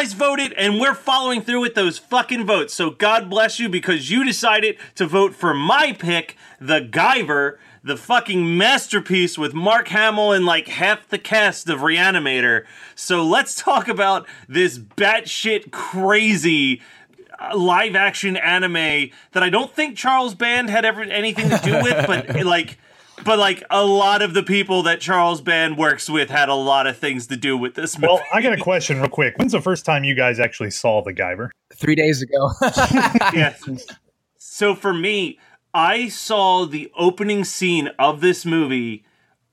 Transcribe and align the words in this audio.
Guys 0.00 0.14
voted, 0.14 0.54
and 0.54 0.80
we're 0.80 0.94
following 0.94 1.42
through 1.42 1.60
with 1.60 1.74
those 1.74 1.98
fucking 1.98 2.46
votes. 2.46 2.72
So 2.72 2.88
God 2.88 3.28
bless 3.28 3.60
you 3.60 3.68
because 3.68 4.10
you 4.10 4.24
decided 4.24 4.78
to 4.94 5.06
vote 5.06 5.34
for 5.34 5.52
my 5.52 5.92
pick, 5.92 6.38
The 6.58 6.80
Guyver, 6.80 7.58
the 7.84 7.98
fucking 7.98 8.56
masterpiece 8.56 9.36
with 9.36 9.52
Mark 9.52 9.88
Hamill 9.88 10.32
and 10.32 10.46
like 10.46 10.68
half 10.68 11.06
the 11.06 11.18
cast 11.18 11.68
of 11.68 11.80
Reanimator. 11.80 12.64
So 12.94 13.22
let's 13.22 13.54
talk 13.54 13.88
about 13.88 14.26
this 14.48 14.78
batshit 14.78 15.70
crazy 15.70 16.80
uh, 17.38 17.54
live 17.54 17.94
action 17.94 18.38
anime 18.38 19.10
that 19.32 19.42
I 19.42 19.50
don't 19.50 19.70
think 19.70 19.98
Charles 19.98 20.34
Band 20.34 20.70
had 20.70 20.86
ever 20.86 21.02
anything 21.02 21.50
to 21.50 21.60
do 21.62 21.74
with, 21.82 22.06
but 22.06 22.46
like. 22.46 22.78
But 23.24 23.38
like 23.38 23.62
a 23.70 23.84
lot 23.84 24.22
of 24.22 24.34
the 24.34 24.42
people 24.42 24.82
that 24.84 25.00
Charles 25.00 25.40
Band 25.40 25.76
works 25.76 26.08
with 26.08 26.30
had 26.30 26.48
a 26.48 26.54
lot 26.54 26.86
of 26.86 26.96
things 26.96 27.26
to 27.28 27.36
do 27.36 27.56
with 27.56 27.74
this 27.74 27.98
movie. 27.98 28.12
Well, 28.12 28.22
I 28.32 28.40
got 28.40 28.52
a 28.52 28.62
question 28.62 28.98
real 28.98 29.08
quick. 29.08 29.36
When's 29.38 29.52
the 29.52 29.60
first 29.60 29.84
time 29.84 30.04
you 30.04 30.14
guys 30.14 30.40
actually 30.40 30.70
saw 30.70 31.02
the 31.02 31.12
Guyver? 31.12 31.50
Three 31.74 31.94
days 31.94 32.22
ago. 32.22 32.50
yeah. 33.34 33.54
So 34.38 34.74
for 34.74 34.92
me, 34.94 35.38
I 35.72 36.08
saw 36.08 36.64
the 36.64 36.90
opening 36.96 37.44
scene 37.44 37.90
of 37.98 38.20
this 38.20 38.44
movie 38.44 39.04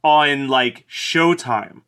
on 0.03 0.47
like 0.47 0.88
Showtime, 0.88 1.81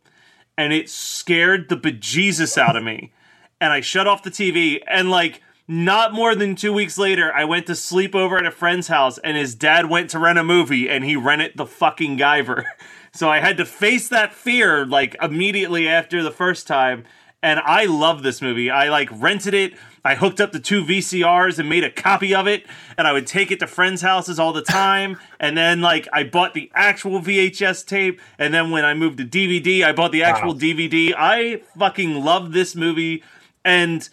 and 0.57 0.73
it 0.73 0.89
scared 0.89 1.69
the 1.69 1.77
bejesus 1.77 2.57
out 2.57 2.75
of 2.75 2.83
me. 2.83 3.13
And 3.61 3.73
I 3.73 3.81
shut 3.81 4.07
off 4.07 4.23
the 4.23 4.31
TV, 4.31 4.81
and 4.87 5.09
like 5.09 5.41
not 5.69 6.13
more 6.13 6.33
than 6.33 6.55
two 6.55 6.73
weeks 6.73 6.97
later, 6.97 7.31
I 7.31 7.45
went 7.45 7.67
to 7.67 7.75
sleep 7.75 8.15
over 8.15 8.39
at 8.39 8.45
a 8.45 8.49
friend's 8.51 8.87
house, 8.87 9.19
and 9.19 9.37
his 9.37 9.53
dad 9.53 9.87
went 9.87 10.09
to 10.09 10.19
rent 10.19 10.39
a 10.39 10.43
movie, 10.43 10.89
and 10.89 11.05
he 11.05 11.15
rented 11.15 11.53
the 11.55 11.67
fucking 11.67 12.17
Guyver. 12.17 12.65
So 13.11 13.27
I 13.27 13.39
had 13.39 13.57
to 13.57 13.65
face 13.65 14.07
that 14.09 14.35
fear 14.35 14.85
like 14.85 15.15
immediately 15.19 15.87
after 15.87 16.21
the 16.21 16.29
first 16.29 16.67
time. 16.67 17.05
And 17.41 17.59
I 17.59 17.85
love 17.85 18.21
this 18.21 18.39
movie. 18.39 18.69
I 18.69 18.89
like 18.89 19.09
rented 19.11 19.55
it. 19.55 19.73
I 20.05 20.13
hooked 20.13 20.39
up 20.39 20.51
the 20.51 20.59
two 20.59 20.83
VCRs 20.85 21.57
and 21.57 21.67
made 21.67 21.83
a 21.83 21.89
copy 21.89 22.35
of 22.35 22.47
it, 22.47 22.67
and 22.99 23.07
I 23.07 23.13
would 23.13 23.25
take 23.25 23.49
it 23.49 23.59
to 23.61 23.67
friends' 23.67 24.03
houses 24.03 24.37
all 24.37 24.53
the 24.53 24.61
time. 24.61 25.17
and 25.39 25.57
then 25.57 25.81
like 25.81 26.07
I 26.13 26.23
bought 26.23 26.53
the 26.53 26.71
actual 26.75 27.19
VHS 27.19 27.83
tape, 27.87 28.21
and 28.37 28.53
then 28.53 28.69
when 28.69 28.85
I 28.85 28.93
moved 28.93 29.17
to 29.17 29.25
DVD, 29.25 29.83
I 29.83 29.91
bought 29.91 30.11
the 30.11 30.21
actual 30.21 30.53
Wow. 30.53 30.59
DVD. 30.59 31.13
I 31.17 31.61
fucking 31.79 32.23
love 32.23 32.51
this 32.51 32.75
movie, 32.75 33.23
and 33.65 34.07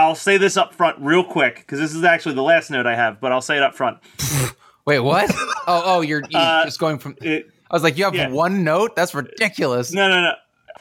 I'll 0.00 0.14
say 0.14 0.36
this 0.38 0.56
up 0.56 0.74
front 0.74 0.96
real 1.00 1.22
quick 1.24 1.56
because 1.56 1.78
this 1.78 1.94
is 1.94 2.04
actually 2.04 2.34
the 2.34 2.42
last 2.42 2.70
note 2.70 2.86
I 2.86 2.94
have, 2.96 3.20
but 3.20 3.32
I'll 3.32 3.40
say 3.42 3.56
it 3.56 3.62
up 3.62 3.74
front. 3.74 3.98
Wait, 4.86 5.00
what? 5.00 5.30
Oh, 5.66 5.82
oh, 5.84 6.00
you're, 6.00 6.22
you're 6.30 6.40
Uh, 6.40 6.64
just 6.64 6.80
going 6.80 6.98
from. 6.98 7.14
It, 7.20 7.48
I 7.70 7.74
was 7.76 7.84
like, 7.84 7.96
you 7.96 8.04
have 8.04 8.14
yeah. 8.14 8.30
one 8.30 8.64
note? 8.64 8.96
That's 8.96 9.14
ridiculous. 9.14 9.92
No, 9.92 10.08
no, 10.08 10.22
no. 10.22 10.32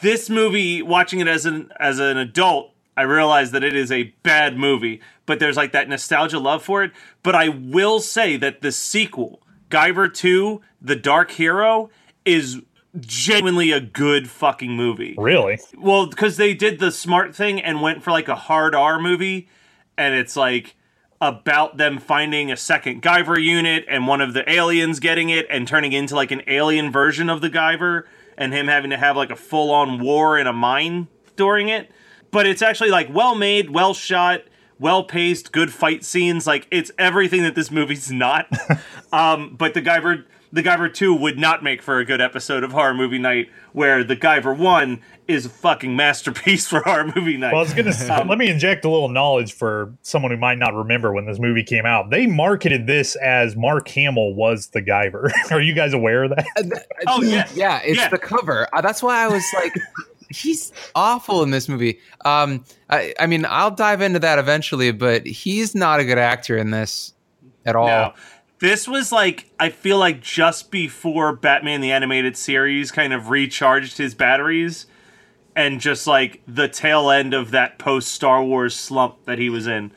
This 0.01 0.29
movie, 0.31 0.81
watching 0.81 1.19
it 1.19 1.27
as 1.27 1.45
an 1.45 1.69
as 1.79 1.99
an 1.99 2.17
adult, 2.17 2.73
I 2.97 3.03
realized 3.03 3.51
that 3.51 3.63
it 3.63 3.75
is 3.75 3.91
a 3.91 4.03
bad 4.23 4.57
movie. 4.57 5.01
But 5.27 5.39
there's 5.39 5.57
like 5.57 5.73
that 5.73 5.89
nostalgia 5.89 6.39
love 6.39 6.63
for 6.63 6.81
it. 6.83 6.91
But 7.21 7.35
I 7.35 7.49
will 7.49 7.99
say 7.99 8.35
that 8.37 8.61
the 8.61 8.71
sequel, 8.71 9.41
Guyver 9.69 10.11
Two: 10.11 10.61
The 10.81 10.95
Dark 10.95 11.29
Hero, 11.31 11.91
is 12.25 12.61
genuinely 12.99 13.71
a 13.71 13.79
good 13.79 14.29
fucking 14.29 14.71
movie. 14.71 15.15
Really? 15.17 15.59
Well, 15.77 16.07
because 16.07 16.37
they 16.37 16.53
did 16.53 16.79
the 16.79 16.91
smart 16.91 17.35
thing 17.35 17.61
and 17.61 17.81
went 17.81 18.03
for 18.03 18.11
like 18.11 18.27
a 18.27 18.35
hard 18.35 18.75
R 18.75 18.99
movie, 18.99 19.47
and 19.97 20.15
it's 20.15 20.35
like 20.35 20.75
about 21.21 21.77
them 21.77 21.99
finding 21.99 22.51
a 22.51 22.57
second 22.57 23.01
Guyver 23.01 23.41
unit 23.41 23.85
and 23.89 24.07
one 24.07 24.21
of 24.21 24.33
the 24.33 24.49
aliens 24.49 24.99
getting 24.99 25.29
it 25.29 25.45
and 25.49 25.67
turning 25.67 25.91
into 25.91 26.15
like 26.15 26.31
an 26.31 26.41
alien 26.47 26.91
version 26.91 27.29
of 27.29 27.41
the 27.41 27.49
Guyver 27.49 28.03
and 28.37 28.53
him 28.53 28.67
having 28.67 28.89
to 28.89 28.97
have 28.97 29.17
like 29.17 29.29
a 29.29 29.35
full 29.35 29.71
on 29.71 29.99
war 29.99 30.37
in 30.37 30.47
a 30.47 30.53
mine 30.53 31.07
during 31.35 31.67
it. 31.67 31.91
But 32.31 32.45
it's 32.47 32.61
actually 32.61 32.91
like 32.91 33.13
well 33.13 33.35
made, 33.35 33.71
well 33.71 33.93
shot, 33.93 34.43
well 34.79 35.03
paced, 35.03 35.51
good 35.51 35.73
fight 35.73 36.05
scenes. 36.05 36.47
Like 36.47 36.67
it's 36.71 36.91
everything 36.97 37.43
that 37.43 37.55
this 37.55 37.69
movie's 37.69 38.11
not. 38.11 38.47
um, 39.11 39.55
but 39.57 39.73
the 39.73 39.81
Guyver 39.81 40.23
the 40.51 40.63
Guyver 40.63 40.91
2 40.93 41.13
would 41.15 41.37
not 41.37 41.63
make 41.63 41.81
for 41.81 41.99
a 41.99 42.05
good 42.05 42.21
episode 42.21 42.63
of 42.63 42.71
Horror 42.71 42.93
Movie 42.93 43.19
Night, 43.19 43.49
where 43.73 44.03
the 44.03 44.15
Guyver 44.15 44.57
1 44.57 44.99
is 45.27 45.45
a 45.45 45.49
fucking 45.49 45.95
masterpiece 45.95 46.67
for 46.67 46.81
Horror 46.81 47.11
Movie 47.15 47.37
Night. 47.37 47.51
Well, 47.53 47.59
I 47.61 47.63
was 47.63 47.73
gonna 47.73 47.93
say, 47.93 48.07
let 48.25 48.37
me 48.37 48.49
inject 48.49 48.83
a 48.83 48.89
little 48.89 49.09
knowledge 49.09 49.53
for 49.53 49.93
someone 50.01 50.31
who 50.31 50.37
might 50.37 50.57
not 50.57 50.73
remember 50.73 51.13
when 51.13 51.25
this 51.25 51.39
movie 51.39 51.63
came 51.63 51.85
out. 51.85 52.09
They 52.09 52.25
marketed 52.25 52.87
this 52.87 53.15
as 53.17 53.55
Mark 53.55 53.87
Hamill 53.89 54.33
was 54.33 54.67
the 54.67 54.81
Guyver. 54.81 55.29
Are 55.51 55.61
you 55.61 55.73
guys 55.75 55.93
aware 55.93 56.23
of 56.23 56.31
that? 56.31 56.45
Oh, 57.07 57.21
yeah. 57.21 57.47
yeah. 57.53 57.79
It's 57.83 57.97
Yeah. 57.97 58.09
the 58.09 58.17
cover. 58.17 58.67
Uh, 58.73 58.81
that's 58.81 59.01
why 59.03 59.23
I 59.23 59.27
was 59.27 59.43
like, 59.55 59.73
he's 60.29 60.71
awful 60.95 61.43
in 61.43 61.51
this 61.51 61.69
movie. 61.69 61.99
Um, 62.25 62.65
I, 62.89 63.13
I 63.19 63.25
mean, 63.27 63.45
I'll 63.47 63.71
dive 63.71 64.01
into 64.01 64.19
that 64.19 64.37
eventually, 64.39 64.91
but 64.91 65.25
he's 65.25 65.73
not 65.75 65.99
a 65.99 66.05
good 66.05 66.17
actor 66.17 66.57
in 66.57 66.71
this 66.71 67.13
at 67.65 67.75
all. 67.75 67.87
No. 67.87 68.13
This 68.59 68.87
was 68.87 69.11
like 69.11 69.51
I 69.59 69.69
feel 69.69 69.97
like 69.97 70.21
just 70.21 70.69
before 70.71 71.33
Batman 71.33 71.81
the 71.81 71.91
animated 71.91 72.35
series 72.35 72.91
kind 72.91 73.13
of 73.13 73.29
recharged 73.29 73.97
his 73.97 74.13
batteries 74.15 74.85
and 75.55 75.79
just 75.79 76.07
like 76.07 76.41
the 76.47 76.67
tail 76.67 77.09
end 77.09 77.33
of 77.33 77.51
that 77.51 77.79
post 77.79 78.09
Star 78.09 78.43
Wars 78.43 78.75
slump 78.75 79.25
that 79.25 79.39
he 79.39 79.49
was 79.49 79.65
in. 79.67 79.91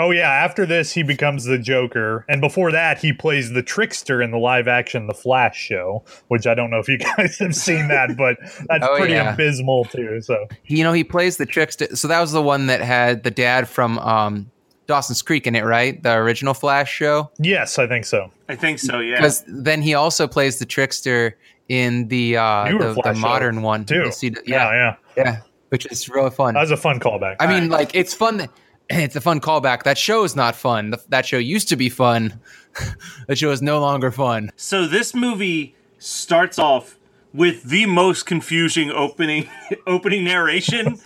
Oh 0.00 0.12
yeah, 0.12 0.28
after 0.30 0.64
this 0.64 0.92
he 0.92 1.02
becomes 1.02 1.44
the 1.44 1.58
Joker, 1.58 2.24
and 2.28 2.40
before 2.40 2.70
that 2.70 2.98
he 2.98 3.12
plays 3.12 3.50
the 3.50 3.64
trickster 3.64 4.22
in 4.22 4.30
the 4.30 4.38
live 4.38 4.68
action 4.68 5.08
The 5.08 5.14
Flash 5.14 5.58
show, 5.58 6.04
which 6.28 6.46
I 6.46 6.54
don't 6.54 6.70
know 6.70 6.78
if 6.78 6.88
you 6.88 6.98
guys 7.16 7.38
have 7.38 7.56
seen 7.56 7.88
that, 7.88 8.16
but 8.16 8.36
that's 8.68 8.84
Oh, 8.86 8.96
pretty 8.96 9.14
yeah. 9.14 9.32
abysmal 9.34 9.86
too. 9.86 10.20
So 10.20 10.46
you 10.66 10.84
know, 10.84 10.92
he 10.92 11.02
plays 11.04 11.36
the 11.38 11.46
trickster. 11.46 11.96
So 11.96 12.06
that 12.08 12.20
was 12.20 12.30
the 12.32 12.42
one 12.42 12.66
that 12.66 12.80
had 12.80 13.24
the 13.24 13.32
dad 13.32 13.68
from 13.68 13.98
um, 13.98 14.50
Dawson's 14.88 15.20
Creek 15.20 15.46
in 15.46 15.54
it, 15.54 15.64
right? 15.64 16.02
The 16.02 16.14
original 16.14 16.54
Flash 16.54 16.90
show. 16.90 17.30
yes, 17.38 17.78
I 17.78 17.86
think 17.86 18.06
so. 18.06 18.32
I 18.48 18.56
think 18.56 18.78
so, 18.78 18.98
yeah. 18.98 19.16
Because 19.16 19.44
then 19.46 19.82
he 19.82 19.94
also 19.94 20.26
plays 20.26 20.58
the 20.58 20.64
trickster 20.64 21.36
in 21.68 22.08
the 22.08 22.38
uh, 22.38 22.72
the, 22.72 22.78
the 22.78 22.94
Flash 22.94 23.16
show, 23.16 23.20
modern 23.20 23.62
one. 23.62 23.84
too. 23.84 24.04
The 24.04 24.42
Yeah, 24.46 24.70
yeah, 24.72 24.96
yeah. 25.16 25.22
yeah. 25.22 25.40
which 25.68 25.86
is 25.92 26.08
really 26.08 26.30
fun. 26.30 26.54
That 26.54 26.62
was 26.62 26.70
a 26.70 26.76
fun 26.76 26.98
callback. 26.98 27.36
I 27.38 27.46
mean, 27.46 27.68
like 27.68 27.94
it's 27.94 28.12
fun. 28.12 28.48
It's 28.90 29.16
a 29.16 29.20
fun 29.20 29.38
callback. 29.38 29.82
That 29.82 29.98
show 29.98 30.24
is 30.24 30.34
not 30.34 30.56
fun. 30.56 30.92
The, 30.92 31.02
that 31.10 31.26
show 31.26 31.36
used 31.36 31.68
to 31.68 31.76
be 31.76 31.90
fun. 31.90 32.40
that 33.28 33.36
show 33.36 33.50
is 33.50 33.60
no 33.60 33.80
longer 33.80 34.10
fun. 34.10 34.50
So 34.56 34.86
this 34.86 35.14
movie 35.14 35.76
starts 35.98 36.58
off 36.58 36.97
with 37.32 37.64
the 37.64 37.86
most 37.86 38.24
confusing 38.26 38.90
opening 38.90 39.48
opening 39.86 40.24
narration 40.24 40.98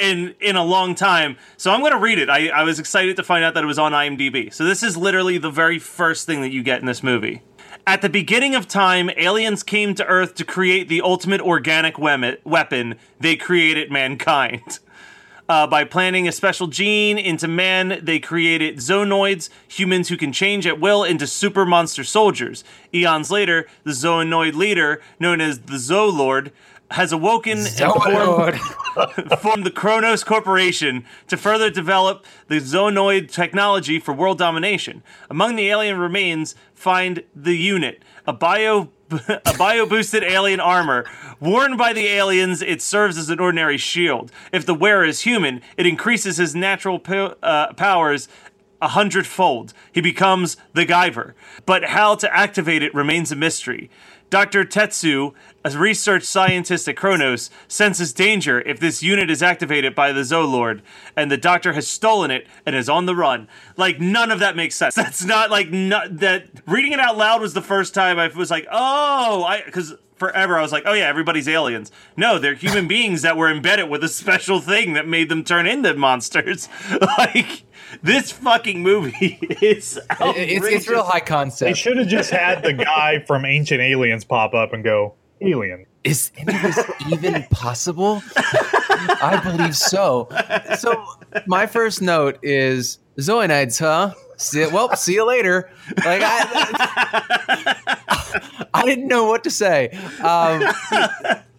in 0.00 0.34
in 0.40 0.56
a 0.56 0.64
long 0.64 0.94
time. 0.94 1.36
So 1.56 1.70
I'm 1.70 1.80
to 1.92 1.98
read 1.98 2.18
it. 2.18 2.28
I, 2.28 2.48
I 2.48 2.62
was 2.62 2.78
excited 2.78 3.16
to 3.16 3.22
find 3.22 3.44
out 3.44 3.54
that 3.54 3.64
it 3.64 3.66
was 3.66 3.78
on 3.78 3.92
IMDb. 3.92 4.52
So 4.52 4.64
this 4.64 4.82
is 4.82 4.96
literally 4.96 5.38
the 5.38 5.50
very 5.50 5.78
first 5.78 6.26
thing 6.26 6.40
that 6.42 6.52
you 6.52 6.62
get 6.62 6.80
in 6.80 6.86
this 6.86 7.02
movie. 7.02 7.42
At 7.86 8.00
the 8.00 8.08
beginning 8.08 8.54
of 8.54 8.68
time, 8.68 9.10
aliens 9.16 9.62
came 9.64 9.94
to 9.96 10.06
Earth 10.06 10.36
to 10.36 10.44
create 10.44 10.88
the 10.88 11.00
ultimate 11.00 11.40
organic 11.40 11.98
we- 11.98 12.36
weapon. 12.44 12.94
They 13.18 13.34
created 13.36 13.90
mankind. 13.90 14.78
Uh, 15.52 15.66
by 15.66 15.84
planting 15.84 16.26
a 16.26 16.32
special 16.32 16.66
gene 16.66 17.18
into 17.18 17.46
man, 17.46 18.00
they 18.02 18.18
created 18.18 18.78
zoonoids, 18.78 19.50
humans 19.68 20.08
who 20.08 20.16
can 20.16 20.32
change 20.32 20.66
at 20.66 20.80
will 20.80 21.04
into 21.04 21.26
super 21.26 21.66
monster 21.66 22.02
soldiers. 22.02 22.64
Eons 22.94 23.30
later, 23.30 23.66
the 23.84 23.90
zoonoid 23.90 24.54
leader, 24.54 25.02
known 25.20 25.42
as 25.42 25.60
the 25.60 25.74
Zoolord, 25.74 26.52
has 26.92 27.12
awoken 27.12 27.58
and 27.58 27.92
formed, 27.92 28.60
formed 29.40 29.66
the 29.66 29.70
Kronos 29.70 30.24
Corporation 30.24 31.04
to 31.28 31.36
further 31.36 31.68
develop 31.68 32.24
the 32.48 32.54
zoonoid 32.54 33.30
technology 33.30 33.98
for 33.98 34.14
world 34.14 34.38
domination. 34.38 35.02
Among 35.28 35.56
the 35.56 35.68
alien 35.68 35.98
remains, 35.98 36.54
find 36.72 37.24
the 37.36 37.58
unit, 37.58 38.02
a 38.26 38.32
bio 38.32 38.90
a 39.28 39.54
bio 39.58 39.86
boosted 39.86 40.24
alien 40.24 40.60
armor. 40.60 41.04
Worn 41.40 41.76
by 41.76 41.92
the 41.92 42.06
aliens, 42.06 42.62
it 42.62 42.80
serves 42.80 43.18
as 43.18 43.30
an 43.30 43.40
ordinary 43.40 43.78
shield. 43.78 44.30
If 44.52 44.64
the 44.64 44.74
wearer 44.74 45.04
is 45.04 45.22
human, 45.22 45.60
it 45.76 45.86
increases 45.86 46.36
his 46.36 46.54
natural 46.54 46.98
po- 46.98 47.36
uh, 47.42 47.72
powers 47.74 48.28
a 48.80 48.88
hundredfold. 48.88 49.72
He 49.92 50.00
becomes 50.00 50.56
the 50.74 50.84
Guyver. 50.84 51.34
But 51.66 51.84
how 51.84 52.16
to 52.16 52.34
activate 52.34 52.82
it 52.82 52.94
remains 52.94 53.30
a 53.30 53.36
mystery. 53.36 53.90
Dr. 54.32 54.64
Tetsu, 54.64 55.34
a 55.62 55.76
research 55.76 56.22
scientist 56.22 56.88
at 56.88 56.96
Kronos, 56.96 57.50
senses 57.68 58.14
danger 58.14 58.62
if 58.62 58.80
this 58.80 59.02
unit 59.02 59.30
is 59.30 59.42
activated 59.42 59.94
by 59.94 60.10
the 60.10 60.22
Zoolord, 60.22 60.80
and 61.14 61.30
the 61.30 61.36
doctor 61.36 61.74
has 61.74 61.86
stolen 61.86 62.30
it 62.30 62.46
and 62.64 62.74
is 62.74 62.88
on 62.88 63.04
the 63.04 63.14
run. 63.14 63.46
Like 63.76 64.00
none 64.00 64.30
of 64.30 64.38
that 64.38 64.56
makes 64.56 64.74
sense. 64.74 64.94
That's 64.96 65.22
not 65.22 65.50
like 65.50 65.70
not, 65.70 66.20
that. 66.20 66.46
Reading 66.66 66.92
it 66.92 66.98
out 66.98 67.18
loud 67.18 67.42
was 67.42 67.52
the 67.52 67.60
first 67.60 67.92
time 67.92 68.18
I 68.18 68.28
was 68.28 68.50
like, 68.50 68.66
oh, 68.70 69.44
I 69.44 69.60
because 69.60 69.94
forever 70.14 70.58
I 70.58 70.62
was 70.62 70.72
like, 70.72 70.84
oh 70.86 70.94
yeah, 70.94 71.08
everybody's 71.08 71.46
aliens. 71.46 71.92
No, 72.16 72.38
they're 72.38 72.54
human 72.54 72.88
beings 72.94 73.20
that 73.20 73.36
were 73.36 73.50
embedded 73.50 73.90
with 73.90 74.02
a 74.02 74.08
special 74.08 74.60
thing 74.60 74.94
that 74.94 75.06
made 75.06 75.28
them 75.28 75.44
turn 75.44 75.66
into 75.66 75.92
monsters. 75.92 76.70
like 77.18 77.64
this 78.02 78.32
fucking 78.32 78.82
movie 78.82 79.38
is 79.60 79.98
it's, 80.20 80.66
it's 80.66 80.88
real 80.88 81.02
high 81.02 81.20
concept. 81.20 81.60
they 81.60 81.66
concept. 81.66 81.78
should 81.78 81.96
have 81.98 82.08
just 82.08 82.30
had 82.30 82.62
the 82.62 82.72
guy 82.72 83.20
from 83.26 83.44
Ancient 83.44 83.80
Aliens 83.80 84.24
pop 84.24 84.54
up 84.54 84.72
and 84.72 84.82
go, 84.84 85.14
Alien. 85.40 85.86
Is 86.04 86.30
any 86.36 86.54
of 86.54 86.62
this 86.62 86.90
even 87.10 87.44
possible? 87.50 88.22
I 88.36 89.40
believe 89.42 89.76
so. 89.76 90.28
So 90.78 91.04
my 91.46 91.66
first 91.66 92.02
note 92.02 92.38
is 92.42 92.98
Zoanites, 93.18 93.78
huh? 93.78 94.14
See, 94.36 94.66
well, 94.66 94.94
see 94.96 95.14
you 95.14 95.24
later. 95.26 95.70
Like 96.04 96.22
I, 96.24 97.76
I 98.74 98.84
didn't 98.84 99.06
know 99.06 99.26
what 99.26 99.44
to 99.44 99.50
say. 99.50 99.90
Um, 100.22 100.64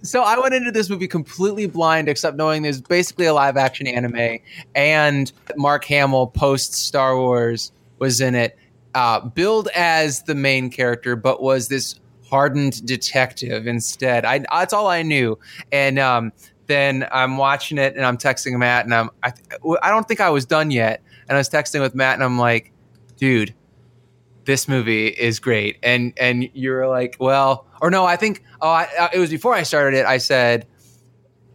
so 0.03 0.21
I 0.21 0.37
went 0.37 0.53
into 0.53 0.71
this 0.71 0.89
movie 0.89 1.07
completely 1.07 1.65
blind, 1.65 2.09
except 2.09 2.35
knowing 2.35 2.61
there's 2.61 2.81
basically 2.81 3.25
a 3.25 3.33
live 3.33 3.55
action 3.55 3.87
anime, 3.87 4.39
and 4.75 5.31
Mark 5.55 5.85
Hamill 5.85 6.27
post 6.27 6.73
Star 6.73 7.17
Wars 7.17 7.71
was 7.99 8.19
in 8.19 8.35
it, 8.35 8.57
uh, 8.95 9.21
billed 9.21 9.69
as 9.69 10.23
the 10.23 10.35
main 10.35 10.69
character, 10.69 11.15
but 11.15 11.41
was 11.41 11.69
this 11.69 11.99
hardened 12.29 12.85
detective 12.85 13.65
instead. 13.65 14.25
I 14.25 14.39
that's 14.51 14.73
all 14.73 14.87
I 14.87 15.03
knew, 15.03 15.39
and 15.71 15.97
um, 15.99 16.33
then 16.67 17.07
I'm 17.11 17.37
watching 17.37 17.77
it 17.77 17.95
and 17.95 18.05
I'm 18.05 18.17
texting 18.17 18.57
Matt, 18.59 18.83
and 18.83 18.93
I'm 18.93 19.09
I, 19.23 19.31
I 19.81 19.89
don't 19.89 20.07
think 20.07 20.19
I 20.19 20.29
was 20.29 20.45
done 20.45 20.69
yet, 20.69 21.01
and 21.29 21.37
I 21.37 21.39
was 21.39 21.49
texting 21.49 21.79
with 21.79 21.95
Matt, 21.95 22.15
and 22.15 22.23
I'm 22.23 22.37
like, 22.37 22.73
dude 23.15 23.53
this 24.45 24.67
movie 24.67 25.07
is 25.07 25.39
great. 25.39 25.77
And 25.83 26.13
and 26.17 26.49
you're 26.53 26.87
like 26.87 27.15
well 27.19 27.65
or 27.81 27.89
no 27.89 28.05
i 28.05 28.15
think 28.15 28.43
oh 28.61 28.69
I, 28.69 28.87
uh, 28.99 29.09
it 29.13 29.19
was 29.19 29.29
before 29.29 29.53
i 29.53 29.63
started 29.63 29.97
it 29.97 30.05
i 30.05 30.17
said 30.17 30.65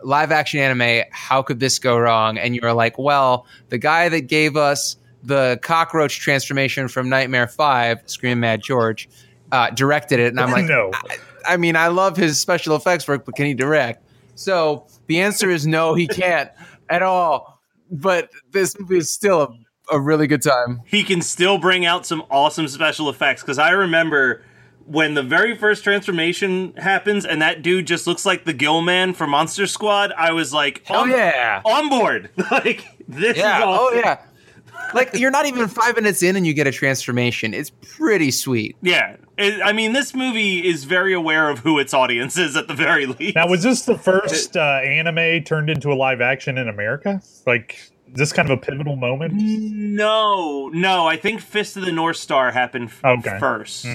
live 0.02 0.31
action 0.31 0.61
anime 0.61 1.05
how 1.11 1.43
could 1.43 1.58
this 1.61 1.79
go 1.79 1.99
wrong? 1.99 2.38
And 2.38 2.55
you're 2.55 2.73
like 2.73 2.99
well 2.99 3.46
the 3.69 3.79
guy 3.79 4.08
that 4.08 4.23
gave 4.23 4.56
us 4.56 4.96
the 5.23 5.58
cockroach 5.62 6.20
transformation 6.20 6.88
from 6.88 7.08
nightmare 7.08 7.49
5 7.49 8.02
scream 8.06 8.40
mad 8.40 8.62
george 8.62 9.08
uh, 9.50 9.70
directed 9.70 10.20
it. 10.20 10.29
And 10.29 10.40
i'm 10.40 10.50
like 10.52 10.67
No. 10.67 10.90
I, 10.94 11.17
I 11.46 11.56
mean 11.56 11.76
i 11.76 11.88
love 11.88 12.17
his 12.17 12.38
special 12.38 12.76
effects 12.76 13.08
work 13.08 13.25
but 13.25 13.35
can 13.35 13.46
he 13.46 13.55
direct? 13.55 14.05
So 14.35 14.87
the 15.06 15.20
answer 15.20 15.50
is 15.50 15.67
no 15.67 15.94
he 15.94 16.06
can't 16.06 16.50
at 16.88 17.02
all. 17.02 17.61
But 17.90 18.31
this 18.50 18.79
movie 18.79 18.99
is 18.99 19.11
still 19.11 19.40
a, 19.43 19.49
a 19.90 19.99
really 20.00 20.26
good 20.26 20.43
time 20.43 20.81
he 20.87 21.02
can 21.02 21.20
still 21.23 21.58
bring 21.58 21.85
out 21.87 22.05
some 22.06 22.23
awesome 22.31 22.69
special 22.69 23.08
effects 23.08 23.43
because 23.43 23.58
I 23.58 23.70
remember 23.70 24.43
when 24.87 25.14
the 25.14 25.23
very 25.23 25.55
first 25.56 25.85
transformation 25.85 26.73
happens 26.76 27.25
and 27.26 27.43
that 27.43 27.61
dude 27.62 27.87
just 27.87 28.06
looks 28.06 28.25
like 28.25 28.44
the 28.44 28.55
Gill 28.55 28.81
Man 28.81 29.12
from 29.12 29.31
Monster 29.31 29.67
Squad. 29.67 30.12
I 30.17 30.32
was 30.32 30.52
like, 30.55 30.82
oh 30.88 31.05
yeah 31.05 31.61
on 31.64 31.88
board. 31.90 32.31
like 32.50 32.85
this 33.06 33.37
Yeah. 33.37 33.58
is 33.58 33.64
awesome. 33.64 33.96
Oh 33.96 34.00
yeah. 34.00 34.20
Like 34.94 35.11
you're 35.14 35.31
not 35.31 35.44
even 35.44 35.69
five 35.69 35.96
minutes 35.96 36.23
in 36.23 36.37
and 36.37 36.46
you 36.46 36.55
get 36.55 36.67
a 36.67 36.73
transformation. 36.73 37.52
It's 37.52 37.69
pretty 37.70 38.31
sweet. 38.31 38.76
Yeah, 38.81 39.17
It- 39.37 39.61
I 39.62 39.73
mean, 39.75 39.93
this 39.93 40.14
movie 40.14 40.67
is 40.67 40.85
very 40.85 41.12
aware 41.12 41.50
of 41.50 41.58
who 41.58 41.79
its 41.79 41.93
audience 41.93 42.38
is 42.38 42.56
at 42.56 42.69
the 42.69 42.75
very 42.75 43.05
least. 43.19 43.35
Now, 43.35 43.46
was 43.49 43.62
this 43.64 43.85
the 43.85 43.99
first 43.99 44.56
uh, 44.56 44.61
anime 44.82 45.44
turned 45.44 45.69
into 45.69 45.93
a 45.93 45.94
live 45.96 46.23
action 46.23 46.56
in 46.56 46.69
America? 46.69 47.20
Like, 47.46 47.90
is 48.12 48.14
this 48.19 48.32
kind 48.32 48.50
of 48.50 48.58
a 48.58 48.60
pivotal 48.60 48.96
moment? 48.96 49.34
no, 49.34 50.69
no, 50.69 51.06
I 51.06 51.16
think 51.16 51.40
Fist 51.40 51.76
of 51.76 51.84
the 51.84 51.93
North 51.93 52.16
Star 52.16 52.50
happened 52.52 52.88
f- 52.88 53.05
Okay. 53.05 53.38
first 53.38 53.87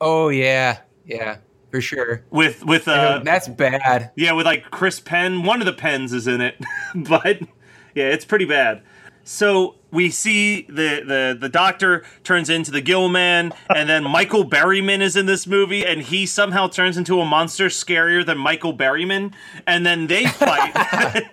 Oh 0.00 0.28
yeah. 0.28 0.78
Yeah. 1.06 1.38
For 1.70 1.80
sure. 1.80 2.22
with 2.30 2.64
with 2.64 2.86
uh, 2.88 3.20
That's 3.24 3.48
bad. 3.48 4.10
Yeah, 4.14 4.32
with 4.32 4.44
like 4.46 4.70
Chris 4.70 5.00
Penn. 5.00 5.42
One 5.44 5.60
of 5.60 5.66
the 5.66 5.72
pens 5.72 6.12
is 6.12 6.26
in 6.26 6.40
it, 6.40 6.56
but 6.94 7.40
yeah, 7.94 8.08
it's 8.10 8.24
pretty 8.26 8.44
bad. 8.44 8.82
So 9.24 9.76
we 9.92 10.10
see 10.10 10.62
the 10.62 11.02
the 11.06 11.36
the 11.38 11.48
doctor 11.48 12.04
turns 12.24 12.50
into 12.50 12.70
the 12.70 12.80
Gill 12.80 13.08
Man, 13.08 13.52
and 13.74 13.88
then 13.88 14.02
Michael 14.04 14.44
Berryman 14.44 15.00
is 15.00 15.14
in 15.14 15.26
this 15.26 15.46
movie, 15.46 15.84
and 15.86 16.02
he 16.02 16.26
somehow 16.26 16.66
turns 16.66 16.96
into 16.96 17.20
a 17.20 17.24
monster 17.24 17.66
scarier 17.66 18.24
than 18.26 18.38
Michael 18.38 18.76
Berryman, 18.76 19.32
and 19.66 19.86
then 19.86 20.06
they 20.06 20.26
fight. 20.26 21.24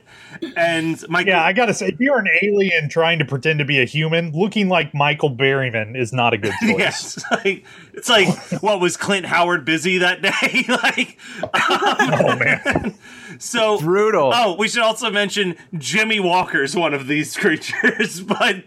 and 0.58 1.04
Michael, 1.10 1.30
Yeah, 1.32 1.44
I 1.44 1.54
gotta 1.54 1.74
say, 1.74 1.88
if 1.88 2.00
you're 2.00 2.20
an 2.20 2.28
alien 2.42 2.90
trying 2.90 3.18
to 3.20 3.26
pretend 3.26 3.60
to 3.60 3.66
be 3.66 3.82
a 3.82 3.86
human, 3.86 4.32
looking 4.32 4.68
like 4.70 4.94
Michael 4.94 5.34
Berryman 5.36 5.98
is 5.98 6.14
not 6.14 6.34
a 6.34 6.38
good 6.38 6.54
choice. 6.62 6.78
Yes, 6.78 7.24
like 7.32 7.66
it's 7.94 8.10
like 8.10 8.28
what 8.62 8.80
was 8.80 8.98
Clint 8.98 9.26
Howard 9.26 9.66
busy 9.66 9.98
that 10.00 10.22
day? 10.22 10.66
like, 10.68 11.18
Oh 11.54 12.36
man, 12.38 12.62
um, 12.66 12.94
so 13.40 13.80
Brutal. 13.80 14.32
Oh, 14.34 14.56
we 14.56 14.68
should 14.68 14.84
also 14.84 15.10
mention 15.10 15.56
Jimmie 15.78 16.20
Walker's 16.20 16.76
one 16.76 16.94
of 16.94 17.08
these 17.08 17.36
creatures, 17.38 18.22
but 18.22 18.64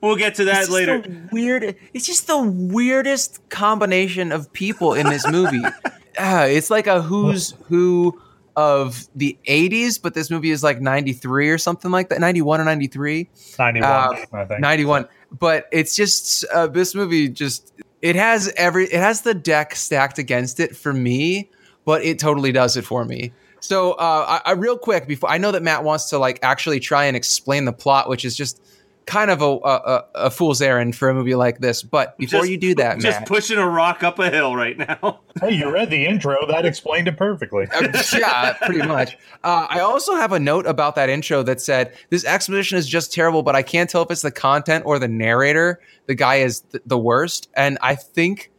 we'll 0.00 0.14
get 0.16 0.36
to 0.36 0.44
that 0.44 0.62
It's 0.62 0.70
later. 0.70 1.02
weird. 1.32 1.74
It's 1.92 2.06
just 2.06 2.26
the 2.28 2.40
weirdest 2.40 3.40
combination 3.48 4.30
of 4.30 4.52
people 4.52 4.94
in 4.94 5.08
this 5.08 5.26
movie. 5.28 5.62
Ah, 6.18 6.42
it's 6.44 6.70
like 6.70 6.86
a 6.88 7.00
who's 7.00 7.54
who 7.68 8.20
of 8.56 9.08
the 9.14 9.38
80s, 9.46 10.02
but 10.02 10.12
this 10.12 10.28
movie 10.28 10.50
is 10.50 10.62
like 10.62 10.80
93 10.80 11.48
or 11.48 11.56
something 11.56 11.90
like 11.90 12.08
that. 12.10 12.18
91 12.20 12.60
or 12.60 12.64
93. 12.64 13.30
ninety-one, 13.58 13.88
Uh, 13.90 14.16
I 14.34 14.44
think. 14.44 14.60
91 14.60 15.08
but 15.38 15.66
it's 15.72 15.94
just 15.94 16.44
uh, 16.52 16.66
this 16.66 16.94
movie 16.96 17.28
just 17.28 17.72
it 18.02 18.16
has 18.16 18.52
every 18.56 18.86
it 18.86 18.98
has 18.98 19.22
the 19.22 19.32
deck 19.34 19.76
stacked 19.76 20.18
against 20.18 20.58
it 20.58 20.76
for 20.76 20.92
me 20.92 21.48
but 21.84 22.02
it 22.04 22.18
totally 22.18 22.50
does 22.52 22.76
it 22.76 22.84
for 22.84 23.04
me 23.04 23.32
so 23.60 23.92
uh, 23.92 24.40
I, 24.44 24.50
I 24.50 24.52
real 24.54 24.76
quick 24.78 25.06
before 25.06 25.30
i 25.30 25.38
know 25.38 25.52
that 25.52 25.62
matt 25.62 25.84
wants 25.84 26.10
to 26.10 26.18
like 26.18 26.38
actually 26.42 26.80
try 26.80 27.04
and 27.04 27.16
explain 27.16 27.64
the 27.64 27.72
plot 27.72 28.08
which 28.08 28.24
is 28.24 28.36
just 28.36 28.60
kind 29.06 29.30
of 29.30 29.42
a, 29.42 29.44
a, 29.44 29.56
a- 29.56 30.04
a 30.26 30.30
fool's 30.30 30.62
errand 30.62 30.94
for 30.94 31.08
a 31.08 31.14
movie 31.14 31.34
like 31.34 31.58
this 31.58 31.82
but 31.82 32.16
before 32.18 32.40
Just- 32.40 32.50
you 32.50 32.58
do 32.58 32.74
that 32.76 33.00
Just 33.00 33.20
matt 33.20 33.28
pushing 33.28 33.58
a 33.58 33.68
rock 33.68 34.02
up 34.04 34.18
a 34.20 34.30
hill 34.30 34.54
right 34.54 34.76
now. 34.78 35.20
hey, 35.40 35.52
you 35.52 35.72
read 35.72 35.90
the 35.90 36.06
intro. 36.06 36.36
That 36.46 36.64
explained 36.66 37.08
it 37.08 37.16
perfectly. 37.16 37.66
Uh, 37.74 37.88
yeah, 38.16 38.52
pretty 38.62 38.82
much. 38.86 39.16
Uh, 39.42 39.66
I 39.68 39.80
also 39.80 40.14
have 40.14 40.32
a 40.32 40.38
note 40.38 40.66
about 40.66 40.94
that 40.96 41.08
intro 41.08 41.42
that 41.44 41.60
said 41.60 41.94
this 42.10 42.24
exposition 42.24 42.78
is 42.78 42.86
just 42.86 43.12
terrible, 43.12 43.42
but 43.42 43.56
I 43.56 43.62
can't 43.62 43.88
tell 43.90 44.02
if 44.02 44.10
it's 44.10 44.22
the 44.22 44.30
content 44.30 44.84
or 44.86 44.98
the 44.98 45.08
narrator. 45.08 45.80
The 46.06 46.14
guy 46.14 46.36
is 46.36 46.60
th- 46.60 46.82
the 46.86 46.98
worst, 46.98 47.48
and 47.54 47.78
I 47.80 47.94
think 47.96 48.50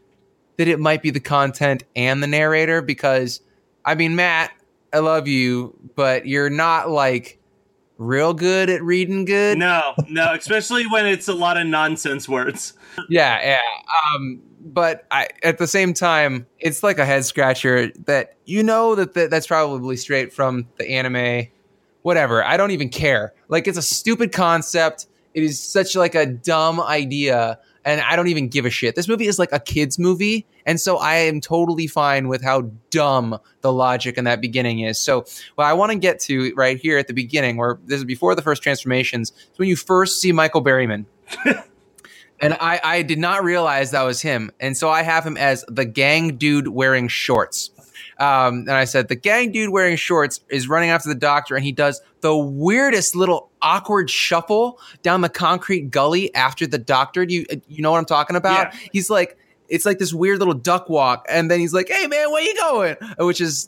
that 0.58 0.68
it 0.68 0.80
might 0.80 1.02
be 1.02 1.12
the 1.12 1.20
content 1.22 1.84
and 1.96 2.22
the 2.22 2.28
narrator 2.28 2.82
because, 2.82 3.42
I 3.86 3.96
mean, 3.96 4.16
Matt, 4.16 4.52
I 4.94 5.00
love 5.00 5.28
you, 5.28 5.78
but 5.96 6.26
you're 6.26 6.50
not 6.50 6.90
like 6.90 7.40
real 7.98 8.34
good 8.34 8.70
at 8.70 8.84
reading 8.84 9.26
good. 9.26 9.58
No, 9.58 9.94
no, 10.10 10.34
especially 10.34 10.86
when 10.88 11.06
it's 11.06 11.28
a 11.28 11.34
lot 11.34 11.58
of 11.58 11.68
nonsense 11.68 12.28
words. 12.28 12.74
Yeah, 13.10 13.40
yeah. 13.42 13.60
Um, 14.16 14.42
but 14.60 15.06
I, 15.12 15.30
at 15.44 15.58
the 15.58 15.68
same 15.68 15.94
time, 15.94 16.46
it's 16.60 16.84
like 16.84 17.00
a 17.00 17.06
head 17.06 17.26
scratcher 17.26 17.92
that 18.06 18.36
you 18.46 18.64
know 18.64 18.96
that 18.96 19.14
th- 19.14 19.30
that's 19.30 19.48
probably 19.48 19.96
straight 19.96 20.34
from 20.34 20.68
the 20.78 20.90
anime. 20.90 21.48
Whatever. 22.02 22.44
I 22.44 22.58
don't 22.58 22.72
even 22.72 22.90
care. 22.90 23.34
Like 23.48 23.68
it's 23.68 23.78
a 23.78 23.84
stupid 23.84 24.32
concept. 24.32 25.06
It 25.34 25.44
is 25.44 25.60
such 25.60 25.96
like 25.96 26.16
a 26.16 26.26
dumb 26.26 26.82
idea 26.82 27.60
and 27.86 28.02
I 28.02 28.16
don't 28.16 28.28
even 28.28 28.48
give 28.48 28.66
a 28.66 28.70
shit. 28.70 28.96
This 28.96 29.08
movie 29.08 29.28
is 29.28 29.40
like 29.40 29.52
a 29.52 29.60
kids 29.60 29.98
movie, 29.98 30.46
and 30.66 30.80
so 30.80 30.98
I 30.98 31.16
am 31.16 31.42
totally 31.42 31.88
fine 31.88 32.28
with 32.28 32.44
how 32.44 32.70
dumb 32.90 33.40
the 33.62 33.72
logic 33.72 34.18
in 34.18 34.26
that 34.26 34.42
beginning 34.42 34.80
is. 34.80 35.00
So, 35.00 35.26
what 35.56 35.66
I 35.66 35.74
want 35.74 35.92
to 35.92 35.98
get 35.98 36.20
to 36.22 36.54
right 36.56 36.78
here 36.78 36.98
at 36.98 37.08
the 37.08 37.14
beginning, 37.14 37.58
where 37.58 37.80
this 37.86 37.98
is 37.98 38.06
before 38.06 38.36
the 38.36 38.42
first 38.42 38.62
transformations, 38.62 39.32
is 39.32 39.60
when 39.60 39.68
you 39.68 39.76
first 39.76 40.22
see 40.22 40.32
Michael 40.32 40.64
Berryman. 40.64 41.06
and 42.40 42.54
I, 42.60 42.80
I 42.84 43.02
did 43.02 43.20
not 43.20 43.44
realize 43.44 43.92
that 43.92 44.04
was 44.04 44.22
him, 44.22 44.52
and 44.60 44.78
so 44.78 44.90
I 44.90 45.02
have 45.04 45.26
him 45.26 45.38
as 45.38 45.66
the 45.68 45.86
gang 45.86 46.38
dude 46.38 46.68
wearing 46.68 47.08
shorts. 47.08 47.72
Um, 48.22 48.60
and 48.60 48.72
I 48.72 48.86
said, 48.86 49.08
the 49.08 49.16
gang 49.16 49.52
dude 49.52 49.72
wearing 49.72 49.96
shorts 49.98 50.42
is 50.50 50.68
running 50.70 50.90
after 50.92 51.10
the 51.10 51.16
doctor, 51.16 51.56
and 51.56 51.66
he 51.66 51.72
does 51.72 52.02
the 52.22 52.38
weirdest 52.38 53.16
little 53.16 53.50
awkward 53.62 54.10
shuffle 54.12 54.80
down 55.02 55.22
the 55.22 55.30
concrete 55.30 55.90
gully 55.90 56.34
after 56.36 56.68
the 56.68 56.78
doctor. 56.78 57.26
Do 57.26 57.34
you 57.34 57.46
you 57.68 57.82
know 57.82 57.92
what 57.92 57.98
I'm 57.98 58.06
talking 58.06 58.36
about? 58.36 58.74
Yeah. 58.74 58.80
He's 58.94 59.10
like, 59.10 59.38
it's 59.70 59.86
like 59.86 59.98
this 59.98 60.14
weird 60.14 60.38
little 60.40 60.54
duck 60.54 60.88
walk, 60.88 61.26
and 61.30 61.50
then 61.50 61.60
he's 61.60 61.74
like, 61.74 61.90
"Hey 61.90 62.06
man, 62.06 62.32
where 62.32 62.44
you 62.44 62.56
going?" 62.58 62.96
Which 63.18 63.42
is 63.42 63.68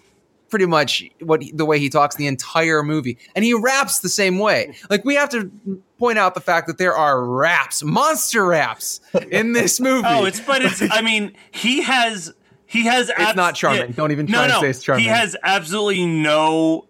pretty 0.49 0.67
much 0.67 1.03
what 1.21 1.41
he- 1.41 1.51
the 1.51 1.65
way 1.65 1.79
he 1.79 1.89
talks 1.89 2.15
the 2.15 2.27
entire 2.27 2.83
movie, 2.83 3.17
and 3.35 3.43
he 3.43 3.55
raps 3.55 3.99
the 3.99 4.09
same 4.09 4.37
way. 4.37 4.75
Like 4.89 5.03
we 5.03 5.15
have 5.15 5.29
to 5.29 5.51
point 5.97 6.19
out 6.19 6.35
the 6.35 6.41
fact 6.41 6.67
that 6.67 6.77
there 6.77 6.93
are 6.95 7.25
raps, 7.25 7.81
monster 7.83 8.45
raps 8.45 9.01
in 9.31 9.53
this 9.53 9.79
movie. 9.87 10.05
Oh, 10.07 10.25
it's 10.25 10.39
but 10.41 10.61
it's. 10.61 10.79
I 10.91 11.01
mean, 11.01 11.33
he 11.51 11.81
has 11.81 12.33
he 12.73 12.85
has. 12.85 13.11
It's 13.15 13.35
not 13.35 13.53
charming. 13.53 13.91
Don't 13.91 14.11
even 14.11 14.25
try 14.25 14.47
no, 14.47 14.47
to 14.47 14.53
no. 14.53 14.61
say 14.61 14.69
it's 14.69 14.81
charming. 14.81 15.03
He 15.03 15.09
has 15.09 15.35
absolutely 15.43 16.07
no 16.07 16.87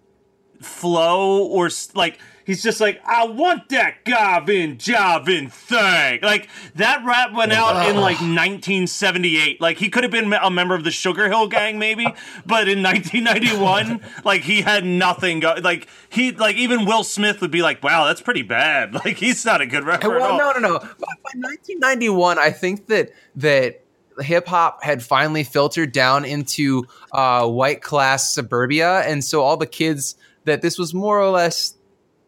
flow 0.61 1.43
or 1.43 1.69
like. 1.93 2.19
He's 2.45 2.61
just 2.61 2.81
like, 2.81 3.01
I 3.05 3.25
want 3.25 3.69
that 3.69 4.03
Gavin 4.03 4.75
Javin 4.75 5.49
thing. 5.49 6.19
Like 6.21 6.49
that 6.75 7.01
rap 7.05 7.31
went 7.31 7.53
out 7.53 7.89
in 7.89 7.95
like 7.95 8.17
1978. 8.19 9.61
Like 9.61 9.77
he 9.77 9.89
could 9.89 10.03
have 10.03 10.11
been 10.11 10.33
a 10.33 10.49
member 10.49 10.75
of 10.75 10.83
the 10.83 10.91
Sugar 10.91 11.29
Hill 11.29 11.47
Gang, 11.47 11.79
maybe, 11.79 12.05
but 12.45 12.67
in 12.67 12.83
1991, 12.83 14.01
like 14.25 14.41
he 14.41 14.61
had 14.61 14.83
nothing. 14.83 15.39
Go- 15.39 15.55
like 15.63 15.87
he, 16.09 16.33
like 16.33 16.57
even 16.57 16.85
Will 16.85 17.05
Smith 17.05 17.39
would 17.39 17.51
be 17.51 17.61
like, 17.61 17.81
"Wow, 17.81 18.05
that's 18.05 18.21
pretty 18.21 18.41
bad." 18.41 18.93
Like 19.05 19.17
he's 19.17 19.45
not 19.45 19.61
a 19.61 19.65
good 19.65 19.85
rapper 19.85 20.13
at 20.13 20.21
well, 20.21 20.31
all. 20.33 20.37
no, 20.37 20.51
no, 20.51 20.59
no. 20.59 20.79
By, 20.79 20.87
by 20.97 21.31
1991, 21.35 22.39
I 22.39 22.51
think 22.51 22.87
that 22.87 23.13
that 23.35 23.82
hip 24.21 24.47
hop 24.47 24.83
had 24.83 25.01
finally 25.03 25.43
filtered 25.43 25.91
down 25.91 26.25
into 26.25 26.85
uh, 27.11 27.47
white 27.47 27.81
class 27.81 28.33
suburbia, 28.33 28.99
and 29.01 29.23
so 29.23 29.41
all 29.41 29.57
the 29.57 29.67
kids 29.67 30.15
that 30.45 30.61
this 30.61 30.77
was 30.77 30.93
more 30.93 31.19
or 31.19 31.29
less, 31.29 31.75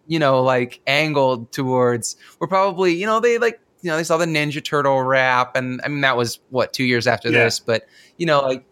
you 0.07 0.19
know, 0.19 0.41
like 0.41 0.79
angled 0.87 1.51
towards 1.51 2.15
were 2.39 2.47
probably, 2.47 2.93
you 2.93 3.05
know, 3.05 3.19
they 3.19 3.37
like. 3.37 3.59
You 3.81 3.91
know, 3.91 3.97
they 3.97 4.03
saw 4.03 4.17
the 4.17 4.25
Ninja 4.25 4.63
Turtle 4.63 4.99
rap, 5.03 5.55
and 5.55 5.79
I 5.83 5.89
mean 5.89 6.01
that 6.01 6.17
was 6.17 6.39
what 6.49 6.73
two 6.73 6.85
years 6.85 7.05
after 7.05 7.29
Yeah. 7.29 7.43
this. 7.43 7.59
But 7.59 7.85
you 8.17 8.25
know, 8.25 8.41
like 8.41 8.65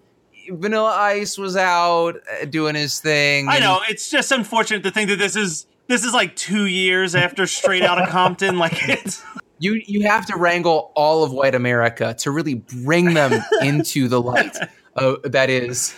Vanilla 0.49 0.89
Ice 0.89 1.37
was 1.37 1.55
out 1.55 2.15
uh, 2.41 2.45
doing 2.45 2.73
his 2.73 2.99
thing. 2.99 3.47
I 3.47 3.59
know 3.59 3.79
it's 3.87 4.09
just 4.09 4.31
unfortunate 4.31 4.81
to 4.83 4.89
think 4.91 5.09
that 5.11 5.19
this 5.19 5.35
is 5.35 5.67
this 5.87 6.03
is 6.03 6.13
like 6.13 6.35
two 6.35 6.65
years 6.65 7.13
after 7.13 7.45
Straight 7.45 7.83
Outta 7.83 8.07
Compton. 8.07 8.57
Like 8.57 8.73
it's 8.89 9.23
you 9.63 9.81
you 9.85 10.01
have 10.03 10.25
to 10.25 10.35
wrangle 10.35 10.91
all 10.95 11.23
of 11.23 11.31
white 11.31 11.55
America 11.55 12.13
to 12.19 12.31
really 12.31 12.55
bring 12.55 13.13
them 13.13 13.41
into 13.61 14.07
the 14.09 14.21
light 14.21 14.57
uh, 14.97 15.15
that 15.23 15.49
is 15.49 15.95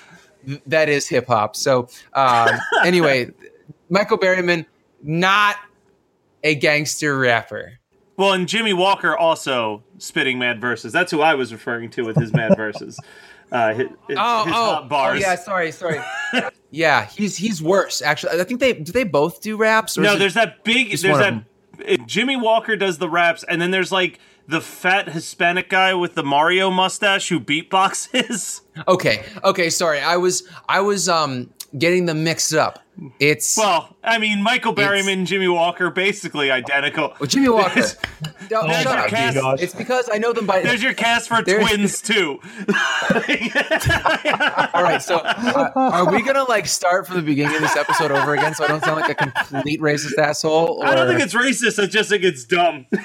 that 0.68 0.88
is 0.90 1.08
hip 1.08 1.28
hop. 1.28 1.56
So 1.56 1.88
um, 2.14 2.50
anyway, 2.84 3.32
Michael 3.90 4.20
Berryman 4.20 4.66
not 5.02 5.56
a 6.44 6.54
gangster 6.56 7.18
rapper. 7.18 7.80
well, 8.18 8.34
and 8.34 8.48
Jimmie 8.48 8.74
Walker 8.74 9.18
also 9.18 9.84
spitting 9.98 10.38
mad 10.38 10.62
verses. 10.62 10.94
That's 10.94 11.12
who 11.12 11.22
I 11.22 11.34
was 11.34 11.52
referring 11.52 11.90
to 11.92 12.04
with 12.04 12.16
his 12.18 12.32
mad 12.34 12.56
verses. 12.58 13.00
Uh, 13.52 13.74
his, 13.74 13.88
his, 14.08 14.18
Oh, 14.20 14.44
his 14.46 14.54
oh, 14.56 14.74
hot 14.74 14.90
bars. 14.90 15.18
oh, 15.18 15.28
yeah. 15.28 15.36
Sorry, 15.36 15.72
sorry. 15.72 16.00
yeah, 16.72 17.06
he's 17.06 17.36
he's 17.36 17.64
worse. 17.64 18.02
Actually, 18.04 18.40
I 18.40 18.44
think 18.44 18.60
they 18.60 18.74
do 18.74 18.92
they 18.92 19.04
both 19.04 19.42
do 19.42 19.58
raps. 19.58 19.98
Or 19.98 20.02
No, 20.02 20.18
there's 20.18 20.36
that 20.36 20.64
big. 20.64 20.90
There's 20.90 21.02
that. 21.02 21.44
It- 21.86 22.06
Jimmie 22.06 22.38
Walker 22.38 22.76
does 22.76 22.98
the 22.98 23.10
raps, 23.10 23.44
and 23.48 23.62
then 23.62 23.72
there's 23.72 23.92
like 23.92 24.20
the 24.48 24.62
fat 24.62 25.10
Hispanic 25.10 25.70
guy 25.70 25.94
with 25.94 26.14
the 26.16 26.24
Mario 26.24 26.70
mustache 26.70 27.30
who 27.30 27.40
beatboxes. 27.40 28.62
okay. 28.88 29.24
Okay, 29.44 29.70
sorry. 29.70 30.00
I 30.00 30.18
was 30.18 30.48
I 30.70 30.82
was 30.82 31.10
um 31.10 31.50
getting 31.78 32.06
them 32.06 32.24
mixed 32.24 32.54
up. 32.54 32.80
It's 33.20 33.58
Well, 33.58 33.96
I 34.04 34.18
mean, 34.20 34.42
Michael 34.42 34.74
Berryman, 34.74 35.26
Jimmie 35.26 35.48
Walker, 35.48 35.90
basically 35.90 36.50
identical. 36.52 37.14
well, 37.20 37.28
Jimmie 37.28 37.50
Walker. 37.50 37.82
No, 38.52 38.62
Oh 38.62 38.72
shut 38.74 38.86
my 38.86 39.04
up. 39.06 39.10
Cass. 39.10 39.34
gosh. 39.34 39.60
It's 39.60 39.74
because 39.74 40.08
I 40.14 40.20
know 40.20 40.32
them 40.32 40.46
by. 40.46 40.62
There's 40.62 40.84
your 40.84 40.94
cast 40.94 41.30
for 41.30 41.42
There's- 41.42 41.68
twins 41.68 42.00
too. 42.04 42.40
All 44.74 44.84
right, 44.84 45.02
so 45.02 45.18
uh, 45.18 45.72
are 45.76 46.12
we 46.12 46.22
gonna 46.22 46.44
like 46.44 46.68
start 46.68 47.08
from 47.08 47.16
the 47.16 47.22
beginning 47.24 47.56
of 47.56 47.62
this 47.64 47.76
episode 47.76 48.12
over 48.12 48.34
again, 48.36 48.54
so 48.54 48.64
I 48.64 48.68
don't 48.68 48.84
sound 48.84 49.02
like 49.02 49.10
a 49.20 49.32
complete 49.32 49.82
racist 49.82 50.18
asshole? 50.20 50.78
Or 50.82 50.86
I 50.86 50.94
don't 50.96 51.08
think 51.08 51.22
it's 51.22 51.34
racist. 51.34 51.82
I 51.82 51.88
just 51.88 52.10
think 52.10 52.24
it's 52.24 52.46
dumb. 52.46 52.86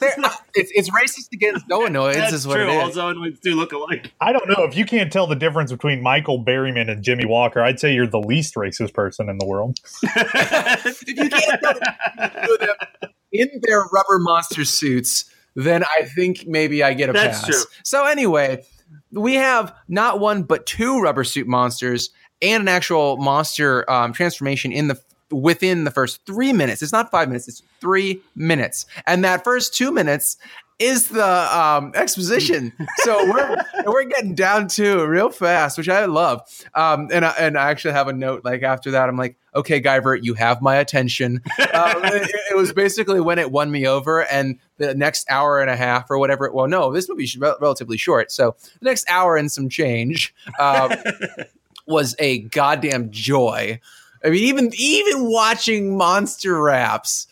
There- 0.00 0.14
it's, 0.54 0.70
it's 0.74 0.88
racist 0.90 1.32
against 1.34 1.68
Zoanoids, 1.68 2.14
That's 2.14 2.32
is 2.32 2.46
what 2.46 2.54
true. 2.54 2.66
it 2.70 2.76
All 2.76 2.88
is. 2.88 2.96
Zoanoids 2.96 3.40
do 3.42 3.54
look 3.54 3.72
alike. 3.72 4.10
I 4.22 4.32
don't 4.32 4.48
know 4.48 4.64
if 4.64 4.74
you 4.74 4.86
can't 4.86 5.12
tell 5.12 5.26
the 5.26 5.34
difference 5.36 5.70
between 5.70 6.02
Michael 6.02 6.42
Berryman 6.42 6.90
and 6.90 7.02
Jimmie 7.02 7.26
Walker. 7.26 7.60
I'd 7.60 7.78
say 7.78 7.92
you're 7.92 8.06
the 8.06 8.18
least 8.20 8.54
racist 8.54 8.94
person 8.94 9.25
in 9.28 9.38
the 9.38 9.46
world. 9.46 9.78
if 10.02 11.06
you 11.06 11.14
can't 11.14 11.62
tell 11.62 12.58
them 12.58 12.76
in 13.32 13.48
their 13.62 13.82
rubber 13.92 14.18
monster 14.18 14.64
suits, 14.64 15.30
then 15.54 15.84
I 15.84 16.02
think 16.04 16.46
maybe 16.46 16.82
I 16.82 16.94
get 16.94 17.08
a 17.08 17.12
That's 17.12 17.40
pass. 17.40 17.46
true. 17.48 17.62
So 17.82 18.04
anyway, 18.04 18.64
we 19.10 19.34
have 19.34 19.74
not 19.88 20.20
one 20.20 20.42
but 20.42 20.66
two 20.66 21.00
rubber 21.00 21.24
suit 21.24 21.46
monsters 21.46 22.10
and 22.42 22.62
an 22.62 22.68
actual 22.68 23.16
monster 23.16 23.90
um, 23.90 24.12
transformation 24.12 24.72
in 24.72 24.88
the 24.88 25.00
within 25.30 25.84
the 25.84 25.90
first 25.90 26.24
three 26.26 26.52
minutes. 26.52 26.82
It's 26.82 26.92
not 26.92 27.10
five 27.10 27.28
minutes; 27.28 27.48
it's 27.48 27.62
three 27.80 28.20
minutes, 28.34 28.86
and 29.06 29.24
that 29.24 29.44
first 29.44 29.74
two 29.74 29.90
minutes 29.90 30.36
is 30.78 31.08
the 31.08 31.58
um, 31.58 31.92
exposition. 31.94 32.72
So 32.98 33.16
we're 33.30 33.56
we're 33.86 34.04
getting 34.04 34.34
down 34.34 34.68
to 34.68 35.00
it 35.00 35.04
real 35.04 35.30
fast, 35.30 35.78
which 35.78 35.88
I 35.88 36.04
love. 36.04 36.42
Um, 36.74 37.08
and 37.12 37.24
I, 37.24 37.34
and 37.38 37.58
I 37.58 37.70
actually 37.70 37.94
have 37.94 38.08
a 38.08 38.12
note 38.12 38.44
like 38.44 38.62
after 38.62 38.90
that. 38.92 39.08
I'm 39.08 39.16
like, 39.16 39.36
okay, 39.54 39.80
Guyver, 39.80 40.18
you 40.22 40.34
have 40.34 40.60
my 40.60 40.76
attention. 40.76 41.42
Um, 41.76 42.04
it, 42.04 42.30
it 42.52 42.56
was 42.56 42.72
basically 42.72 43.20
when 43.20 43.38
it 43.38 43.50
won 43.50 43.70
me 43.70 43.86
over, 43.86 44.24
and 44.24 44.58
the 44.78 44.94
next 44.94 45.30
hour 45.30 45.60
and 45.60 45.68
a 45.68 45.76
half 45.76 46.10
or 46.10 46.18
whatever. 46.18 46.50
Well, 46.50 46.68
no, 46.68 46.90
this 46.90 47.06
movie 47.06 47.24
is 47.24 47.36
rel- 47.36 47.58
relatively 47.60 47.98
short, 47.98 48.32
so 48.32 48.56
the 48.80 48.86
next 48.86 49.08
hour 49.10 49.36
and 49.36 49.52
some 49.52 49.68
change 49.68 50.34
um, 50.58 50.92
was 51.86 52.16
a 52.18 52.38
goddamn 52.38 53.10
joy. 53.10 53.78
I 54.24 54.30
mean, 54.30 54.44
even 54.44 54.70
even 54.74 55.30
watching 55.30 55.98
monster 55.98 56.60
raps, 56.62 57.26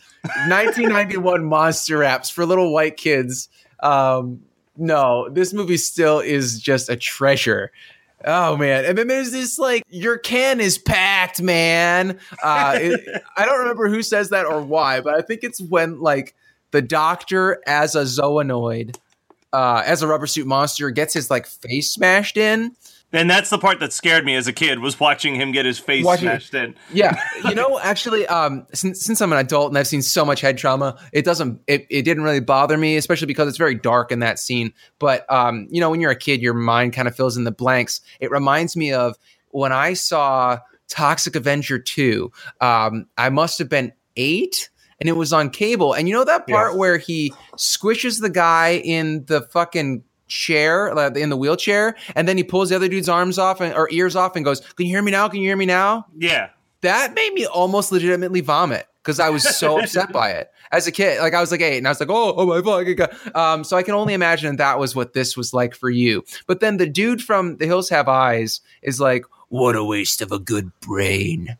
1991 0.47 1.45
monster 1.45 1.99
raps 1.99 2.29
for 2.29 2.45
little 2.45 2.73
white 2.73 2.97
kids. 2.97 3.49
Um, 3.81 4.41
no, 4.77 5.29
this 5.29 5.53
movie 5.53 5.77
still 5.77 6.19
is 6.19 6.59
just 6.59 6.89
a 6.89 6.95
treasure. 6.95 7.71
Oh 8.23 8.57
man! 8.57 8.85
And 8.85 8.97
then 8.97 9.07
there's 9.07 9.31
this 9.31 9.59
like 9.59 9.83
your 9.89 10.17
can 10.17 10.59
is 10.59 10.77
packed, 10.77 11.41
man. 11.41 12.19
Uh, 12.41 12.77
it, 12.81 13.21
I 13.37 13.45
don't 13.45 13.59
remember 13.59 13.87
who 13.89 14.01
says 14.01 14.29
that 14.29 14.45
or 14.45 14.61
why, 14.61 15.01
but 15.01 15.13
I 15.13 15.21
think 15.21 15.43
it's 15.43 15.61
when 15.61 15.99
like 15.99 16.33
the 16.71 16.81
doctor 16.81 17.61
as 17.67 17.95
a 17.95 18.01
zoonoid, 18.01 18.97
uh, 19.53 19.83
as 19.85 20.01
a 20.01 20.07
rubber 20.07 20.27
suit 20.27 20.47
monster, 20.47 20.89
gets 20.91 21.13
his 21.13 21.29
like 21.29 21.45
face 21.45 21.91
smashed 21.91 22.37
in. 22.37 22.75
And 23.13 23.29
that's 23.29 23.49
the 23.49 23.57
part 23.57 23.79
that 23.79 23.93
scared 23.93 24.25
me 24.25 24.35
as 24.35 24.47
a 24.47 24.51
kid 24.53 24.79
was 24.79 24.99
watching 24.99 25.35
him 25.35 25.51
get 25.53 25.65
his 25.65 25.79
face 25.79 26.03
Watching- 26.03 26.27
smashed 26.27 26.53
in. 26.53 26.75
Yeah, 26.91 27.17
you 27.45 27.55
know, 27.55 27.79
actually, 27.79 28.27
um, 28.27 28.67
since 28.73 29.01
since 29.05 29.21
I'm 29.21 29.31
an 29.31 29.39
adult 29.39 29.69
and 29.71 29.77
I've 29.77 29.87
seen 29.87 30.01
so 30.01 30.25
much 30.25 30.41
head 30.41 30.57
trauma, 30.57 30.97
it 31.13 31.23
doesn't 31.23 31.61
it, 31.67 31.85
it 31.89 32.01
didn't 32.01 32.23
really 32.23 32.41
bother 32.41 32.77
me, 32.77 32.97
especially 32.97 33.27
because 33.27 33.47
it's 33.47 33.57
very 33.57 33.75
dark 33.75 34.11
in 34.11 34.19
that 34.19 34.37
scene. 34.39 34.73
But 34.99 35.31
um, 35.31 35.67
you 35.71 35.79
know, 35.79 35.89
when 35.89 36.01
you're 36.01 36.11
a 36.11 36.15
kid, 36.15 36.41
your 36.41 36.53
mind 36.53 36.93
kind 36.93 37.07
of 37.07 37.15
fills 37.15 37.37
in 37.37 37.43
the 37.45 37.51
blanks. 37.51 38.01
It 38.19 38.31
reminds 38.31 38.75
me 38.75 38.91
of 38.91 39.15
when 39.51 39.71
I 39.71 39.93
saw 39.93 40.59
Toxic 40.89 41.35
Avenger 41.35 41.79
two. 41.79 42.31
Um, 42.59 43.07
I 43.17 43.29
must 43.29 43.59
have 43.59 43.69
been 43.69 43.93
eight. 44.17 44.69
And 45.01 45.09
it 45.09 45.17
was 45.17 45.33
on 45.33 45.49
cable. 45.49 45.91
And 45.91 46.07
you 46.07 46.13
know 46.13 46.23
that 46.23 46.47
part 46.47 46.71
Yeah. 46.71 46.77
where 46.79 46.97
he 46.97 47.33
squishes 47.57 48.21
the 48.21 48.29
guy 48.29 48.77
in 48.77 49.25
the 49.25 49.41
fucking 49.41 50.05
chair 50.27 50.93
like, 50.95 51.15
in 51.15 51.29
the 51.29 51.37
wheelchair 51.37 51.95
and 52.15 52.27
then 52.27 52.37
he 52.37 52.43
pulls 52.43 52.69
the 52.69 52.75
other 52.75 52.87
dude's 52.87 53.09
arms 53.09 53.37
off 53.37 53.61
and, 53.61 53.73
or 53.75 53.87
ears 53.91 54.15
off 54.15 54.35
and 54.35 54.43
goes 54.43 54.59
can 54.61 54.85
you 54.85 54.91
hear 54.91 55.01
me 55.01 55.11
now 55.11 55.27
can 55.27 55.39
you 55.39 55.47
hear 55.47 55.57
me 55.57 55.65
now 55.65 56.05
Yeah. 56.17 56.49
that 56.81 57.13
made 57.13 57.33
me 57.33 57.45
almost 57.45 57.91
legitimately 57.91 58.41
vomit 58.41 58.87
because 59.03 59.19
I 59.19 59.29
was 59.29 59.43
so 59.57 59.79
upset 59.81 60.11
by 60.11 60.31
it 60.31 60.49
as 60.71 60.87
a 60.87 60.91
kid. 60.91 61.19
Like 61.21 61.35
I 61.35 61.39
was 61.39 61.51
like 61.51 61.61
eight, 61.61 61.77
and 61.77 61.87
I 61.87 61.91
was 61.91 61.99
like, 61.99 62.09
oh, 62.09 62.33
oh 62.35 62.45
my 62.47 62.59
fucking 62.59 62.95
god. 62.95 63.15
Um, 63.35 63.63
so 63.63 63.77
I 63.77 63.83
can 63.83 63.93
only 63.93 64.15
imagine 64.15 64.55
that 64.55 64.79
was 64.79 64.95
what 64.95 65.13
this 65.13 65.37
was 65.37 65.53
like 65.53 65.75
for 65.75 65.91
you. 65.91 66.23
But 66.47 66.59
then 66.59 66.77
the 66.77 66.87
dude 66.87 67.21
from 67.21 67.57
The 67.57 67.67
Hills 67.67 67.87
Have 67.89 68.07
Eyes 68.07 68.61
is 68.81 68.99
like, 68.99 69.23
what 69.49 69.75
a 69.75 69.83
waste 69.83 70.21
of 70.23 70.31
a 70.31 70.39
good 70.39 70.71
brain. 70.79 71.55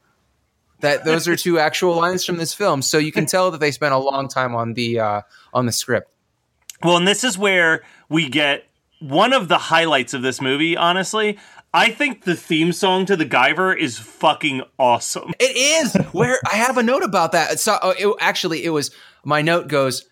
That 0.79 1.05
those 1.05 1.27
are 1.27 1.36
two 1.36 1.60
actual 1.69 1.95
lines 1.95 2.25
from 2.25 2.38
this 2.38 2.53
film, 2.55 2.81
so 2.81 2.98
you 2.98 3.12
can 3.12 3.27
tell 3.27 3.51
that 3.51 3.60
they 3.60 3.72
spent 3.72 3.93
a 3.93 4.00
long 4.00 4.27
time 4.27 4.55
on 4.55 4.74
the 4.74 5.00
uh, 5.00 5.22
on 5.53 5.67
the 5.67 5.72
script. 5.72 6.12
Well, 6.84 6.98
and 6.98 7.08
this 7.08 7.24
is 7.24 7.38
where 7.38 7.84
we 8.10 8.29
get 8.29 8.65
one 9.00 9.34
of 9.34 9.48
the 9.48 9.58
highlights 9.58 10.13
of 10.13 10.22
this 10.22 10.41
movie, 10.41 10.75
honestly. 10.77 11.38
I 11.74 11.89
think 11.89 12.24
the 12.24 12.36
theme 12.36 12.72
song 12.72 13.05
to 13.08 13.17
the 13.17 13.25
Guyver 13.25 13.77
is 13.77 14.00
fucking 14.00 14.62
awesome. 14.79 15.34
It 15.39 15.58
is 15.58 15.94
where 16.13 16.39
I 16.50 16.55
have 16.55 16.77
a 16.77 16.84
note 16.84 17.03
about 17.03 17.34
that. 17.34 17.60
So 17.60 17.74
uh, 17.74 17.94
it, 18.00 18.15
actually, 18.22 18.63
it 18.63 18.70
was 18.70 18.91
my 19.25 19.41
note 19.41 19.67
goes, 19.67 20.05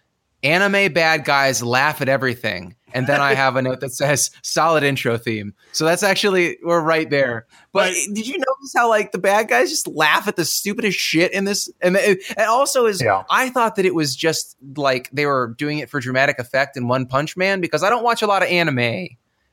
"Anime 0.43 0.91
bad 0.91 1.23
guys 1.23 1.63
laugh 1.63 2.01
at 2.01 2.09
everything," 2.09 2.75
and 2.93 3.07
then 3.07 3.19
I 3.21 3.33
have 3.35 3.55
a 3.55 3.61
note 3.61 3.79
that 3.81 3.91
says 3.93 4.31
"solid 4.41 4.83
intro 4.83 5.17
theme." 5.17 5.53
So 5.71 5.85
that's 5.85 6.03
actually 6.03 6.57
we're 6.63 6.81
right 6.81 7.09
there. 7.09 7.45
But, 7.71 7.93
But- 7.93 8.15
did 8.15 8.27
you 8.27 8.37
notice 8.37 8.73
how 8.75 8.87
like 8.89 9.11
the 9.11 9.17
bad 9.17 9.47
guys 9.47 9.69
just 9.69 9.87
laugh 9.87 10.27
at 10.27 10.35
the 10.35 10.45
stupidest 10.45 10.97
shit 10.97 11.31
in 11.33 11.45
this? 11.45 11.69
And 11.81 11.95
it, 11.95 12.19
and 12.37 12.47
also 12.47 12.85
is 12.85 13.01
Yeah. 13.01 13.23
I 13.29 13.49
thought 13.49 13.75
that 13.75 13.85
it 13.85 13.95
was 13.95 14.15
just 14.15 14.55
like 14.75 15.09
they 15.11 15.25
were 15.25 15.55
doing 15.57 15.79
it 15.79 15.89
for 15.89 15.99
dramatic 15.99 16.39
effect 16.39 16.77
in 16.77 16.87
One 16.87 17.05
Punch 17.05 17.35
Man 17.35 17.59
because 17.61 17.83
I 17.83 17.89
don't 17.89 18.03
watch 18.03 18.21
a 18.21 18.27
lot 18.27 18.43
of 18.43 18.49
anime. 18.49 18.79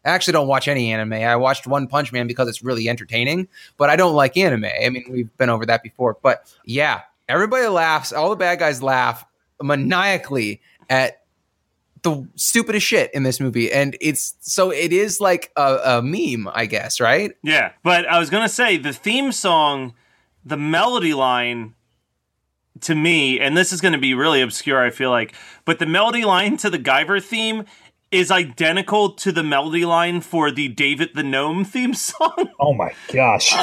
I 0.03 0.09
actually 0.13 0.33
don't 0.33 0.49
watch 0.49 0.67
any 0.67 0.93
anime. 0.93 1.13
I 1.13 1.37
watched 1.37 1.67
One 1.67 1.87
Punch 1.87 2.11
Man 2.13 2.27
because 2.27 2.49
it's 2.49 2.63
really 2.63 2.89
entertaining, 2.89 3.49
but 3.77 3.91
I 3.91 3.97
don't 3.97 4.15
like 4.15 4.37
anime. 4.37 4.65
I 4.65 4.89
mean, 4.89 5.05
we've 5.11 5.37
been 5.37 5.51
over 5.51 5.67
that 5.67 5.83
before. 5.83 6.17
But 6.23 6.51
yeah, 6.65 7.03
everybody 7.29 7.67
laughs. 7.67 8.11
All 8.13 8.31
the 8.31 8.37
bad 8.37 8.59
guys 8.59 8.83
laugh 8.83 9.27
maniacally 9.63 10.61
at 10.89 11.20
the 12.02 12.26
stupidest 12.37 12.87
shit 12.87 13.12
in 13.14 13.23
this 13.23 13.40
movie. 13.40 13.71
And 13.73 13.97
it's 14.00 14.35
so 14.40 14.71
it 14.71 14.92
is 14.92 15.21
like 15.21 15.52
a, 15.57 15.78
a 15.85 16.02
meme, 16.02 16.49
I 16.52 16.66
guess, 16.66 17.00
right? 17.00 17.33
Yeah, 17.42 17.73
but 17.83 18.07
I 18.07 18.19
was 18.19 18.30
gonna 18.30 18.49
say 18.49 18.76
the 18.76 18.92
theme 18.92 19.33
song, 19.33 19.95
the 20.45 20.57
melody 20.57 21.14
line 21.14 21.75
to 22.83 22.95
me, 22.95 23.38
and 23.40 23.57
this 23.57 23.73
is 23.73 23.80
gonna 23.80 23.99
be 23.99 24.14
really 24.14 24.40
obscure, 24.40 24.83
I 24.83 24.90
feel 24.90 25.11
like, 25.11 25.35
but 25.64 25.78
the 25.78 25.87
melody 25.87 26.25
line 26.25 26.57
to 26.59 26.71
the 26.71 26.78
Guyver 26.78 27.23
theme 27.23 27.64
is 28.11 28.31
identical 28.31 29.11
to 29.12 29.31
the 29.31 29.43
melody 29.43 29.85
line 29.85 30.21
for 30.21 30.50
the 30.50 30.67
David 30.69 31.11
the 31.14 31.23
Gnome 31.23 31.64
theme 31.64 31.95
song. 31.95 32.49
Oh 32.62 32.75
my 32.75 32.93
gosh. 33.12 33.52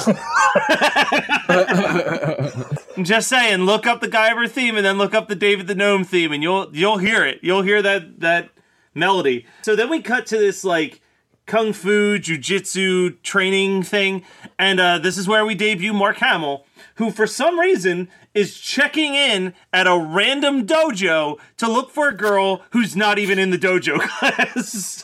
I'm 2.98 3.04
just 3.04 3.28
saying, 3.30 3.62
look 3.62 3.86
up 3.86 4.02
the 4.02 4.08
Guyver 4.08 4.50
theme 4.50 4.76
and 4.76 4.84
then 4.86 4.98
look 4.98 5.14
up 5.14 5.28
the 5.28 5.36
David 5.36 5.68
the 5.68 5.76
Gnome 5.76 6.04
theme, 6.04 6.32
and 6.32 6.42
you'll 6.42 6.76
you'll 6.76 6.98
hear 6.98 7.24
it. 7.24 7.40
You'll 7.44 7.62
hear 7.62 7.82
that 7.84 8.20
that 8.22 8.50
melody. 8.96 9.46
So 9.62 9.76
then 9.76 9.90
we 9.90 10.02
cut 10.02 10.26
to 10.28 10.38
this 10.38 10.64
like 10.64 11.02
kung 11.46 11.74
fu 11.74 12.18
jujitsu 12.18 13.22
training 13.22 13.84
thing, 13.84 14.24
and 14.58 14.80
uh, 14.80 14.98
this 14.98 15.18
is 15.18 15.28
where 15.28 15.46
we 15.46 15.54
debut 15.54 15.94
Mark 15.94 16.18
Hamill, 16.18 16.66
who 16.96 17.12
for 17.12 17.28
some 17.28 17.60
reason 17.60 18.10
is 18.38 18.60
checking 18.60 19.16
in 19.16 19.54
at 19.74 19.88
a 19.88 19.98
random 19.98 20.66
dojo 20.68 21.38
to 21.58 21.68
look 21.70 21.92
for 21.92 22.08
a 22.10 22.14
girl 22.16 22.62
who's 22.72 22.96
not 22.96 23.20
even 23.20 23.40
in 23.40 23.50
the 23.50 23.58
dojo 23.58 24.00
class. 24.20 25.04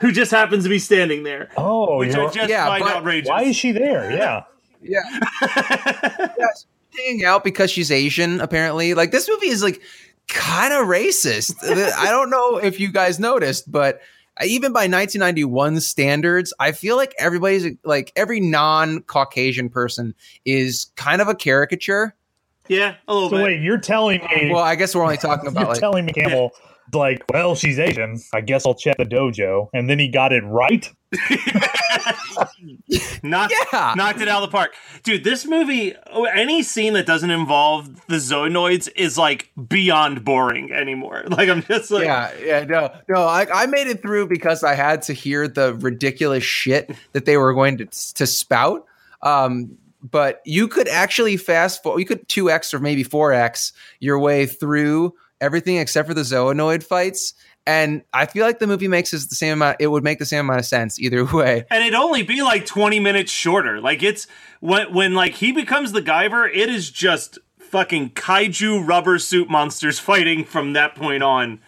Who 0.00 0.10
just 0.10 0.32
happens 0.32 0.64
to 0.64 0.68
be 0.68 0.80
standing 0.80 1.22
there, 1.22 1.48
Oh, 1.56 1.98
which 1.98 2.14
I 2.14 2.18
you're- 2.22 2.32
just 2.32 2.48
Yeah, 2.50 2.66
find 2.66 2.82
outrageous. 2.84 3.28
why 3.28 3.42
is 3.44 3.54
she 3.56 3.70
there? 3.72 4.10
Yeah. 4.10 4.42
Yeah. 4.82 5.02
yes. 6.38 6.66
Hanging 6.98 7.24
out 7.24 7.44
because 7.44 7.70
she's 7.70 7.90
Asian, 7.92 8.40
apparently. 8.40 8.94
Like 8.94 9.12
this 9.12 9.28
movie 9.28 9.46
is 9.48 9.62
like 9.62 9.80
kind 10.28 10.72
of 10.74 10.86
racist. 10.88 11.54
I 11.96 12.10
don't 12.10 12.30
know 12.30 12.56
if 12.58 12.80
you 12.80 12.90
guys 12.92 13.18
noticed, 13.20 13.70
but 13.70 14.00
even 14.44 14.72
by 14.72 14.80
1991 14.88 15.80
standards, 15.80 16.52
I 16.58 16.72
feel 16.72 16.96
like 16.96 17.14
everybody's 17.18 17.76
like 17.84 18.12
every 18.16 18.40
non-Caucasian 18.40 19.68
person 19.70 20.14
is 20.44 20.90
kind 20.96 21.20
of 21.22 21.28
a 21.28 21.34
caricature. 21.34 22.14
Yeah, 22.72 22.94
a 23.08 23.14
little 23.14 23.30
So 23.30 23.36
bit. 23.36 23.44
wait, 23.44 23.60
you're 23.62 23.78
telling 23.78 24.20
me 24.34 24.50
Well, 24.52 24.62
I 24.62 24.74
guess 24.74 24.94
we're 24.94 25.02
only 25.02 25.16
talking 25.16 25.46
about 25.48 25.60
you're 25.60 25.70
like 25.70 25.80
telling 25.80 26.04
me 26.06 26.12
Campbell 26.12 26.52
like, 26.92 27.24
well, 27.32 27.54
she's 27.54 27.78
Asian. 27.78 28.20
I 28.34 28.42
guess 28.42 28.66
I'll 28.66 28.74
check 28.74 28.96
the 28.98 29.04
dojo. 29.04 29.68
And 29.72 29.88
then 29.88 29.98
he 29.98 30.08
got 30.08 30.30
it 30.32 30.42
right. 30.44 30.90
knocked, 33.22 33.54
Yeah. 33.72 33.94
knocked 33.96 34.20
it 34.20 34.28
out 34.28 34.42
of 34.42 34.50
the 34.50 34.52
park. 34.54 34.74
Dude, 35.02 35.24
this 35.24 35.46
movie, 35.46 35.94
oh, 36.12 36.24
any 36.24 36.62
scene 36.62 36.92
that 36.94 37.06
doesn't 37.06 37.30
involve 37.30 38.06
the 38.08 38.16
Zoonoids 38.16 38.88
is 38.94 39.16
like 39.16 39.50
beyond 39.68 40.24
boring 40.24 40.72
anymore. 40.72 41.24
Like, 41.32 41.48
I'm 41.48 41.62
just 41.62 41.90
like, 41.90 42.04
yeah, 42.04 42.30
yeah, 42.44 42.64
no, 42.64 42.92
no. 43.08 43.22
I, 43.22 43.46
I 43.62 43.66
made 43.66 43.86
it 43.86 44.02
through 44.02 44.26
because 44.28 44.62
I 44.62 44.74
had 44.74 45.00
to 45.02 45.14
hear 45.14 45.48
the 45.48 45.72
ridiculous 45.74 46.44
shit 46.44 46.94
that 47.12 47.24
they 47.24 47.38
were 47.38 47.54
going 47.54 47.78
to 47.78 47.86
to 47.86 48.26
spout. 48.26 48.84
Um, 49.22 49.78
but 50.02 50.40
you 50.44 50.68
could 50.68 50.88
actually 50.88 51.36
fast 51.36 51.82
forward. 51.82 52.00
You 52.00 52.06
could 52.06 52.28
two 52.28 52.50
x 52.50 52.74
or 52.74 52.78
maybe 52.80 53.02
four 53.02 53.32
x 53.32 53.72
your 54.00 54.18
way 54.18 54.46
through 54.46 55.14
everything 55.40 55.76
except 55.76 56.08
for 56.08 56.14
the 56.14 56.22
zoonoid 56.22 56.82
fights. 56.82 57.34
And 57.66 58.02
I 58.12 58.26
feel 58.26 58.44
like 58.44 58.58
the 58.58 58.66
movie 58.66 58.88
makes 58.88 59.14
us 59.14 59.26
the 59.26 59.36
same 59.36 59.52
amount. 59.54 59.76
It 59.80 59.86
would 59.86 60.02
make 60.02 60.18
the 60.18 60.26
same 60.26 60.40
amount 60.40 60.60
of 60.60 60.66
sense 60.66 60.98
either 60.98 61.24
way. 61.32 61.64
and 61.70 61.82
it'd 61.82 61.94
only 61.94 62.22
be 62.22 62.42
like 62.42 62.66
20 62.66 62.98
minutes 62.98 63.30
shorter. 63.30 63.80
Like, 63.80 64.02
it's 64.02 64.26
when, 64.60 64.92
when 64.92 65.14
like 65.14 65.34
he 65.34 65.52
becomes 65.52 65.92
the 65.92 66.02
Guyver, 66.02 66.48
it 66.52 66.68
is 66.68 66.90
just 66.90 67.38
fucking 67.58 68.10
kaiju 68.10 68.86
rubber 68.86 69.18
suit 69.18 69.48
monsters 69.48 69.98
fighting 69.98 70.44
from 70.44 70.72
that 70.72 70.94
point 70.94 71.22
on. 71.22 71.60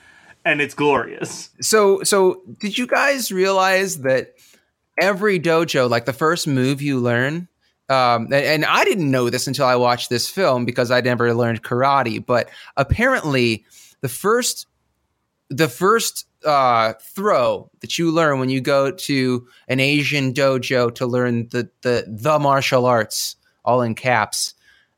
And 0.44 0.60
it's 0.60 0.74
glorious. 0.74 1.50
So, 1.62 2.02
so 2.02 2.42
did 2.60 2.76
you 2.76 2.86
guys 2.86 3.32
realize 3.32 4.02
that 4.02 4.34
every 5.00 5.40
dojo, 5.40 5.88
like 5.88 6.04
the 6.04 6.12
first 6.12 6.46
move 6.46 6.82
you 6.82 7.00
learn, 7.00 7.48
um, 7.88 8.24
and, 8.26 8.34
and 8.34 8.64
I 8.64 8.84
didn't 8.84 9.10
know 9.10 9.30
this 9.30 9.46
until 9.46 9.66
I 9.66 9.76
watched 9.76 10.10
this 10.10 10.28
film 10.28 10.64
because 10.64 10.90
I 10.90 11.00
never 11.00 11.34
learned 11.34 11.62
karate, 11.62 12.24
but 12.24 12.48
apparently 12.76 13.64
the 14.00 14.08
first, 14.08 14.66
the 15.50 15.68
first 15.68 16.26
uh, 16.44 16.94
throw 17.00 17.70
that 17.80 17.98
you 17.98 18.10
learn 18.10 18.38
when 18.38 18.48
you 18.48 18.60
go 18.60 18.90
to 18.90 19.46
an 19.68 19.80
Asian 19.80 20.32
dojo 20.32 20.94
to 20.94 21.06
learn 21.06 21.48
the 21.48 21.68
the 21.82 22.04
the 22.06 22.38
martial 22.38 22.86
arts, 22.86 23.36
all 23.64 23.82
in 23.82 23.94
caps, 23.94 24.54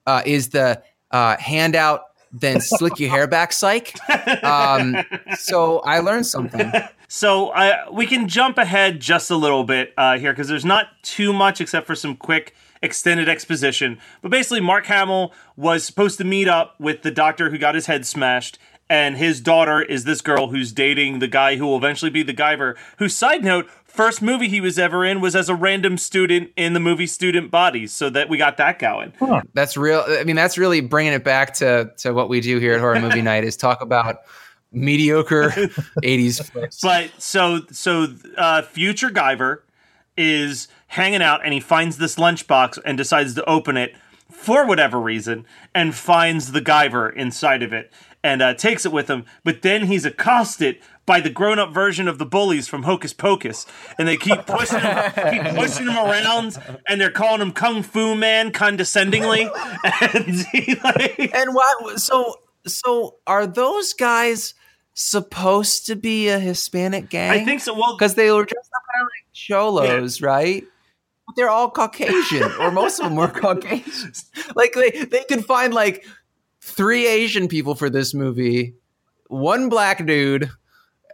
uh, 0.07 0.23
is 0.25 0.51
the 0.51 0.83
uh, 1.11 1.37
handout. 1.39 2.03
Then 2.33 2.61
slick 2.61 2.99
your 2.99 3.09
hair 3.09 3.27
back, 3.27 3.53
psych. 3.53 3.97
Um, 4.45 4.97
so 5.39 5.79
I 5.81 6.01
learned 6.01 6.27
something. 6.27 6.71
So 7.09 7.51
I 7.53 7.89
we 7.91 8.07
can 8.07 8.29
jump 8.29 8.59
ahead 8.59 9.01
just 9.01 9.31
a 9.31 9.37
little 9.37 9.65
bit 9.65 9.95
uh, 9.97 10.19
here 10.19 10.33
because 10.33 10.49
there's 10.49 10.65
not 10.65 10.89
too 11.03 11.33
much 11.33 11.61
except 11.61 11.87
for 11.87 11.95
some 11.95 12.17
quick 12.17 12.55
extended 12.83 13.29
exposition. 13.29 13.99
But 14.23 14.31
basically, 14.31 14.61
Mark 14.61 14.87
Hamill 14.87 15.33
was 15.57 15.85
supposed 15.85 16.19
to 16.19 16.25
meet 16.25 16.49
up 16.49 16.79
with 16.81 17.03
the 17.03 17.11
doctor 17.11 17.51
who 17.51 17.59
got 17.59 17.75
his 17.75 17.87
head 17.87 18.07
smashed, 18.07 18.59
and 18.89 19.17
his 19.17 19.41
daughter 19.41 19.83
is 19.83 20.05
this 20.05 20.21
girl 20.21 20.49
who's 20.49 20.73
dating 20.73 21.19
the 21.19 21.29
guy 21.29 21.57
who 21.57 21.67
will 21.67 21.77
eventually 21.77 22.11
be 22.11 22.23
the 22.23 22.35
Guyver. 22.35 22.77
Whose 22.99 23.17
side 23.17 23.43
note, 23.43 23.69
first 23.85 24.23
movie 24.23 24.49
he 24.49 24.61
was 24.61 24.79
ever 24.79 25.05
in 25.05 25.21
was 25.21 25.35
as 25.35 25.49
a 25.49 25.55
random 25.55 25.99
student 25.99 26.51
in 26.57 26.73
the 26.73 26.81
movie 26.81 27.07
Student 27.07 27.51
Bodies, 27.51 27.93
so 27.93 28.11
that 28.11 28.29
we 28.29 28.37
got 28.37 28.57
that 28.59 28.79
going. 28.79 29.13
That's 29.55 29.77
real. 29.77 30.05
I 30.07 30.25
mean, 30.25 30.37
that's 30.37 30.57
really 30.57 30.81
bringing 30.81 31.13
it 31.13 31.25
back 31.25 31.55
to 31.55 31.91
to 31.99 32.13
what 32.13 32.29
we 32.29 32.41
do 32.41 32.59
here 32.59 32.75
at 32.75 32.81
Horror 32.81 33.01
Movie 33.01 33.23
Night 33.23 33.45
is 33.45 33.57
talk 33.57 33.81
about 33.81 34.19
mediocre 34.73 35.51
'80s 36.05 36.51
flicks. 36.51 36.81
But 36.81 37.11
so 37.19 37.63
so 37.73 38.07
uh, 38.37 38.63
future 38.63 39.11
Guyver 39.11 39.61
is 40.17 40.69
hanging 40.89 41.23
out 41.23 41.45
and 41.45 41.53
he 41.53 41.61
finds 41.61 41.99
this 41.99 42.17
lunchbox 42.17 42.79
and 42.85 42.97
decides 42.97 43.35
to 43.35 43.45
open 43.49 43.77
it 43.77 43.95
for 44.31 44.67
whatever 44.67 45.01
reason 45.01 45.45
and 45.75 45.95
finds 45.95 46.53
the 46.53 46.61
Guyver 46.61 47.15
inside 47.15 47.63
of 47.63 47.73
it 47.73 47.93
and 48.23 48.43
uh, 48.43 48.55
takes 48.55 48.85
it 48.85 48.93
with 48.93 49.09
him. 49.09 49.25
But 49.45 49.63
then 49.63 49.87
he's 49.87 50.05
accosted 50.05 50.79
by 51.07 51.21
the 51.21 51.31
grown-up 51.31 51.73
version 51.73 52.09
of 52.09 52.19
the 52.19 52.27
bullies 52.27 52.67
from 52.67 52.83
Hocus 52.83 53.13
Pocus, 53.13 53.65
and 53.97 54.09
they 54.09 54.17
keep 54.17 54.45
pushing 54.45 54.81
him, 54.81 55.13
keep 55.31 55.55
pushing 55.55 55.87
him 55.87 55.97
around, 55.97 56.59
and 56.89 57.01
they're 57.01 57.13
calling 57.13 57.41
him 57.41 57.53
Kung 57.53 57.85
Fu 57.85 58.17
Man 58.17 58.51
condescendingly, 58.51 59.49
and 60.01 60.47
he 60.53 60.75
like. 60.83 61.31
And 61.33 61.55
what? 61.55 62.01
So 62.01 62.41
so 62.67 63.19
are 63.27 63.47
those 63.47 63.93
guys 63.93 64.55
supposed 64.95 65.87
to 65.87 65.95
be 65.95 66.29
a 66.29 66.41
Hispanic 66.41 67.09
gang? 67.09 67.31
I 67.31 67.45
think 67.45 67.61
so. 67.61 67.73
Well, 67.75 67.97
because 67.97 68.17
they 68.17 68.33
were 68.33 68.45
dressed 68.45 68.71
up 68.75 68.83
kind 69.49 69.61
of 69.61 69.75
like 69.75 69.89
cholos, 69.91 70.21
right? 70.23 70.65
But 71.27 71.37
they're 71.37 71.51
all 71.51 71.71
Caucasian, 71.71 72.51
or 72.61 72.71
most 72.71 72.99
of 73.01 73.05
them 73.07 73.17
were 73.17 73.29
Caucasian. 73.43 74.13
Like 74.55 74.75
they 74.75 74.91
they 75.05 75.25
could 75.25 75.45
find 75.45 75.75
like 75.75 76.05
three 76.61 77.07
Asian 77.07 77.49
people 77.49 77.75
for 77.75 77.91
this 77.91 78.15
movie, 78.15 78.75
one 79.29 79.69
black 79.69 80.05
dude, 80.07 80.51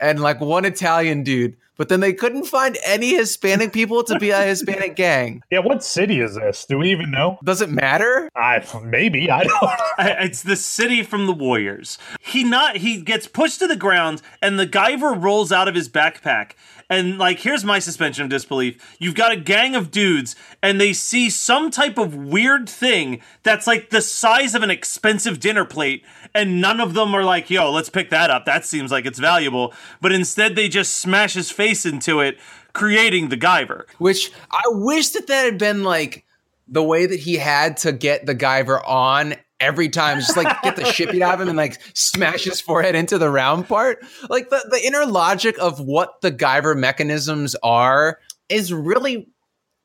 and 0.01 0.21
like 0.21 0.41
one 0.41 0.65
Italian 0.65 1.23
dude. 1.23 1.57
but 1.79 1.89
then 1.89 2.01
they 2.01 2.13
couldn't 2.13 2.45
find 2.45 2.77
any 2.85 3.15
Hispanic 3.17 3.73
people 3.73 4.05
to 4.05 4.19
be 4.19 4.31
a 4.31 4.43
Hispanic 4.45 4.95
gang. 4.95 5.43
Yeah, 5.51 5.61
what 5.61 5.83
city 5.83 6.21
is 6.21 6.35
this? 6.37 6.65
Do 6.67 6.79
we 6.79 6.91
even 6.93 7.11
know? 7.11 7.39
Does 7.43 7.61
it 7.63 7.71
matter? 7.71 8.29
I 8.37 8.63
maybe 8.85 9.31
I 9.31 9.45
don't. 9.45 9.63
I- 9.99 10.17
It's 10.21 10.43
the 10.43 10.57
city 10.57 11.03
from 11.03 11.27
the 11.27 11.33
Warriors. 11.33 11.99
He 12.21 12.45
not 12.45 12.77
he 12.77 13.01
gets 13.01 13.27
pushed 13.27 13.59
to 13.61 13.67
the 13.67 13.77
ground, 13.77 14.21
and 14.43 14.59
the 14.59 14.67
Guyver 14.67 15.21
rolls 15.21 15.51
out 15.53 15.69
of 15.69 15.75
his 15.75 15.89
backpack. 15.89 16.53
And 16.93 17.17
like, 17.17 17.39
here's 17.39 17.65
my 17.65 17.79
suspension 17.79 18.25
of 18.25 18.29
disbelief. 18.29 18.97
You've 18.99 19.15
got 19.15 19.33
a 19.33 19.37
gang 19.37 19.75
of 19.75 19.91
dudes, 19.91 20.37
and 20.63 20.79
they 20.79 20.93
see 20.93 21.31
some 21.31 21.71
type 21.71 21.97
of 21.97 22.15
weird 22.15 22.69
thing 22.69 23.23
that's 23.43 23.67
like 23.67 23.89
the 23.89 24.03
size 24.03 24.55
of 24.55 24.63
an 24.63 24.69
expensive 24.69 25.41
dinner 25.41 25.65
plate, 25.65 26.05
and 26.35 26.61
none 26.61 26.81
of 26.81 26.93
them 26.93 27.15
are 27.15 27.25
like, 27.25 27.49
"Yo, 27.49 27.71
let's 27.71 27.89
pick 27.89 28.11
that 28.11 28.29
up. 28.29 28.45
That 28.45 28.67
seems 28.67 28.93
like 28.93 29.07
it's 29.07 29.19
valuable." 29.19 29.73
But 30.03 30.13
instead, 30.13 30.55
they 30.55 30.69
just 30.69 30.97
smash 30.97 31.33
his 31.33 31.51
face 31.51 31.87
into 31.87 32.21
it, 32.21 32.39
creating 32.75 33.31
the 33.31 33.39
Guyver. 33.39 33.87
Which 33.97 34.31
I 34.51 34.63
wish 34.67 35.09
that 35.11 35.27
that 35.29 35.47
had 35.47 35.57
been 35.57 35.85
like 35.85 36.27
the 36.69 36.83
way 36.83 37.07
that 37.07 37.21
he 37.21 37.37
had 37.37 37.79
to 37.79 37.93
get 37.93 38.27
the 38.27 38.35
Guyver 38.35 38.87
on 38.87 39.37
every 39.63 39.89
time, 39.89 40.19
just 40.19 40.37
like 40.37 40.61
get 40.63 40.77
the 40.77 40.85
shit 40.85 41.09
out 41.23 41.35
of 41.35 41.41
him 41.41 41.49
and 41.49 41.57
like 41.57 41.81
smash 41.95 42.45
his 42.45 42.61
forehead 42.61 42.95
into 42.95 43.17
the 43.17 43.31
round 43.31 43.69
part. 43.69 44.05
Like 44.29 44.51
the, 44.51 44.67
the 44.71 44.85
inner 44.85 45.07
logic 45.07 45.57
of 45.59 45.81
what 45.81 46.21
the 46.21 46.33
Guyver 46.33 46.77
mechanisms 46.77 47.55
are 47.63 48.19
is 48.49 48.73
really 48.73 49.29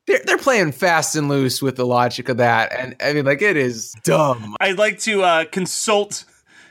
they're, 0.07 0.21
they're 0.25 0.37
playing 0.37 0.71
fast 0.71 1.15
and 1.15 1.29
loose 1.29 1.61
with 1.61 1.75
the 1.75 1.85
logic 1.85 2.29
of 2.29 2.37
that. 2.37 2.73
And 2.73 2.95
I 3.01 3.13
mean, 3.13 3.25
like, 3.25 3.41
it 3.41 3.57
is 3.57 3.93
dumb. 4.03 4.55
I'd 4.59 4.77
like 4.77 4.99
to 4.99 5.21
uh, 5.21 5.45
consult 5.45 6.25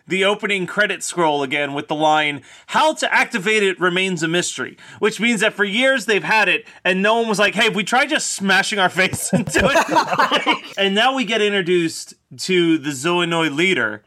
the 0.09 0.25
opening 0.25 0.67
credit 0.67 1.03
scroll 1.03 1.43
again 1.43 1.75
with 1.75 1.89
the 1.89 1.95
line, 1.95 2.43
How 2.67 2.95
to 2.95 3.13
activate 3.13 3.63
it 3.63 3.81
remains 3.81 4.23
a 4.23 4.29
mystery, 4.29 4.77
which 5.01 5.19
means 5.21 5.41
that 5.41 5.53
for 5.55 5.65
years 5.65 6.07
they've 6.07 6.23
had 6.23 6.49
it 6.49 6.65
and 6.85 7.03
no 7.03 7.19
one 7.19 7.29
was 7.29 7.39
like, 7.39 7.55
Hey, 7.55 7.65
have 7.65 7.75
we 7.75 7.85
tried 7.85 8.09
just 8.09 8.33
smashing 8.35 8.79
our 8.79 8.89
face 8.91 9.33
into 9.33 9.61
it? 9.63 10.75
and 10.79 10.95
now 10.95 11.15
we 11.15 11.25
get 11.25 11.43
introduced 11.43 12.15
to 12.39 12.79
the 12.79 12.91
Zoanoid 12.91 13.55
leader, 13.57 14.05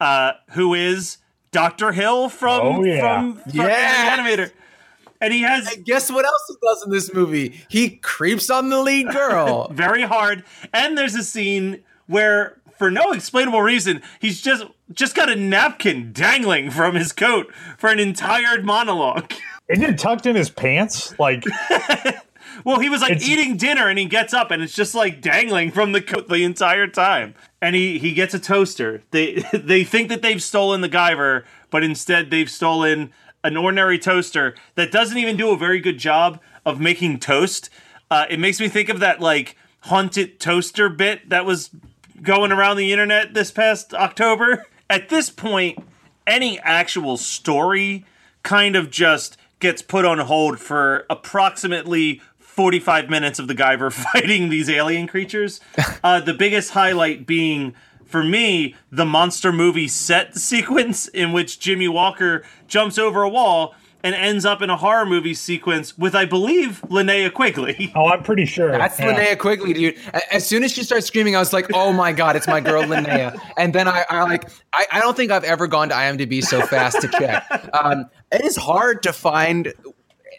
uh, 0.00 0.32
who 0.50 0.74
is 0.74 1.18
Dr. 1.50 1.92
Hill 1.92 2.28
from, 2.28 2.60
Oh, 2.62 2.84
yeah. 2.84 3.00
from, 3.00 3.34
from 3.36 3.50
Yeah. 3.52 4.16
Animator. 4.16 4.50
And 5.20 5.32
he 5.32 5.42
has 5.42 5.72
Guess 5.84 6.10
what 6.10 6.24
else 6.24 6.42
he 6.48 6.56
does 6.60 6.82
in 6.84 6.90
this 6.90 7.14
movie? 7.14 7.60
He 7.68 7.90
creeps 7.90 8.50
on 8.50 8.70
the 8.70 8.80
lead 8.82 9.08
girl. 9.12 9.68
very 9.72 10.02
hard. 10.02 10.42
And 10.72 10.98
there's 10.98 11.14
a 11.14 11.22
scene 11.22 11.84
where, 12.08 12.58
for 12.76 12.90
no 12.90 13.12
explainable 13.12 13.62
reason, 13.62 14.02
he's 14.18 14.40
just 14.40 14.64
just 14.94 15.14
got 15.14 15.30
a 15.30 15.36
napkin 15.36 16.12
dangling 16.12 16.70
from 16.70 16.94
his 16.94 17.12
coat 17.12 17.52
for 17.78 17.90
an 17.90 17.98
entire 17.98 18.60
monologue. 18.62 19.32
Isn't 19.68 19.84
it 19.84 19.98
tucked 19.98 20.26
in 20.26 20.36
his 20.36 20.50
pants? 20.50 21.18
Like 21.18 21.44
Well, 22.64 22.80
he 22.80 22.88
was 22.88 23.00
like 23.00 23.12
It's- 23.12 23.28
eating 23.28 23.56
dinner 23.56 23.88
and 23.88 23.98
he 23.98 24.04
gets 24.04 24.34
up 24.34 24.50
and 24.50 24.62
it's 24.62 24.74
just 24.74 24.94
like 24.94 25.20
dangling 25.20 25.70
from 25.70 25.92
the 25.92 26.02
coat 26.02 26.28
the 26.28 26.44
entire 26.44 26.86
time. 26.86 27.34
And 27.60 27.74
he 27.74 27.98
he 27.98 28.12
gets 28.12 28.34
a 28.34 28.38
toaster. 28.38 29.02
They 29.10 29.44
they 29.52 29.84
think 29.84 30.08
that 30.10 30.22
they've 30.22 30.42
stolen 30.42 30.80
the 30.80 30.88
Guyver, 30.88 31.44
but 31.70 31.82
instead 31.82 32.30
they've 32.30 32.50
stolen 32.50 33.12
an 33.44 33.56
ordinary 33.56 33.98
toaster 33.98 34.54
that 34.76 34.92
doesn't 34.92 35.18
even 35.18 35.36
do 35.36 35.50
a 35.50 35.56
very 35.56 35.80
good 35.80 35.98
job 35.98 36.40
of 36.64 36.78
making 36.80 37.18
toast. 37.18 37.70
Uh, 38.10 38.26
it 38.30 38.38
makes 38.38 38.60
me 38.60 38.68
think 38.68 38.88
of 38.88 39.00
that 39.00 39.20
like 39.20 39.56
haunted 39.80 40.38
toaster 40.38 40.88
bit 40.88 41.28
that 41.30 41.44
was 41.44 41.70
going 42.20 42.52
around 42.52 42.76
the 42.76 42.92
internet 42.92 43.34
this 43.34 43.50
past 43.50 43.94
October. 43.94 44.64
At 44.92 45.08
this 45.08 45.30
point, 45.30 45.78
any 46.26 46.60
actual 46.60 47.16
story 47.16 48.04
kind 48.42 48.76
of 48.76 48.90
just 48.90 49.38
gets 49.58 49.80
put 49.80 50.04
on 50.04 50.18
hold 50.18 50.60
for 50.60 51.06
approximately 51.08 52.20
45 52.36 53.08
minutes 53.08 53.38
of 53.38 53.48
the 53.48 53.54
Guyver 53.54 53.90
fighting 54.12 54.50
these 54.50 54.68
alien 54.68 55.06
creatures. 55.06 55.60
Uh, 56.04 56.18
the 56.18 56.34
biggest 56.34 56.72
highlight 56.72 57.28
being, 57.28 57.74
for 58.04 58.24
me, 58.24 58.74
the 58.90 59.06
monster 59.06 59.52
movie 59.52 59.86
set 59.86 60.36
sequence 60.36 61.06
in 61.06 61.32
which 61.32 61.60
Jimmie 61.60 61.86
Walker 61.86 62.42
jumps 62.66 62.98
over 62.98 63.22
a 63.22 63.28
wall 63.28 63.76
and 64.02 64.14
ends 64.14 64.44
up 64.44 64.62
in 64.62 64.70
a 64.70 64.76
horror 64.76 65.06
movie 65.06 65.34
sequence 65.34 65.96
with, 65.96 66.14
I 66.14 66.24
believe, 66.24 66.82
Linnea 66.88 67.32
Quigley. 67.32 67.92
oh, 67.96 68.06
I'm 68.06 68.22
pretty 68.22 68.44
sure 68.44 68.72
That's 68.72 68.98
yeah. 68.98 69.14
Linnea 69.14 69.38
Quigley, 69.38 69.72
dude. 69.72 69.96
As 70.30 70.46
soon 70.46 70.64
as 70.64 70.72
she 70.72 70.82
starts 70.82 71.06
screaming, 71.06 71.36
I 71.36 71.38
was 71.38 71.52
like, 71.52 71.66
"Oh 71.74 71.92
my 71.92 72.12
god, 72.12 72.36
it's 72.36 72.48
my 72.48 72.60
girl 72.60 72.82
Linnea!" 72.82 73.38
And 73.56 73.74
then 73.74 73.88
I, 73.88 74.04
I 74.08 74.22
like, 74.22 74.50
I, 74.72 74.86
I 74.92 75.00
don't 75.00 75.16
think 75.16 75.30
I've 75.30 75.44
ever 75.44 75.66
gone 75.66 75.88
to 75.90 75.94
IMDb 75.94 76.42
so 76.42 76.62
fast 76.62 77.00
to 77.00 77.08
check. 77.08 77.46
Um, 77.74 78.06
it 78.30 78.42
is 78.42 78.56
hard 78.56 79.02
to 79.04 79.12
find 79.12 79.72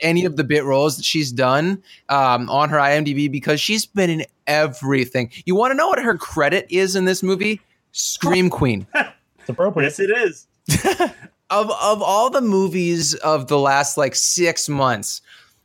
any 0.01 0.25
of 0.25 0.35
the 0.35 0.43
bit 0.43 0.63
roles 0.63 0.97
that 0.97 1.05
she's 1.05 1.31
done 1.31 1.81
um, 2.09 2.49
on 2.49 2.69
her 2.69 2.77
IMDb 2.77 3.31
because 3.31 3.61
she's 3.61 3.85
been 3.85 4.09
in 4.09 4.25
everything. 4.47 5.31
You 5.45 5.55
want 5.55 5.71
to 5.71 5.75
know 5.75 5.87
what 5.87 5.99
her 5.99 6.17
credit 6.17 6.67
is 6.69 6.95
in 6.95 7.05
this 7.05 7.23
movie? 7.23 7.61
Scream 7.91 8.49
Queen. 8.49 8.85
It's 8.93 9.49
appropriate. 9.49 9.87
Yes, 9.87 9.99
it 9.99 10.09
is. 10.09 10.47
of 11.53 11.69
of 11.69 12.01
all 12.01 12.29
the 12.29 12.41
movies 12.41 13.13
of 13.15 13.47
the 13.47 13.59
last 13.59 13.97
like 13.97 14.15
six 14.15 14.67
months, 14.67 15.21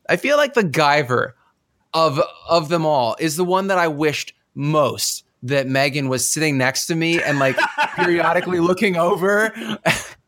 I 0.09 0.17
feel 0.17 0.37
like 0.37 0.55
the 0.55 0.63
Guyver 0.63 1.33
of 1.95 2.21
of 2.49 2.69
them 2.69 2.85
all 2.85 3.17
is 3.19 3.37
the 3.37 3.45
one 3.45 3.69
that 3.69 3.79
I 3.79 3.89
wished 3.89 4.35
most 4.55 5.25
that 5.43 5.67
Megan 5.67 6.09
was 6.09 6.29
sitting 6.29 6.59
next 6.59 6.87
to 6.87 6.95
me 6.95 7.23
and 7.23 7.39
like 7.39 7.57
periodically 7.95 8.61
looking 8.61 8.97
over. 8.97 9.53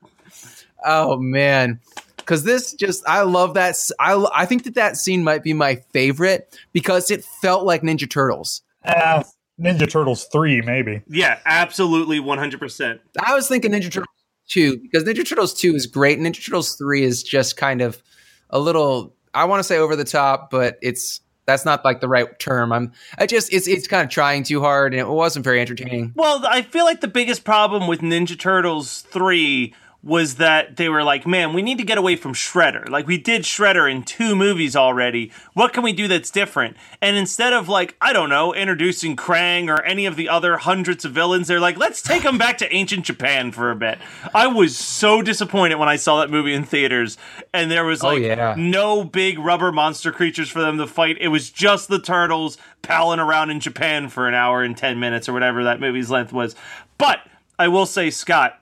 oh 0.84 1.18
man. 1.18 1.80
Cause 2.26 2.44
this 2.44 2.74
just, 2.74 3.02
I 3.08 3.22
love 3.22 3.54
that. 3.54 3.74
I, 3.98 4.24
I 4.32 4.46
think 4.46 4.62
that 4.62 4.76
that 4.76 4.96
scene 4.96 5.24
might 5.24 5.42
be 5.42 5.52
my 5.52 5.76
favorite 5.92 6.56
because 6.72 7.10
it 7.10 7.24
felt 7.24 7.64
like 7.64 7.82
Ninja 7.82 8.08
Turtles. 8.08 8.62
Uh, 8.84 9.24
Ninja 9.60 9.90
Turtles 9.90 10.26
three, 10.26 10.62
maybe. 10.62 11.02
Yeah, 11.08 11.40
absolutely 11.44 12.20
100%. 12.20 13.00
I 13.18 13.34
was 13.34 13.48
thinking 13.48 13.72
Ninja 13.72 13.90
Turtles 13.90 14.19
2 14.50 14.78
because 14.78 15.04
Ninja 15.04 15.26
Turtles 15.26 15.54
2 15.54 15.74
is 15.74 15.86
great. 15.86 16.18
Ninja 16.18 16.44
Turtles 16.44 16.74
3 16.76 17.02
is 17.02 17.22
just 17.22 17.56
kind 17.56 17.80
of 17.80 18.02
a 18.50 18.58
little 18.58 19.14
I 19.32 19.44
want 19.44 19.60
to 19.60 19.64
say 19.64 19.78
over 19.78 19.96
the 19.96 20.04
top, 20.04 20.50
but 20.50 20.78
it's 20.82 21.20
that's 21.46 21.64
not 21.64 21.84
like 21.84 22.00
the 22.00 22.08
right 22.08 22.38
term. 22.38 22.72
I'm 22.72 22.92
I 23.18 23.26
just 23.26 23.52
it's 23.52 23.66
it's 23.66 23.88
kind 23.88 24.04
of 24.04 24.10
trying 24.10 24.42
too 24.42 24.60
hard 24.60 24.92
and 24.92 25.00
it 25.00 25.08
wasn't 25.08 25.44
very 25.44 25.60
entertaining. 25.60 26.12
Well, 26.14 26.44
I 26.46 26.62
feel 26.62 26.84
like 26.84 27.00
the 27.00 27.08
biggest 27.08 27.44
problem 27.44 27.86
with 27.86 28.00
Ninja 28.00 28.38
Turtles 28.38 29.02
3 29.02 29.74
was 30.02 30.36
that 30.36 30.76
they 30.78 30.88
were 30.88 31.02
like, 31.02 31.26
man, 31.26 31.52
we 31.52 31.60
need 31.60 31.76
to 31.76 31.84
get 31.84 31.98
away 31.98 32.16
from 32.16 32.32
Shredder. 32.32 32.88
Like, 32.88 33.06
we 33.06 33.18
did 33.18 33.42
Shredder 33.42 33.90
in 33.90 34.02
two 34.02 34.34
movies 34.34 34.74
already. 34.74 35.30
What 35.52 35.74
can 35.74 35.82
we 35.82 35.92
do 35.92 36.08
that's 36.08 36.30
different? 36.30 36.78
And 37.02 37.18
instead 37.18 37.52
of, 37.52 37.68
like, 37.68 37.96
I 38.00 38.14
don't 38.14 38.30
know, 38.30 38.54
introducing 38.54 39.14
Krang 39.14 39.68
or 39.68 39.82
any 39.82 40.06
of 40.06 40.16
the 40.16 40.28
other 40.30 40.56
hundreds 40.56 41.04
of 41.04 41.12
villains, 41.12 41.48
they're 41.48 41.60
like, 41.60 41.76
let's 41.76 42.00
take 42.00 42.22
them 42.22 42.38
back 42.38 42.56
to 42.58 42.74
ancient 42.74 43.04
Japan 43.04 43.52
for 43.52 43.70
a 43.70 43.76
bit. 43.76 43.98
I 44.34 44.46
was 44.46 44.74
so 44.78 45.20
disappointed 45.20 45.74
when 45.74 45.90
I 45.90 45.96
saw 45.96 46.20
that 46.20 46.30
movie 46.30 46.54
in 46.54 46.64
theaters, 46.64 47.18
and 47.52 47.70
there 47.70 47.84
was, 47.84 48.02
Oh, 48.02 48.08
like, 48.08 48.22
yeah. 48.22 48.54
no 48.56 49.04
big 49.04 49.38
rubber 49.38 49.70
monster 49.70 50.12
creatures 50.12 50.48
for 50.48 50.62
them 50.62 50.78
to 50.78 50.86
fight. 50.86 51.18
It 51.20 51.28
was 51.28 51.50
just 51.50 51.88
the 51.88 51.98
turtles 52.00 52.56
palling 52.80 53.20
around 53.20 53.50
in 53.50 53.60
Japan 53.60 54.08
for 54.08 54.26
an 54.26 54.32
hour 54.34 54.62
and 54.62 54.74
10 54.74 54.98
minutes 54.98 55.28
or 55.28 55.34
whatever 55.34 55.64
that 55.64 55.78
movie's 55.78 56.08
length 56.10 56.32
was. 56.32 56.56
But 56.96 57.20
I 57.58 57.68
will 57.68 57.84
say, 57.84 58.08
Scott, 58.08 58.56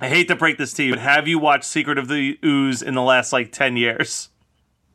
I 0.00 0.08
hate 0.08 0.28
to 0.28 0.36
break 0.36 0.56
this 0.58 0.72
to 0.74 0.82
you, 0.82 0.92
but 0.92 1.00
have 1.00 1.28
you 1.28 1.38
watched 1.38 1.64
Secret 1.64 1.98
of 1.98 2.08
the 2.08 2.38
Ooze 2.44 2.82
in 2.82 2.94
the 2.94 3.02
last 3.02 3.32
like 3.32 3.52
10 3.52 3.76
years? 3.76 4.28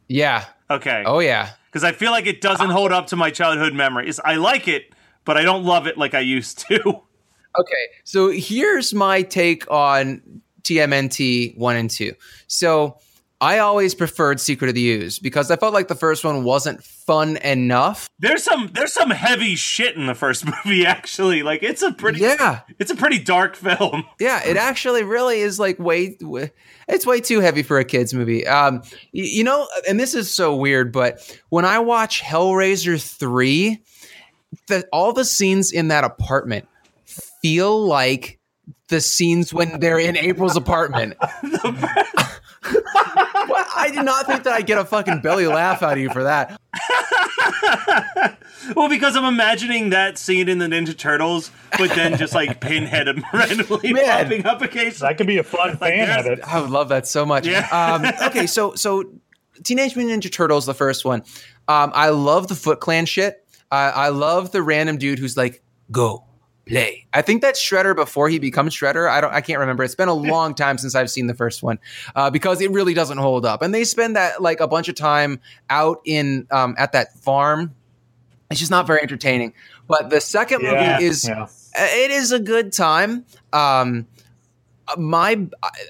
Yeah. 0.08 0.46
Okay. 0.70 1.04
Oh 1.06 1.20
yeah. 1.20 1.52
Because 1.68 1.84
I 1.84 1.92
feel 1.92 2.12
like 2.12 2.26
it 2.26 2.42
doesn't 2.42 2.70
hold 2.70 2.92
up 2.92 3.08
to 3.08 3.16
my 3.16 3.30
childhood 3.30 3.74
memories. 3.74 4.20
I 4.24 4.36
like 4.36 4.68
it, 4.68 4.94
but 5.26 5.38
I 5.38 5.44
don't 5.44 5.64
love 5.64 5.88
it 5.88 5.98
like 5.98 6.14
I 6.14 6.22
used 6.22 6.60
to. 6.68 7.02
Okay, 7.58 7.86
so 8.04 8.30
here's 8.30 8.94
my 8.94 9.22
take 9.22 9.70
on 9.72 10.22
TMNT 10.64 11.58
1 11.58 11.76
and 11.78 11.90
2. 11.90 12.12
So 12.48 12.98
I 13.46 13.60
always 13.60 13.94
preferred 13.94 14.40
Secret 14.40 14.70
of 14.70 14.74
the 14.74 14.90
Ooze 14.90 15.20
because 15.20 15.52
I 15.52 15.56
felt 15.56 15.72
like 15.72 15.88
the 15.88 15.94
first 15.94 16.24
one 16.26 16.44
wasn't 16.44 16.84
fun 16.84 17.38
enough. 17.38 18.10
There's 18.18 18.42
some 18.44 18.72
there's 18.74 18.92
some 18.92 19.12
heavy 19.12 19.54
shit 19.56 19.96
in 19.96 20.08
the 20.08 20.16
first 20.16 20.46
movie 20.66 20.84
actually. 20.84 21.44
Like 21.44 21.62
it's 21.62 21.84
a 21.84 21.92
pretty 21.92 22.22
Yeah. 22.22 22.62
it's 22.80 22.90
a 22.90 22.96
pretty 22.96 23.20
dark 23.20 23.56
film. 23.56 24.04
Yeah, 24.20 24.42
it 24.44 24.58
actually 24.58 25.04
really 25.04 25.42
is 25.42 25.60
like 25.60 25.78
way, 25.78 26.18
it's 26.88 27.06
way 27.06 27.22
too 27.22 27.40
heavy 27.42 27.62
for 27.62 27.78
a 27.78 27.86
kids 27.86 28.16
movie. 28.16 28.48
Um, 28.48 28.82
you 29.12 29.44
know, 29.44 29.68
and 29.88 30.00
this 30.00 30.16
is 30.16 30.34
so 30.34 30.56
weird, 30.56 30.92
but 30.92 31.20
when 31.50 31.66
I 31.66 31.78
watch 31.80 32.24
Hellraiser 32.24 33.00
three, 33.00 33.84
the, 34.68 34.88
all 34.92 35.14
the 35.14 35.26
scenes 35.26 35.72
in 35.72 35.90
that 35.90 36.04
apartment 36.04 36.68
feel 37.44 37.86
like 37.86 38.40
the 38.88 39.02
scenes 39.02 39.54
when 39.54 39.80
they're 39.80 40.00
in 40.00 40.18
April's 40.18 40.58
apartment. 40.58 41.16
Well, 43.48 43.66
I 43.76 43.92
did 43.94 44.04
not 44.06 44.26
think 44.26 44.44
that 44.44 44.54
I'd 44.54 44.66
get 44.66 44.78
a 44.78 44.86
fucking 44.86 45.22
belly 45.22 45.46
laugh 45.48 45.84
out 45.84 45.94
of 45.94 46.00
you 46.00 46.10
for 46.10 46.24
that. 46.24 46.60
Well, 48.76 48.90
because 48.90 49.16
I'm 49.16 49.26
imagining 49.26 49.92
that 49.92 50.18
scene 50.18 50.50
in 50.50 50.58
the 50.58 50.66
Ninja 50.66 50.98
Turtles, 50.98 51.52
but 51.78 51.92
then 51.94 52.18
just 52.18 52.34
like 52.34 52.60
Pinhead 52.62 53.08
randomly 53.34 53.94
Man. 53.94 54.24
popping 54.26 54.46
up 54.48 54.60
occasionally. 54.64 55.12
That 55.12 55.18
could 55.20 55.28
be 55.28 55.38
a 55.38 55.44
fun 55.44 55.78
fan 55.78 56.08
there's- 56.08 56.26
edit. 56.26 56.40
I 56.48 56.60
would 56.62 56.72
love 56.72 56.90
that 56.90 57.06
so 57.08 57.28
much. 57.28 57.46
Yeah. 57.46 57.68
Um, 57.72 58.06
okay, 58.30 58.48
so 58.48 58.74
so 58.74 59.04
Teenage 59.64 59.96
Mutant 59.96 60.24
Ninja 60.24 60.32
Turtles, 60.32 60.66
the 60.66 60.74
first 60.74 61.06
one. 61.06 61.22
Um, 61.68 61.92
I 61.94 62.10
love 62.10 62.48
the 62.48 62.56
Foot 62.56 62.80
Clan 62.80 63.06
shit. 63.06 63.46
Uh, 63.72 63.92
I 63.94 64.10
love 64.10 64.52
the 64.52 64.64
random 64.64 64.98
dude 64.98 65.20
who's 65.20 65.38
like, 65.38 65.62
"Go 65.92 66.25
play." 66.66 67.06
I 67.14 67.22
think 67.22 67.42
that's 67.42 67.62
Shredder 67.62 67.96
before 67.96 68.30
he 68.30 68.40
becomes 68.40 68.76
Shredder. 68.76 69.10
I 69.10 69.22
don't. 69.22 69.34
I 69.34 69.42
can't 69.42 69.60
remember. 69.60 69.84
It's 69.84 69.96
been 69.96 70.08
a 70.10 70.14
long 70.34 70.54
time 70.56 70.78
since 70.78 70.96
I've 70.96 71.10
seen 71.12 71.28
the 71.28 71.34
first 71.36 71.64
one 71.64 71.80
uh, 72.16 72.30
because 72.30 72.62
it 72.62 72.72
really 72.72 72.94
doesn't 72.94 73.18
hold 73.18 73.46
up. 73.46 73.62
And 73.62 73.74
they 73.74 73.84
spend 73.84 74.16
that 74.16 74.42
like 74.42 74.60
a 74.60 74.68
bunch 74.68 74.88
of 74.90 74.96
time 74.96 75.40
out 75.70 76.02
in 76.06 76.48
um, 76.52 76.76
at 76.78 76.92
that 76.94 77.14
farm. 77.20 77.74
It's 78.52 78.60
just 78.60 78.72
not 78.72 78.86
very 78.88 79.02
entertaining. 79.02 79.54
But 79.88 80.10
the 80.10 80.22
second 80.22 80.62
Yeah, 80.62 80.94
movie 80.98 81.06
is 81.06 81.28
yeah. 81.28 81.48
it 81.76 82.12
is 82.12 82.32
a 82.32 82.40
good 82.40 82.72
time. 82.74 83.26
Um, 83.54 84.08
my 84.98 85.48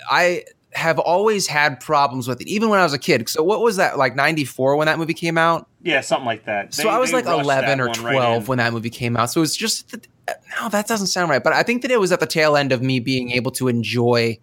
I 0.10 0.44
have 0.74 1.00
always 1.00 1.48
had 1.48 1.80
problems 1.80 2.28
with 2.28 2.42
it, 2.42 2.48
even 2.48 2.70
when 2.70 2.80
I 2.80 2.84
was 2.84 2.94
a 2.94 3.00
kid. 3.00 3.28
So 3.30 3.44
what 3.44 3.62
was 3.62 3.78
that 3.78 3.98
like 3.98 4.16
ninety 4.16 4.46
four 4.46 4.76
when 4.76 4.88
that 4.88 4.98
movie 5.00 5.14
came 5.14 5.38
out? 5.38 5.68
Yeah, 5.84 6.02
something 6.02 6.26
like 6.26 6.46
that. 6.46 6.74
So 6.74 6.84
They- 6.84 6.90
I 6.90 6.98
was 6.98 7.14
like 7.14 7.26
eleven 7.26 7.80
or 7.80 7.88
one 7.88 8.04
right 8.04 8.14
twelve 8.14 8.48
when 8.48 8.58
that 8.58 8.74
movie 8.74 8.90
came 8.90 9.16
out. 9.18 9.32
So 9.32 9.40
it 9.40 9.44
was 9.44 9.56
just 9.56 9.96
no, 10.60 10.70
that 10.70 10.88
doesn't 10.88 11.08
sound 11.08 11.30
right. 11.30 11.44
But 11.44 11.54
I 11.54 11.64
think 11.64 11.82
that 11.84 11.92
it 11.92 12.00
was 12.00 12.12
at 12.12 12.20
the 12.20 12.26
tail 12.26 12.56
end 12.56 12.72
of 12.72 12.82
me 12.82 13.00
being 13.00 13.32
able 13.32 13.52
to 13.52 13.68
enjoy 13.68 14.40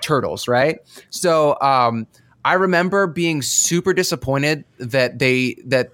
turtles, 0.00 0.46
right? 0.46 0.78
So 1.10 1.58
um, 1.60 2.06
I 2.44 2.54
remember 2.54 3.06
being 3.06 3.42
super 3.42 3.92
disappointed 3.92 4.64
that 4.78 5.18
they 5.18 5.56
that 5.66 5.90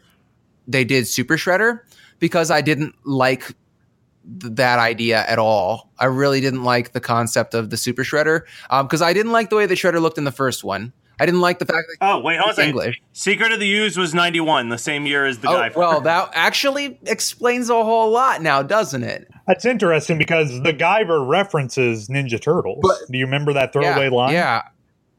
they 0.66 0.84
did 0.84 1.06
Super 1.06 1.36
Shredder 1.36 1.80
because 2.18 2.50
I 2.50 2.60
didn't 2.60 2.94
like 3.04 3.46
th- 3.46 4.54
that 4.54 4.78
idea 4.78 5.24
at 5.26 5.38
all. 5.38 5.90
I 5.98 6.06
really 6.06 6.40
didn't 6.40 6.64
like 6.64 6.92
the 6.92 7.00
concept 7.00 7.54
of 7.54 7.70
the 7.70 7.76
Super 7.76 8.02
Shredder 8.02 8.42
because 8.82 9.02
I 9.02 9.12
didn't 9.12 9.32
like 9.32 9.50
the 9.50 9.56
way 9.56 9.66
the 9.66 9.74
Shredder 9.74 10.00
looked 10.00 10.18
in 10.18 10.24
the 10.24 10.32
first 10.32 10.64
one. 10.64 10.92
I 11.20 11.26
didn't 11.26 11.40
like 11.42 11.58
the 11.58 11.66
fact 11.66 11.86
that 11.88 11.96
Oh 12.00 12.18
wait, 12.20 12.36
hold 12.38 12.46
on 12.46 12.48
a 12.48 12.50
It's. 12.52 12.58
English. 12.68 13.02
Secret 13.12 13.52
of 13.52 13.60
the 13.60 13.70
Ooze 13.72 13.96
was 13.96 14.14
ninety 14.14 14.40
one, 14.40 14.70
the 14.70 14.78
same 14.78 15.06
year 15.06 15.26
as 15.26 15.38
the 15.38 15.48
Oh, 15.48 15.52
guy. 15.52 15.70
well, 15.76 16.00
that 16.00 16.30
actually 16.34 16.98
explains 17.06 17.68
a 17.70 17.74
whole 17.84 18.10
lot 18.10 18.42
now, 18.42 18.62
doesn't 18.62 19.02
it? 19.04 19.28
That's 19.46 19.64
interesting 19.64 20.16
because 20.18 20.50
the 20.62 20.72
Guyver 20.72 21.26
references 21.28 22.08
Ninja 22.08 22.40
Turtles. 22.40 22.78
But- 22.82 22.98
Do 23.10 23.18
you 23.18 23.24
remember 23.26 23.52
that 23.52 23.72
throwaway 23.72 24.04
yeah, 24.04 24.10
line? 24.16 24.32
Yeah, 24.32 24.62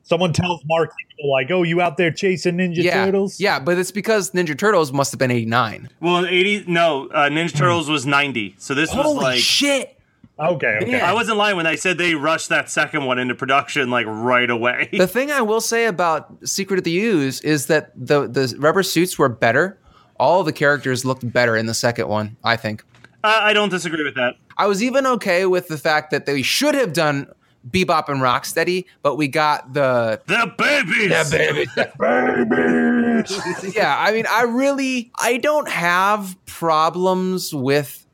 Someone 0.04 0.34
tells 0.34 0.62
Mark, 0.66 0.90
like, 1.24 1.52
"Oh, 1.52 1.62
you 1.64 1.80
out 1.80 1.96
there 1.98 2.12
chasing 2.12 2.58
Ninja 2.58 2.78
yeah, 2.78 3.06
Turtles?" 3.06 3.40
yeah. 3.40 3.60
But 3.60 3.78
it's 3.78 3.92
because 3.92 4.32
Ninja 4.32 4.58
Turtles 4.58 4.92
must 4.92 5.12
have 5.12 5.20
been 5.20 5.30
eighty 5.32 5.46
nine. 5.46 5.90
well, 6.00 6.26
eighty 6.26 6.64
no, 6.68 7.08
uh, 7.10 7.30
Ninja 7.30 7.56
Turtles 7.56 7.88
was 7.90 8.06
ninety. 8.08 8.56
So 8.58 8.74
this 8.74 8.94
was 8.96 9.06
Holy 9.06 9.20
like 9.20 9.40
shit! 9.40 9.98
Okay. 10.39 10.80
Okay. 10.82 10.91
Yeah. 10.91 11.10
I 11.10 11.13
wasn't 11.13 11.38
lying 11.38 11.56
when 11.56 11.67
I 11.67 11.76
said 11.76 11.98
they 11.98 12.15
rushed 12.15 12.50
that 12.50 12.70
second 12.70 13.06
one 13.06 13.20
into 13.20 13.36
production 13.36 13.89
like 13.89 14.06
right 14.08 14.50
away. 14.50 14.89
The 14.91 15.08
thing 15.08 15.32
I 15.32 15.41
will 15.41 15.62
say 15.62 15.86
about 15.86 16.48
Secret 16.48 16.80
of 16.80 16.84
the 16.84 16.98
Ooze 17.00 17.41
is 17.41 17.67
that 17.67 17.91
the 17.96 18.28
the 18.28 18.56
rubber 18.58 18.84
suits 18.84 19.17
were 19.17 19.30
better. 19.30 19.78
All 20.17 20.44
the 20.44 20.54
characters 20.54 21.06
looked 21.06 21.32
better 21.32 21.56
in 21.56 21.65
the 21.65 21.74
second 21.74 22.08
one. 22.08 22.38
I 22.44 22.56
think. 22.58 22.84
Uh, 23.24 23.39
I 23.41 23.54
don't 23.54 23.70
disagree 23.70 24.04
with 24.04 24.15
that. 24.15 24.36
I 24.58 24.65
was 24.67 24.82
even 24.82 25.06
okay 25.06 25.46
with 25.46 25.67
the 25.67 25.78
fact 25.78 26.12
that 26.12 26.26
they 26.26 26.41
should 26.41 26.74
have 26.74 26.94
done 26.94 27.28
Bebop 27.70 28.10
and 28.10 28.20
Rocksteady, 28.20 28.86
but 29.04 29.15
we 29.15 29.28
got 29.28 29.74
the 29.74 30.20
The 30.26 30.52
Babies. 30.58 31.30
The 31.30 31.91
babies. 32.00 33.76
yeah, 33.76 33.96
I 34.00 34.12
mean, 34.12 34.26
I 34.28 34.44
really, 34.44 35.12
I 35.20 35.38
don't 35.38 35.70
have 35.70 36.36
problems 36.46 37.54
with 37.54 38.06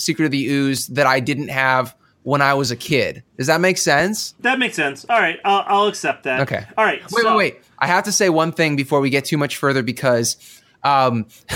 Secret 0.00 0.26
of 0.26 0.30
the 0.30 0.46
Ooze 0.46 0.86
that 0.88 1.06
I 1.06 1.20
didn't 1.20 1.48
have 1.48 1.94
when 2.22 2.42
I 2.42 2.54
was 2.54 2.70
a 2.70 2.76
kid. 2.76 3.22
Does 3.38 3.46
that 3.46 3.60
make 3.60 3.78
sense? 3.78 4.34
That 4.40 4.58
makes 4.58 4.76
sense. 4.76 5.06
All 5.08 5.18
right, 5.18 5.38
I'll, 5.44 5.64
I'll 5.66 5.86
accept 5.86 6.24
that. 6.24 6.40
Okay. 6.40 6.64
All 6.76 6.84
right. 6.84 7.00
Wait, 7.10 7.22
so, 7.22 7.36
wait, 7.36 7.54
wait. 7.54 7.62
I 7.78 7.86
have 7.86 8.04
to 8.04 8.12
say 8.12 8.28
one 8.28 8.52
thing 8.52 8.76
before 8.76 9.00
we 9.00 9.10
get 9.10 9.24
too 9.24 9.38
much 9.38 9.56
further 9.56 9.82
because 9.82 10.36
um, 10.82 11.26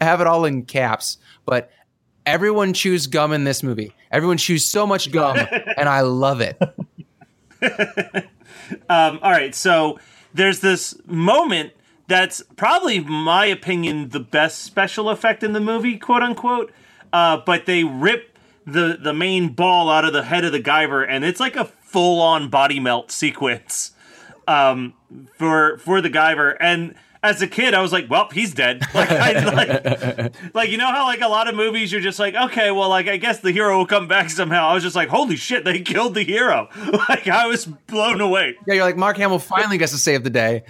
I 0.00 0.04
have 0.04 0.20
it 0.20 0.26
all 0.26 0.44
in 0.44 0.64
caps, 0.64 1.18
but 1.44 1.70
everyone 2.26 2.72
chews 2.72 3.06
gum 3.06 3.32
in 3.32 3.44
this 3.44 3.62
movie. 3.62 3.94
Everyone 4.10 4.36
chews 4.36 4.64
so 4.64 4.86
much 4.86 5.12
gum, 5.12 5.38
and 5.76 5.88
I 5.88 6.00
love 6.00 6.40
it. 6.40 6.60
Um, 8.88 9.18
all 9.22 9.30
right. 9.30 9.54
So 9.54 9.98
there's 10.32 10.60
this 10.60 10.94
moment 11.06 11.72
that's 12.06 12.42
probably, 12.56 13.00
my 13.00 13.46
opinion, 13.46 14.10
the 14.10 14.20
best 14.20 14.62
special 14.62 15.10
effect 15.10 15.42
in 15.42 15.52
the 15.52 15.60
movie, 15.60 15.98
quote 15.98 16.22
unquote. 16.22 16.72
Uh, 17.14 17.36
but 17.46 17.64
they 17.64 17.84
rip 17.84 18.36
the 18.66 18.98
the 19.00 19.14
main 19.14 19.50
ball 19.50 19.88
out 19.88 20.04
of 20.04 20.12
the 20.12 20.24
head 20.24 20.44
of 20.44 20.50
the 20.50 20.60
Guyver, 20.60 21.06
and 21.08 21.24
it's 21.24 21.38
like 21.38 21.54
a 21.54 21.64
full 21.64 22.20
on 22.20 22.50
body 22.50 22.80
melt 22.80 23.12
sequence 23.12 23.92
um, 24.48 24.94
for 25.38 25.78
for 25.78 26.00
the 26.00 26.10
Guyver. 26.10 26.56
And 26.58 26.96
as 27.22 27.40
a 27.40 27.46
kid, 27.46 27.72
I 27.72 27.82
was 27.82 27.92
like, 27.92 28.10
"Well, 28.10 28.28
he's 28.32 28.52
dead." 28.52 28.82
Like, 28.94 29.10
I, 29.12 29.44
like, 29.44 30.34
like 30.54 30.70
you 30.70 30.76
know 30.76 30.90
how 30.90 31.04
like 31.04 31.20
a 31.20 31.28
lot 31.28 31.46
of 31.46 31.54
movies, 31.54 31.92
you're 31.92 32.00
just 32.00 32.18
like, 32.18 32.34
"Okay, 32.34 32.72
well, 32.72 32.88
like 32.88 33.06
I 33.06 33.16
guess 33.16 33.38
the 33.38 33.52
hero 33.52 33.78
will 33.78 33.86
come 33.86 34.08
back 34.08 34.28
somehow." 34.28 34.66
I 34.66 34.74
was 34.74 34.82
just 34.82 34.96
like, 34.96 35.08
"Holy 35.08 35.36
shit, 35.36 35.64
they 35.64 35.82
killed 35.82 36.14
the 36.14 36.24
hero!" 36.24 36.68
Like 37.08 37.28
I 37.28 37.46
was 37.46 37.64
blown 37.64 38.20
away. 38.20 38.56
Yeah, 38.66 38.74
you're 38.74 38.84
like 38.84 38.96
Mark 38.96 39.18
Hamill 39.18 39.38
finally 39.38 39.78
gets 39.78 39.92
to 39.92 39.98
save 39.98 40.24
the 40.24 40.30
day. 40.30 40.64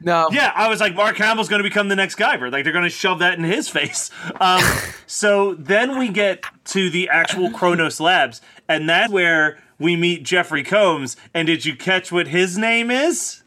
No, 0.00 0.28
Yeah, 0.30 0.52
I 0.54 0.68
was 0.68 0.80
like, 0.80 0.94
Mark 0.94 1.16
Hamill's 1.16 1.48
going 1.48 1.62
to 1.62 1.68
become 1.68 1.88
the 1.88 1.96
next 1.96 2.16
Guyver. 2.16 2.52
Like, 2.52 2.64
they're 2.64 2.72
going 2.72 2.84
to 2.84 2.90
shove 2.90 3.20
that 3.20 3.38
in 3.38 3.44
his 3.44 3.68
face. 3.78 4.10
Um, 4.40 4.62
so 5.06 5.54
then 5.54 5.98
we 5.98 6.08
get 6.08 6.44
to 6.66 6.90
the 6.90 7.08
actual 7.08 7.50
Kronos 7.50 7.98
Labs, 7.98 8.40
and 8.68 8.88
that's 8.88 9.10
where 9.12 9.58
we 9.78 9.96
meet 9.96 10.22
Jeffrey 10.22 10.62
Combs. 10.62 11.16
And 11.32 11.46
did 11.46 11.64
you 11.64 11.74
catch 11.76 12.12
what 12.12 12.28
his 12.28 12.58
name 12.58 12.90
is? 12.90 13.42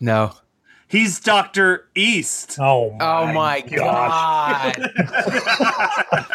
no. 0.00 0.34
He's 0.86 1.18
Dr. 1.18 1.88
East. 1.96 2.56
Oh 2.60 2.90
my, 2.92 3.04
Oh 3.04 3.32
my 3.32 3.60
gosh. 3.62 4.76
god! 4.76 6.28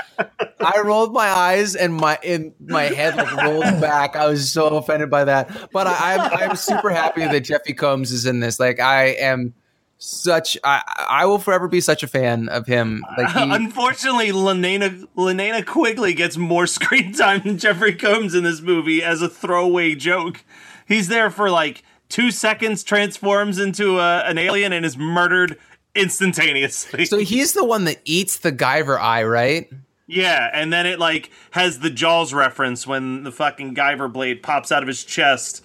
I 0.59 0.81
rolled 0.81 1.13
my 1.13 1.27
eyes 1.27 1.75
and 1.75 1.93
my 1.93 2.19
in 2.23 2.53
my 2.59 2.83
head 2.83 3.15
like 3.15 3.35
rolled 3.35 3.63
back. 3.81 4.15
I 4.15 4.27
was 4.27 4.51
so 4.51 4.67
offended 4.77 5.09
by 5.09 5.25
that. 5.25 5.71
But 5.71 5.87
I, 5.87 6.15
I'm 6.15 6.49
I'm 6.49 6.55
super 6.55 6.89
happy 6.89 7.21
that 7.21 7.41
Jeffy 7.41 7.73
Combs 7.73 8.11
is 8.11 8.25
in 8.25 8.39
this. 8.39 8.59
Like 8.59 8.79
I 8.79 9.07
am 9.07 9.53
such 9.99 10.57
I 10.63 10.81
I 11.09 11.25
will 11.25 11.39
forever 11.39 11.67
be 11.67 11.81
such 11.81 12.03
a 12.03 12.07
fan 12.07 12.49
of 12.49 12.65
him. 12.65 13.05
Like 13.17 13.31
he, 13.31 13.41
Unfortunately, 13.51 14.29
Linnea, 14.29 15.07
Linnea 15.15 15.65
Quigley 15.65 16.13
gets 16.13 16.37
more 16.37 16.67
screen 16.67 17.13
time 17.13 17.41
than 17.43 17.57
Jeffrey 17.57 17.95
Combs 17.95 18.35
in 18.35 18.43
this 18.43 18.61
movie 18.61 19.03
as 19.03 19.21
a 19.21 19.29
throwaway 19.29 19.95
joke. 19.95 20.43
He's 20.87 21.07
there 21.07 21.29
for 21.29 21.49
like 21.49 21.83
two 22.09 22.31
seconds, 22.31 22.83
transforms 22.83 23.59
into 23.59 23.99
a, 23.99 24.19
an 24.21 24.37
alien, 24.37 24.73
and 24.73 24.85
is 24.85 24.97
murdered 24.97 25.57
instantaneously. 25.95 27.05
so 27.05 27.17
he's 27.19 27.53
the 27.53 27.63
one 27.63 27.85
that 27.85 27.99
eats 28.05 28.37
the 28.37 28.51
Guyver 28.51 28.99
eye, 28.99 29.23
right? 29.23 29.69
Yeah, 30.11 30.49
and 30.51 30.73
then 30.73 30.85
it 30.87 30.97
like 30.99 31.29
has 31.51 31.79
the 31.79 31.89
Jaws 31.91 32.33
reference 32.33 32.87
when 32.87 33.23
the 33.23 33.31
fucking 33.31 33.75
Guyver 33.75 34.11
blade 34.11 34.41
pops 34.41 34.71
out 34.71 34.81
of 34.81 34.87
his 34.87 35.03
chest. 35.03 35.63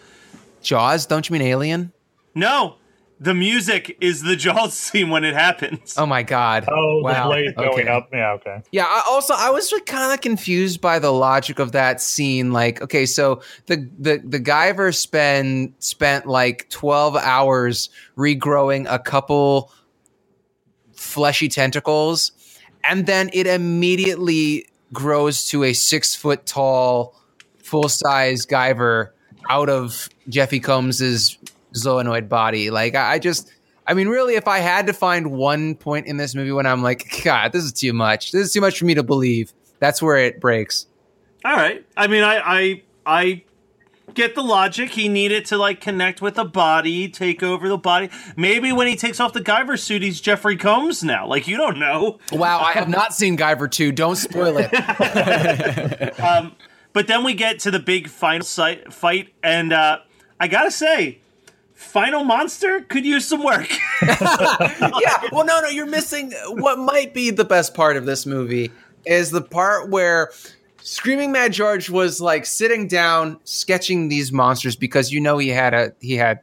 Jaws? 0.62 1.06
Don't 1.06 1.28
you 1.28 1.32
mean 1.32 1.42
Alien? 1.42 1.92
No, 2.34 2.76
the 3.18 3.32
music 3.32 3.96
is 4.02 4.22
the 4.22 4.36
Jaws 4.44 4.74
scene 4.74 5.08
when 5.08 5.24
it 5.24 5.32
happens. 5.34 5.94
Oh 5.96 6.04
my 6.04 6.22
god! 6.22 6.66
Oh, 6.70 6.98
the 6.98 7.04
Wow. 7.04 7.26
blade 7.28 7.54
going 7.56 7.68
Okay. 7.72 7.88
up. 7.88 8.10
Yeah. 8.12 8.32
Okay. 8.32 8.60
Yeah. 8.70 8.84
I 8.84 9.02
also, 9.08 9.32
I 9.34 9.48
was 9.48 9.72
kind 9.86 10.12
of 10.12 10.20
confused 10.20 10.80
by 10.80 10.98
the 10.98 11.10
logic 11.12 11.58
of 11.58 11.72
that 11.72 12.02
scene. 12.02 12.52
Like, 12.52 12.82
okay, 12.82 13.06
so 13.06 13.40
the 13.66 13.88
the 13.98 14.20
the 14.22 14.40
Guyver 14.40 14.94
spend 14.94 15.72
spent 15.78 16.26
like 16.26 16.68
twelve 16.68 17.16
hours 17.16 17.88
regrowing 18.18 18.86
a 18.90 18.98
couple 18.98 19.72
fleshy 20.92 21.48
tentacles, 21.48 22.32
and 22.88 23.06
then 23.06 23.30
it 23.32 23.46
immediately 23.46 24.66
grows 24.92 25.46
to 25.48 25.64
a 25.64 25.72
six 25.72 26.14
foot 26.14 26.46
tall, 26.46 27.14
full 27.58 27.88
size 27.88 28.46
Guyver 28.46 29.10
out 29.50 29.68
of 29.68 30.08
Jeffy 30.28 30.60
Combs's 30.60 31.38
zoonoid 31.74 32.28
body. 32.28 32.70
Like, 32.70 32.94
I, 32.94 33.14
I 33.14 33.18
just. 33.18 33.50
I 33.86 33.92
mean, 33.92 34.08
really, 34.08 34.36
if 34.36 34.48
I 34.48 34.60
had 34.60 34.86
to 34.86 34.94
find 34.94 35.32
one 35.32 35.74
point 35.74 36.06
in 36.06 36.16
this 36.16 36.34
movie 36.34 36.52
when 36.52 36.64
I'm 36.64 36.82
like, 36.82 37.22
God, 37.22 37.52
this 37.52 37.64
is 37.64 37.72
too 37.72 37.92
much. 37.92 38.32
This 38.32 38.46
is 38.46 38.52
too 38.52 38.62
much 38.62 38.78
for 38.78 38.86
me 38.86 38.94
to 38.94 39.02
believe. 39.02 39.52
That's 39.78 40.00
where 40.00 40.16
it 40.16 40.40
breaks. 40.40 40.86
All 41.44 41.54
right. 41.54 41.84
I 41.94 42.06
mean, 42.06 42.22
I 42.22 42.38
I 42.38 42.82
I 43.04 43.44
get 44.14 44.34
the 44.34 44.42
logic. 44.42 44.90
He 44.90 45.08
needed 45.08 45.44
to 45.46 45.56
like 45.56 45.80
connect 45.80 46.22
with 46.22 46.34
the 46.34 46.44
body, 46.44 47.08
take 47.08 47.42
over 47.42 47.68
the 47.68 47.78
body. 47.78 48.10
Maybe 48.36 48.72
when 48.72 48.86
he 48.86 48.96
takes 48.96 49.20
off 49.20 49.32
the 49.32 49.40
Guyver 49.40 49.78
suit, 49.78 50.02
he's 50.02 50.20
Jeffrey 50.20 50.56
Combs 50.56 51.02
now. 51.02 51.26
Like 51.26 51.46
you 51.48 51.56
don't 51.56 51.78
know. 51.78 52.18
Wow, 52.32 52.60
I 52.60 52.72
have 52.72 52.88
not 52.88 53.14
seen 53.14 53.36
Guyver 53.36 53.70
2. 53.70 53.92
Don't 53.92 54.16
spoil 54.16 54.56
it. 54.58 54.70
But 56.94 57.08
then 57.08 57.24
we 57.24 57.34
get 57.34 57.58
to 57.60 57.72
the 57.72 57.80
big 57.80 58.08
final 58.08 58.46
si- 58.46 58.84
fight, 58.88 59.34
and 59.42 59.72
uh, 59.72 59.98
I 60.38 60.46
gotta 60.46 60.70
say, 60.70 61.18
Final 61.74 62.22
Monster 62.22 62.82
could 62.82 63.04
use 63.04 63.26
some 63.26 63.42
work. 63.42 63.68
yeah. 64.02 65.22
Well, 65.32 65.44
no, 65.44 65.60
no, 65.60 65.68
you're 65.68 65.86
missing 65.86 66.32
what 66.46 66.78
might 66.78 67.12
be 67.12 67.30
the 67.30 67.44
best 67.44 67.74
part 67.74 67.96
of 67.96 68.06
this 68.06 68.26
movie 68.26 68.70
is 69.04 69.30
the 69.32 69.42
part 69.42 69.90
where 69.90 70.30
Screaming 70.86 71.32
Mad 71.32 71.50
George 71.54 71.88
was 71.88 72.20
like 72.20 72.44
sitting 72.44 72.86
down 72.86 73.40
sketching 73.44 74.10
these 74.10 74.32
monsters 74.32 74.76
because 74.76 75.10
you 75.10 75.18
know 75.18 75.38
he 75.38 75.48
had 75.48 75.72
a 75.72 75.94
he 75.98 76.14
had 76.14 76.40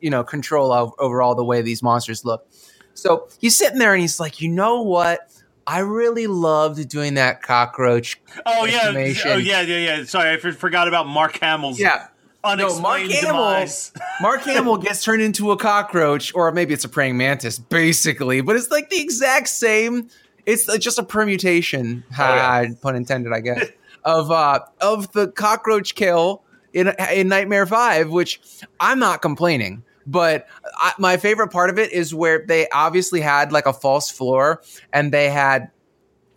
you 0.00 0.08
know 0.08 0.24
control 0.24 0.72
of, 0.72 0.94
over 0.98 1.20
all 1.20 1.34
the 1.34 1.44
way 1.44 1.60
these 1.60 1.82
monsters 1.82 2.24
look. 2.24 2.48
So 2.94 3.28
he's 3.38 3.54
sitting 3.54 3.78
there 3.78 3.92
and 3.92 4.00
he's 4.00 4.18
like, 4.18 4.40
you 4.40 4.48
know 4.48 4.80
what? 4.80 5.30
I 5.66 5.80
really 5.80 6.26
loved 6.26 6.88
doing 6.88 7.14
that 7.14 7.42
cockroach. 7.42 8.18
Oh 8.46 8.64
yeah, 8.64 8.92
oh 8.94 9.36
yeah, 9.36 9.60
yeah, 9.60 9.62
yeah. 9.62 10.04
Sorry, 10.04 10.30
I 10.30 10.34
f- 10.42 10.56
forgot 10.56 10.88
about 10.88 11.06
Mark 11.06 11.38
Hamill's 11.38 11.78
Yeah. 11.78 12.06
No, 12.42 12.50
unexplained 12.52 12.82
Mark 12.82 13.60
Hamill. 13.60 13.68
Mark 14.22 14.40
Hamill 14.40 14.76
gets 14.78 15.04
turned 15.04 15.20
into 15.20 15.50
a 15.50 15.58
cockroach, 15.58 16.34
or 16.34 16.50
maybe 16.50 16.72
it's 16.72 16.86
a 16.86 16.88
praying 16.88 17.18
mantis, 17.18 17.58
basically. 17.58 18.40
But 18.40 18.56
it's 18.56 18.70
like 18.70 18.88
the 18.88 19.02
exact 19.02 19.48
same. 19.48 20.08
It's 20.46 20.66
just 20.78 20.98
a 20.98 21.02
permutation, 21.02 22.04
ha, 22.12 22.66
pun 22.80 22.96
intended, 22.96 23.32
I 23.32 23.40
guess, 23.40 23.66
of 24.04 24.30
uh, 24.30 24.60
of 24.80 25.12
the 25.12 25.28
cockroach 25.28 25.94
kill 25.94 26.42
in 26.72 26.92
in 27.12 27.28
Nightmare 27.28 27.66
Five, 27.66 28.10
which 28.10 28.40
I'm 28.78 28.98
not 28.98 29.22
complaining. 29.22 29.84
But 30.06 30.46
I, 30.76 30.92
my 30.98 31.16
favorite 31.18 31.48
part 31.48 31.70
of 31.70 31.78
it 31.78 31.92
is 31.92 32.14
where 32.14 32.44
they 32.46 32.68
obviously 32.70 33.20
had 33.20 33.52
like 33.52 33.66
a 33.66 33.72
false 33.72 34.10
floor, 34.10 34.62
and 34.92 35.12
they 35.12 35.30
had 35.30 35.70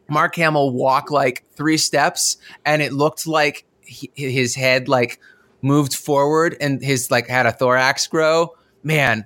Mark 0.10 0.36
Hamill 0.36 0.72
walk 0.72 1.12
like 1.12 1.44
three 1.56 1.78
steps, 1.78 2.38
and 2.66 2.82
it 2.82 2.94
looked 2.94 3.26
like 3.26 3.66
he, 3.82 4.12
his 4.16 4.56
head 4.56 4.88
like 4.88 5.20
moved 5.62 5.96
forward, 5.96 6.56
and 6.60 6.82
his 6.82 7.10
like 7.10 7.28
had 7.28 7.46
a 7.46 7.52
thorax 7.52 8.08
grow. 8.08 8.56
Man, 8.84 9.26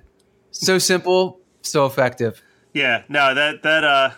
so 0.50 0.78
simple, 0.78 1.40
so 1.62 1.84
effective. 1.86 2.42
Yeah, 2.72 3.02
no, 3.08 3.34
that 3.34 3.62
that 3.62 3.84
uh 3.84 4.10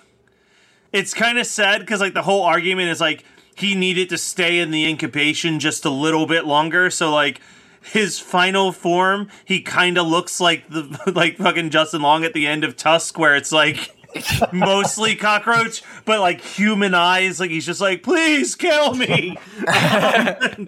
it's 0.92 1.14
kind 1.14 1.38
of 1.38 1.46
sad 1.46 1.86
cuz 1.86 2.00
like 2.00 2.14
the 2.14 2.22
whole 2.22 2.42
argument 2.42 2.88
is 2.88 3.00
like 3.00 3.24
he 3.54 3.74
needed 3.74 4.08
to 4.08 4.18
stay 4.18 4.58
in 4.58 4.70
the 4.70 4.86
incubation 4.86 5.60
just 5.60 5.84
a 5.84 5.90
little 5.90 6.26
bit 6.26 6.46
longer, 6.46 6.90
so 6.90 7.12
like 7.12 7.40
his 7.82 8.18
final 8.18 8.72
form, 8.72 9.28
he 9.44 9.60
kind 9.60 9.96
of 9.98 10.06
looks 10.06 10.40
like 10.40 10.68
the 10.68 11.12
like 11.14 11.36
fucking 11.36 11.70
Justin 11.70 12.02
Long 12.02 12.24
at 12.24 12.32
the 12.32 12.46
end 12.46 12.64
of 12.64 12.76
Tusk 12.76 13.18
where 13.18 13.36
it's 13.36 13.52
like 13.52 13.94
mostly 14.52 15.14
cockroach 15.14 15.82
but 16.04 16.18
like 16.20 16.40
human 16.40 16.94
eyes 16.94 17.38
like 17.38 17.50
he's 17.50 17.64
just 17.66 17.80
like 17.80 18.02
please 18.02 18.54
kill 18.54 18.94
me. 18.94 19.36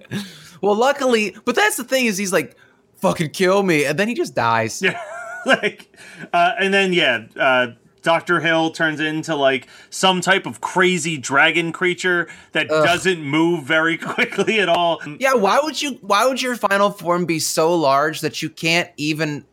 Well, 0.62 0.76
luckily, 0.76 1.36
but 1.44 1.56
that's 1.56 1.76
the 1.76 1.82
thing 1.84 2.06
is 2.06 2.16
he's 2.16 2.32
like, 2.32 2.56
fucking 2.98 3.30
kill 3.30 3.64
me, 3.64 3.84
and 3.84 3.98
then 3.98 4.06
he 4.06 4.14
just 4.14 4.34
dies. 4.34 4.80
Yeah, 4.80 4.98
like, 5.44 5.94
uh, 6.32 6.52
and 6.58 6.72
then 6.72 6.92
yeah, 6.92 7.24
uh, 7.36 7.72
Doctor 8.02 8.40
Hill 8.40 8.70
turns 8.70 9.00
into 9.00 9.34
like 9.34 9.68
some 9.90 10.20
type 10.20 10.46
of 10.46 10.60
crazy 10.60 11.16
dragon 11.16 11.72
creature 11.72 12.28
that 12.52 12.68
doesn't 12.68 13.22
move 13.22 13.64
very 13.64 13.96
quickly 13.98 14.60
at 14.60 14.68
all. 14.68 15.00
Yeah, 15.18 15.34
why 15.34 15.60
would 15.62 15.80
you? 15.80 15.92
Why 16.02 16.26
would 16.26 16.42
your 16.42 16.56
final 16.56 16.90
form 16.90 17.24
be 17.26 17.38
so 17.38 17.74
large 17.74 18.20
that 18.20 18.42
you 18.42 18.50
can't 18.50 18.90
even 18.96 19.44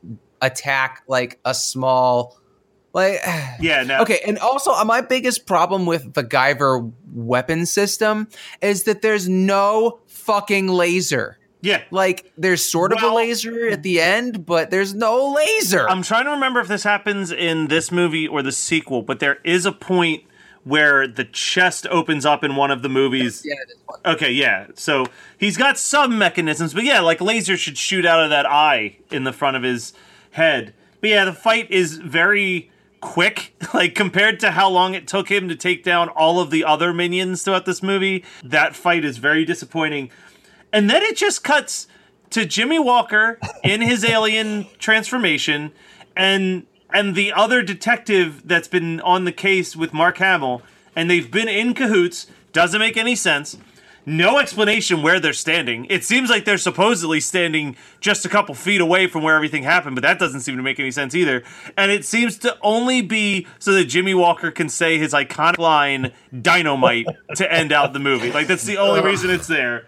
attack 0.42 1.04
like 1.08 1.40
a 1.46 1.54
small? 1.54 2.38
Like, 2.94 3.20
Yeah, 3.60 3.84
no. 3.84 4.02
okay, 4.02 4.20
and 4.26 4.38
also 4.40 4.72
uh, 4.72 4.84
my 4.84 5.02
biggest 5.02 5.46
problem 5.46 5.86
with 5.86 6.14
the 6.14 6.24
Guyver 6.24 6.92
weapon 7.14 7.66
system 7.66 8.28
is 8.62 8.84
that 8.84 9.02
there's 9.02 9.30
no 9.30 10.00
fucking 10.08 10.68
laser. 10.68 11.39
Yeah, 11.62 11.82
Like, 11.92 12.32
there's 12.38 12.64
sort 12.64 12.94
of 12.94 13.00
Well- 13.02 13.14
a 13.14 13.18
laser 13.18 13.68
at 13.70 13.84
the 13.84 14.00
end, 14.00 14.46
but 14.46 14.72
there's 14.72 14.94
no 14.94 15.34
laser. 15.34 15.90
I'm 15.90 16.04
trying 16.04 16.24
to 16.26 16.32
remember 16.32 16.62
if 16.62 16.68
this 16.70 16.84
happens 16.84 17.32
in 17.34 17.68
this 17.68 17.92
movie 17.92 18.26
or 18.28 18.42
the 18.42 18.54
sequel, 18.54 19.02
but 19.02 19.20
there 19.20 19.40
is 19.44 19.66
a 19.66 19.74
point 19.74 20.24
where 20.64 21.06
the 21.08 21.26
chest 21.26 21.86
opens 21.90 22.26
up 22.26 22.44
in 22.46 22.56
one 22.56 22.72
of 22.72 22.82
the 22.82 22.88
movies. 22.90 23.44
yeah. 23.46 23.56
Okay, 24.14 24.32
yeah. 24.32 24.68
So 24.76 25.08
he's 25.38 25.58
got 25.58 25.78
some 25.78 26.18
mechanisms, 26.18 26.74
but 26.74 26.84
yeah, 26.86 27.00
like 27.02 27.20
laser 27.20 27.58
should 27.58 27.78
shoot 27.78 28.06
out 28.06 28.24
of 28.24 28.30
that 28.30 28.46
eye 28.46 28.98
in 29.12 29.24
the 29.26 29.34
front 29.34 29.58
of 29.58 29.64
his 29.64 29.92
head. 30.32 30.74
But 31.02 31.10
yeah, 31.10 31.26
the 31.26 31.34
fight 31.34 31.70
is 31.72 31.96
very 31.98 32.70
quick, 33.02 33.54
like 33.74 33.96
compared 33.96 34.40
to 34.42 34.52
how 34.52 34.70
long 34.70 34.94
it 34.94 35.08
took 35.08 35.30
him 35.30 35.50
to 35.50 35.56
take 35.56 35.84
down 35.84 36.08
all 36.10 36.40
of 36.40 36.52
the 36.52 36.64
other 36.64 36.94
minions 36.94 37.44
throughout 37.44 37.66
this 37.66 37.82
movie. 37.84 38.24
That 38.44 38.76
fight 38.76 39.04
is 39.04 39.18
very 39.18 39.44
disappointing. 39.46 40.10
And 40.72 40.90
then 40.90 41.02
it 41.04 41.18
just 41.18 41.44
cuts 41.44 41.88
to 42.32 42.46
Jimmie 42.46 42.80
Walker 42.80 43.40
in 43.64 43.82
his 43.82 44.04
alien 44.10 44.68
transformation 44.78 45.72
and 46.16 46.66
and 46.92 47.14
the 47.14 47.32
other 47.32 47.62
detective 47.62 48.48
that's 48.48 48.68
been 48.68 49.00
on 49.02 49.24
the 49.24 49.32
case 49.32 49.76
with 49.76 49.94
Mark 49.94 50.18
Hamill 50.18 50.64
and 50.96 51.10
they've 51.10 51.30
been 51.30 51.48
in 51.48 51.74
cahoots. 51.74 52.28
Doesn't 52.52 52.80
make 52.80 52.98
any 52.98 53.16
sense. 53.16 53.58
No 54.08 54.40
explanation 54.40 55.04
where 55.04 55.20
they're 55.20 55.34
standing. 55.34 55.86
It 55.86 56.04
seems 56.04 56.32
like 56.32 56.46
they're 56.46 56.58
supposedly 56.58 57.20
standing 57.20 57.76
just 58.00 58.26
a 58.26 58.30
couple 58.30 58.56
feet 58.56 58.82
away 58.82 59.06
from 59.06 59.22
where 59.22 59.36
everything 59.36 59.62
happened 59.62 59.96
but 59.96 60.02
that 60.02 60.18
doesn't 60.18 60.42
seem 60.42 60.58
to 60.58 60.64
make 60.64 60.80
any 60.80 60.90
sense 60.90 61.14
either. 61.14 61.44
And 61.78 61.92
it 61.92 62.06
seems 62.06 62.40
to 62.40 62.58
only 62.64 63.04
be 63.04 63.46
so 63.60 63.72
that 63.74 63.86
Jimmie 63.86 64.16
Walker 64.16 64.50
can 64.50 64.68
say 64.68 64.98
his 64.98 65.14
iconic 65.14 65.60
line 65.60 66.12
dynamite 66.42 67.06
to 67.36 67.52
end 67.52 67.72
out 67.72 67.94
the 67.94 68.00
movie. 68.00 68.32
Like 68.32 68.48
that's 68.48 68.64
the 68.64 68.78
only 68.78 69.02
reason 69.02 69.30
it's 69.30 69.48
there 69.48 69.86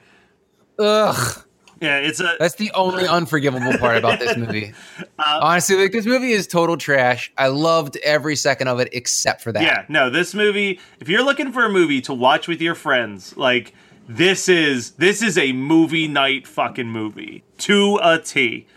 Ugh. 0.81 1.43
yeah 1.81 1.97
it's 1.97 2.19
a 2.19 2.35
That's 2.39 2.55
the 2.55 2.71
only 2.73 3.07
unforgivable 3.07 3.77
part 3.77 3.97
about 3.97 4.19
this 4.19 4.35
movie. 4.43 4.73
Honestly, 5.19 5.75
like 5.77 5.91
this 5.91 6.05
movie 6.05 6.31
is 6.31 6.47
total 6.47 6.77
trash. 6.77 7.31
I 7.37 7.47
loved 7.47 7.97
every 8.03 8.35
second 8.35 8.67
of 8.67 8.79
it 8.79 8.89
except 8.91 9.41
for 9.41 9.51
that. 9.51 9.63
Yeah, 9.63 9.85
no, 9.89 10.09
this 10.09 10.33
movie, 10.33 10.79
if 10.99 11.07
you're 11.09 11.23
looking 11.23 11.51
for 11.51 11.65
a 11.65 11.69
movie 11.69 12.01
to 12.01 12.13
watch 12.13 12.47
with 12.47 12.61
your 12.61 12.75
friends, 12.75 13.35
like 13.37 13.73
this 14.07 14.49
is 14.49 14.91
this 14.91 15.21
is 15.21 15.37
a 15.37 15.53
movie 15.53 16.07
night 16.07 16.47
fucking 16.47 16.87
movie 16.87 17.43
to 17.59 17.99
a 18.03 18.19
T. 18.19 18.67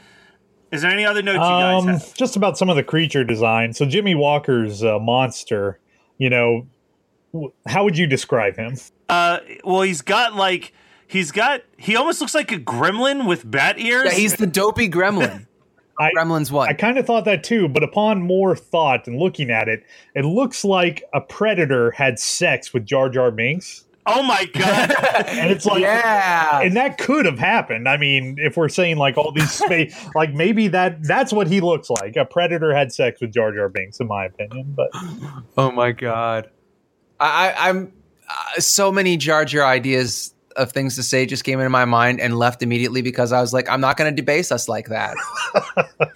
Is 0.70 0.82
there 0.82 0.90
any 0.90 1.04
other 1.06 1.22
notes 1.22 1.36
you 1.36 1.40
guys 1.40 1.82
Um, 1.82 1.88
have? 1.88 2.14
just 2.14 2.34
about 2.36 2.58
some 2.58 2.68
of 2.68 2.74
the 2.76 2.82
creature 2.82 3.22
design. 3.22 3.72
So 3.74 3.86
Jimmie 3.86 4.14
Walker's 4.16 4.82
uh, 4.82 4.98
monster. 4.98 5.78
You 6.18 6.30
know, 6.30 6.66
w- 7.32 7.52
how 7.66 7.84
would 7.84 7.96
you 7.98 8.06
describe 8.06 8.56
him? 8.56 8.76
Uh 9.08 9.38
well, 9.64 9.82
he's 9.82 10.00
got 10.02 10.34
like 10.34 10.72
he's 11.14 11.30
got 11.30 11.62
he 11.76 11.96
almost 11.96 12.20
looks 12.20 12.34
like 12.34 12.52
a 12.52 12.58
gremlin 12.58 13.26
with 13.26 13.48
bat 13.50 13.78
ears. 13.78 14.06
Yeah, 14.06 14.18
he's 14.18 14.34
the 14.34 14.46
dopey 14.46 14.88
gremlin. 14.88 15.46
I- 15.98 16.10
Gremlins 16.10 16.50
what? 16.50 16.68
I 16.68 16.72
kind 16.72 16.98
of 16.98 17.06
thought 17.06 17.24
that 17.26 17.44
too, 17.44 17.68
but 17.68 17.84
upon 17.84 18.20
more 18.20 18.56
thought 18.56 19.06
and 19.06 19.16
looking 19.16 19.48
at 19.48 19.68
it, 19.68 19.84
it 20.16 20.24
looks 20.24 20.64
like 20.64 21.04
a 21.14 21.20
predator 21.20 21.92
had 21.92 22.18
sex 22.18 22.72
with 22.74 22.84
Jar 22.84 23.08
Jar 23.08 23.30
Binks, 23.30 23.84
oh 24.06 24.22
my 24.22 24.44
god. 24.46 24.94
and 25.28 25.50
it's 25.50 25.66
like, 25.66 25.82
yeah. 25.82 26.60
and 26.60 26.76
that 26.76 26.98
could 26.98 27.26
have 27.26 27.38
happened. 27.38 27.88
I 27.88 27.96
mean, 27.96 28.36
if 28.38 28.56
we're 28.56 28.68
saying 28.68 28.96
like 28.96 29.16
all 29.16 29.32
these 29.32 29.52
space, 29.52 29.96
like 30.14 30.32
maybe 30.32 30.68
that 30.68 31.02
that's 31.02 31.32
what 31.32 31.46
he 31.46 31.60
looks 31.60 31.90
like. 31.90 32.16
A 32.16 32.24
predator 32.24 32.74
had 32.74 32.92
sex 32.92 33.20
with 33.20 33.32
Jar 33.32 33.52
Jar 33.52 33.68
Binks, 33.68 34.00
in 34.00 34.08
my 34.08 34.26
opinion. 34.26 34.74
But 34.76 34.90
oh 35.56 35.70
my 35.70 35.92
god. 35.92 36.50
I, 37.20 37.50
I 37.50 37.68
I'm 37.68 37.92
uh, 38.28 38.60
so 38.60 38.90
many 38.90 39.16
Jar 39.16 39.44
Jar 39.44 39.64
ideas 39.64 40.33
of 40.56 40.72
things 40.72 40.96
to 40.96 41.02
say 41.02 41.26
just 41.26 41.44
came 41.44 41.60
into 41.60 41.70
my 41.70 41.84
mind 41.84 42.20
and 42.20 42.38
left 42.38 42.62
immediately 42.62 43.02
because 43.02 43.32
I 43.32 43.40
was 43.40 43.52
like, 43.52 43.68
I'm 43.68 43.80
not 43.80 43.96
going 43.96 44.14
to 44.14 44.16
debase 44.16 44.52
us 44.52 44.68
like 44.68 44.88
that. 44.88 45.16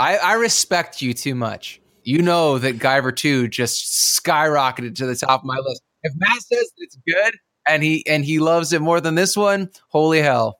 I, 0.00 0.16
I 0.16 0.32
respect 0.34 1.02
you 1.02 1.14
too 1.14 1.34
much. 1.34 1.80
You 2.04 2.22
know 2.22 2.58
that 2.58 2.78
Guyver 2.78 3.14
2 3.14 3.48
just 3.48 4.22
skyrocketed 4.22 4.94
to 4.96 5.06
the 5.06 5.14
top 5.14 5.40
of 5.40 5.44
my 5.44 5.58
list. 5.58 5.82
If 6.02 6.12
Matt 6.16 6.40
says 6.40 6.72
it's 6.78 6.96
good 7.06 7.34
and 7.68 7.82
he 7.82 8.06
and 8.06 8.24
he 8.24 8.38
loves 8.38 8.72
it 8.72 8.80
more 8.80 9.00
than 9.00 9.14
this 9.14 9.36
one, 9.36 9.70
holy 9.88 10.22
hell. 10.22 10.59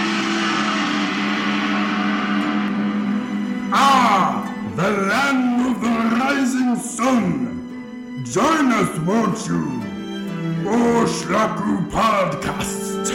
Ah, 3.73 4.73
the 4.75 4.89
land 4.89 5.71
of 5.71 5.81
the 5.81 6.15
rising 6.17 6.75
sun. 6.75 8.23
Join 8.25 8.71
us, 8.71 8.99
won't 8.99 9.47
you? 9.47 9.81
Oshlaku 10.69 11.89
Podcast. 11.89 13.09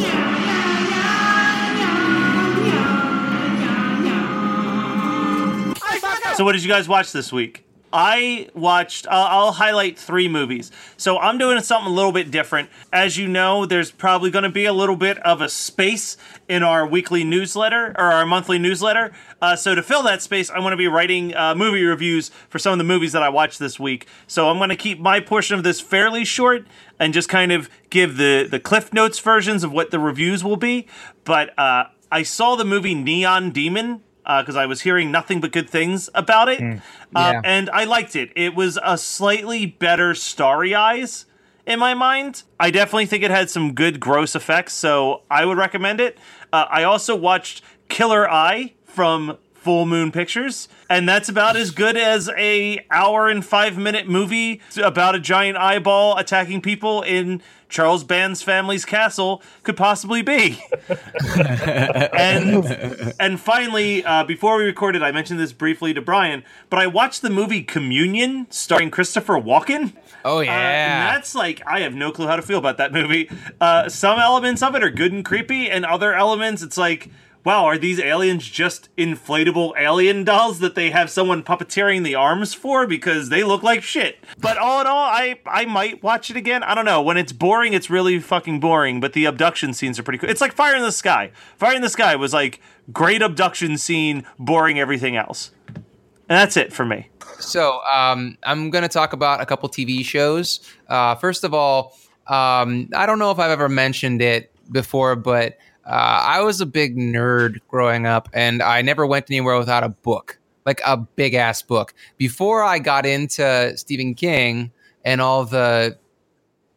So, 6.38 6.46
what 6.46 6.52
did 6.52 6.64
you 6.64 6.70
guys 6.70 6.88
watch 6.88 7.14
this 7.14 7.34
week? 7.34 7.64
I 7.92 8.50
watched, 8.54 9.08
uh, 9.08 9.10
I'll 9.10 9.54
highlight 9.54 9.98
three 9.98 10.28
movies. 10.28 10.70
So, 10.96 11.18
I'm 11.18 11.40
doing 11.40 11.60
something 11.64 11.92
a 11.92 11.96
little 11.96 12.12
bit 12.12 12.30
different. 12.30 12.70
As 12.94 13.18
you 13.18 13.28
know, 13.28 13.66
there's 13.66 13.90
probably 13.90 14.30
going 14.30 14.44
to 14.44 14.50
be 14.50 14.66
a 14.66 14.72
little 14.72 14.98
bit 14.98 15.18
of 15.26 15.42
a 15.42 15.50
space 15.50 16.16
in 16.48 16.62
our 16.62 16.86
weekly 16.86 17.24
newsletter 17.24 17.96
or 17.98 18.12
our 18.12 18.24
monthly 18.24 18.60
newsletter. 18.60 19.14
Uh, 19.42 19.56
so, 19.56 19.74
to 19.74 19.82
fill 19.82 20.04
that 20.04 20.22
space, 20.22 20.52
I'm 20.52 20.60
going 20.60 20.70
to 20.70 20.78
be 20.78 20.88
writing 20.88 21.36
uh, 21.36 21.56
movie 21.56 21.84
reviews 21.84 22.30
for 22.50 22.60
some 22.60 22.72
of 22.72 22.78
the 22.78 22.84
movies 22.84 23.14
that 23.14 23.24
I 23.24 23.30
watched 23.30 23.58
this 23.58 23.80
week. 23.80 24.06
So, 24.28 24.48
I'm 24.48 24.58
going 24.58 24.70
to 24.70 24.76
keep 24.76 25.00
my 25.00 25.20
portion 25.20 25.58
of 25.58 25.64
this 25.64 25.82
fairly 25.82 26.24
short 26.24 26.68
and 27.00 27.16
just 27.16 27.30
kind 27.30 27.52
of 27.52 27.68
give 27.90 28.18
the, 28.18 28.48
the 28.48 28.60
Cliff 28.60 28.94
Notes 28.94 29.18
versions 29.18 29.64
of 29.64 29.72
what 29.74 29.90
the 29.90 29.98
reviews 29.98 30.44
will 30.44 30.56
be. 30.56 30.86
But 31.24 31.58
uh, 31.58 31.86
I 32.12 32.22
saw 32.22 32.56
the 32.56 32.64
movie 32.64 32.94
Neon 32.94 33.50
Demon 33.50 34.04
because 34.28 34.56
I 34.58 34.66
was 34.66 34.82
hearing 34.82 35.10
nothing 35.10 35.40
but 35.40 35.52
good 35.54 35.70
things 35.70 36.10
about 36.14 36.50
it, 36.50 36.62
uh, 36.62 36.80
Yeah. 37.16 37.42
and 37.46 37.70
I 37.70 37.86
liked 37.86 38.16
it. 38.16 38.32
It 38.36 38.54
was 38.56 38.78
a 38.84 38.98
slightly 38.98 39.66
better 39.66 40.14
Starry 40.14 40.76
Eyes 40.76 41.26
in 41.66 41.80
my 41.80 41.94
mind. 41.94 42.44
I 42.60 42.70
definitely 42.70 43.06
think 43.06 43.24
it 43.24 43.32
had 43.32 43.50
some 43.50 43.74
good 43.74 44.00
gross 44.00 44.36
effects, 44.36 44.74
so 44.74 45.22
I 45.32 45.46
would 45.46 45.58
recommend 45.58 46.02
it. 46.02 46.18
Uh, 46.52 46.66
I 46.70 46.84
also 46.84 47.16
watched 47.16 47.62
Killer 47.88 48.30
Eye 48.30 48.74
from 48.86 49.38
Full 49.54 49.86
Moon 49.86 50.12
Pictures, 50.12 50.68
and 50.90 51.08
that's 51.08 51.28
about 51.30 51.56
as 51.58 51.72
good 51.72 51.98
as 51.98 52.30
a 52.38 52.86
hour 52.92 53.28
and 53.28 53.46
five 53.46 53.78
minute 53.78 54.08
movie 54.08 54.62
about 54.82 55.16
a 55.16 55.20
giant 55.20 55.58
eyeball 55.58 56.18
attacking 56.18 56.62
people 56.62 57.02
in 57.02 57.42
Charles 57.70 58.04
Band's 58.04 58.42
family's 58.42 58.86
castle 58.86 59.42
could 59.64 59.76
possibly 59.78 60.22
be. 60.22 60.62
and 61.38 63.14
and 63.20 63.40
finally, 63.40 64.04
uh, 64.06 64.24
before 64.24 64.58
we 64.58 64.64
recorded, 64.64 65.04
I 65.04 65.12
mentioned 65.12 65.40
this 65.40 65.54
briefly 65.54 65.94
to 65.94 66.02
Brian, 66.02 66.44
but 66.70 66.80
I 66.80 66.88
watched 66.88 67.22
the 67.22 67.30
movie 67.30 67.64
Communion 67.64 68.48
starring 68.50 68.90
Christopher 68.92 69.34
Walken. 69.34 69.94
Oh 70.24 70.38
Uh, 70.38 70.42
and 70.42 70.46
yeah. 70.48 71.14
that's 71.14 71.36
like 71.36 71.62
I 71.68 71.82
have 71.82 71.94
no 71.94 72.12
clue 72.12 72.28
how 72.28 72.36
to 72.36 72.42
feel 72.42 72.58
about 72.58 72.78
that 72.78 72.92
movie. 72.94 73.30
Uh, 73.60 73.90
some 73.90 74.20
elements 74.20 74.62
of 74.64 74.76
it 74.76 74.84
are 74.84 74.90
good 74.90 75.12
and 75.12 75.24
creepy, 75.24 75.70
and 75.70 75.86
other 75.86 76.14
elements 76.14 76.62
it's 76.62 76.78
like, 76.78 77.10
wow, 77.48 77.64
are 77.64 77.78
these 77.78 77.98
aliens 77.98 78.46
just 78.46 78.94
inflatable 78.98 79.72
alien 79.80 80.26
dolls 80.26 80.60
that 80.60 80.76
they 80.76 80.90
have 80.90 81.10
someone 81.10 81.42
puppeteering 81.42 82.04
the 82.04 82.14
arms 82.14 82.54
for 82.54 82.86
because 82.86 83.30
they 83.30 83.42
look 83.42 83.64
like 83.64 83.82
shit? 83.82 84.18
But 84.38 84.58
all 84.58 84.82
in 84.82 84.88
all, 84.88 85.06
I 85.06 85.40
I 85.46 85.64
might 85.64 86.04
watch 86.04 86.30
it 86.30 86.36
again. 86.36 86.62
I 86.62 86.76
don't 86.76 86.84
know. 86.84 87.02
When 87.02 87.16
it's 87.16 87.32
boring, 87.32 87.72
it's 87.72 87.90
really 87.90 88.20
fucking 88.20 88.60
boring. 88.60 89.00
But 89.00 89.14
the 89.14 89.24
abduction 89.24 89.72
scenes 89.72 89.98
are 89.98 90.04
pretty 90.04 90.18
cool. 90.18 90.30
It's 90.30 90.42
like 90.42 90.52
Fire 90.52 90.76
in 90.76 90.82
the 90.82 90.92
Sky. 90.92 91.32
Fire 91.56 91.74
in 91.74 91.82
the 91.82 91.90
Sky 91.90 92.18
was 92.18 92.34
like 92.34 92.60
great 92.92 93.22
abduction 93.22 93.78
scene, 93.78 94.26
boring 94.38 94.78
everything 94.78 95.16
else. 95.16 95.52
And 95.68 96.38
that's 96.38 96.58
it 96.58 96.74
for 96.74 96.84
me. 96.84 97.08
So 97.40 97.80
um, 97.90 98.38
I'm 98.44 98.72
going 98.72 98.82
to 98.82 98.90
talk 98.90 99.14
about 99.14 99.40
a 99.40 99.46
couple 99.46 99.70
TV 99.70 100.04
shows. 100.04 100.60
Uh, 100.90 101.16
first 101.16 101.46
of 101.46 101.54
all, 101.54 101.96
um, 102.28 102.90
I 102.94 103.06
don't 103.06 103.20
know 103.20 103.32
if 103.32 103.40
I've 103.40 103.52
ever 103.52 103.70
mentioned 103.70 104.22
it 104.22 104.52
before, 104.70 105.16
but 105.16 105.58
uh, 105.88 106.22
I 106.24 106.42
was 106.42 106.60
a 106.60 106.66
big 106.66 106.98
nerd 106.98 107.60
growing 107.70 108.06
up, 108.06 108.28
and 108.34 108.62
I 108.62 108.82
never 108.82 109.08
went 109.08 109.32
anywhere 109.32 109.58
without 109.58 109.86
a 109.86 109.90
book, 109.90 110.38
like 110.66 110.82
a 110.86 110.98
big 110.98 111.34
ass 111.34 111.62
book. 111.62 111.94
Before 112.18 112.62
I 112.62 112.80
got 112.80 113.06
into 113.06 113.76
Stephen 113.78 114.14
King 114.14 114.72
and 115.06 115.22
all 115.22 115.46
the 115.46 115.98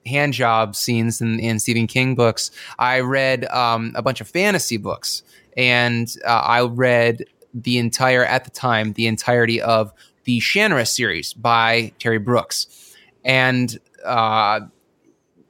hand 0.07 0.33
job 0.33 0.77
scenes 0.77 1.21
in, 1.21 1.41
in 1.41 1.59
Stephen 1.59 1.89
King 1.89 2.15
books, 2.15 2.53
I 2.79 3.01
read 3.01 3.47
um, 3.47 3.93
a 3.97 4.03
bunch 4.03 4.21
of 4.21 4.29
fantasy 4.29 4.77
books, 4.77 5.25
and 5.57 6.15
uh, 6.25 6.31
I 6.31 6.63
read 6.63 7.25
the 7.53 7.79
entire 7.79 8.25
at 8.25 8.45
the 8.45 8.51
time 8.51 8.93
the 8.93 9.09
entirety 9.09 9.61
of 9.61 9.93
the 10.23 10.39
Shannara 10.39 10.87
series 10.87 11.33
by 11.33 11.93
Terry 11.99 12.19
Brooks, 12.19 12.95
and 13.25 13.77
uh, 14.05 14.61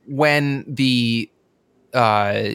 when 0.07 0.65
the 0.67 1.31
uh, 1.95 2.53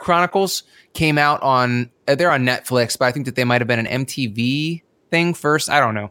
Chronicles 0.00 0.62
came 0.94 1.18
out 1.18 1.42
on 1.42 1.90
uh, 2.06 2.14
they're 2.14 2.30
on 2.30 2.44
Netflix, 2.44 2.98
but 2.98 3.06
I 3.06 3.12
think 3.12 3.26
that 3.26 3.34
they 3.36 3.44
might 3.44 3.60
have 3.60 3.68
been 3.68 3.84
an 3.84 4.04
MTV 4.04 4.82
thing 5.10 5.34
first. 5.34 5.70
I 5.70 5.80
don't 5.80 5.94
know. 5.94 6.10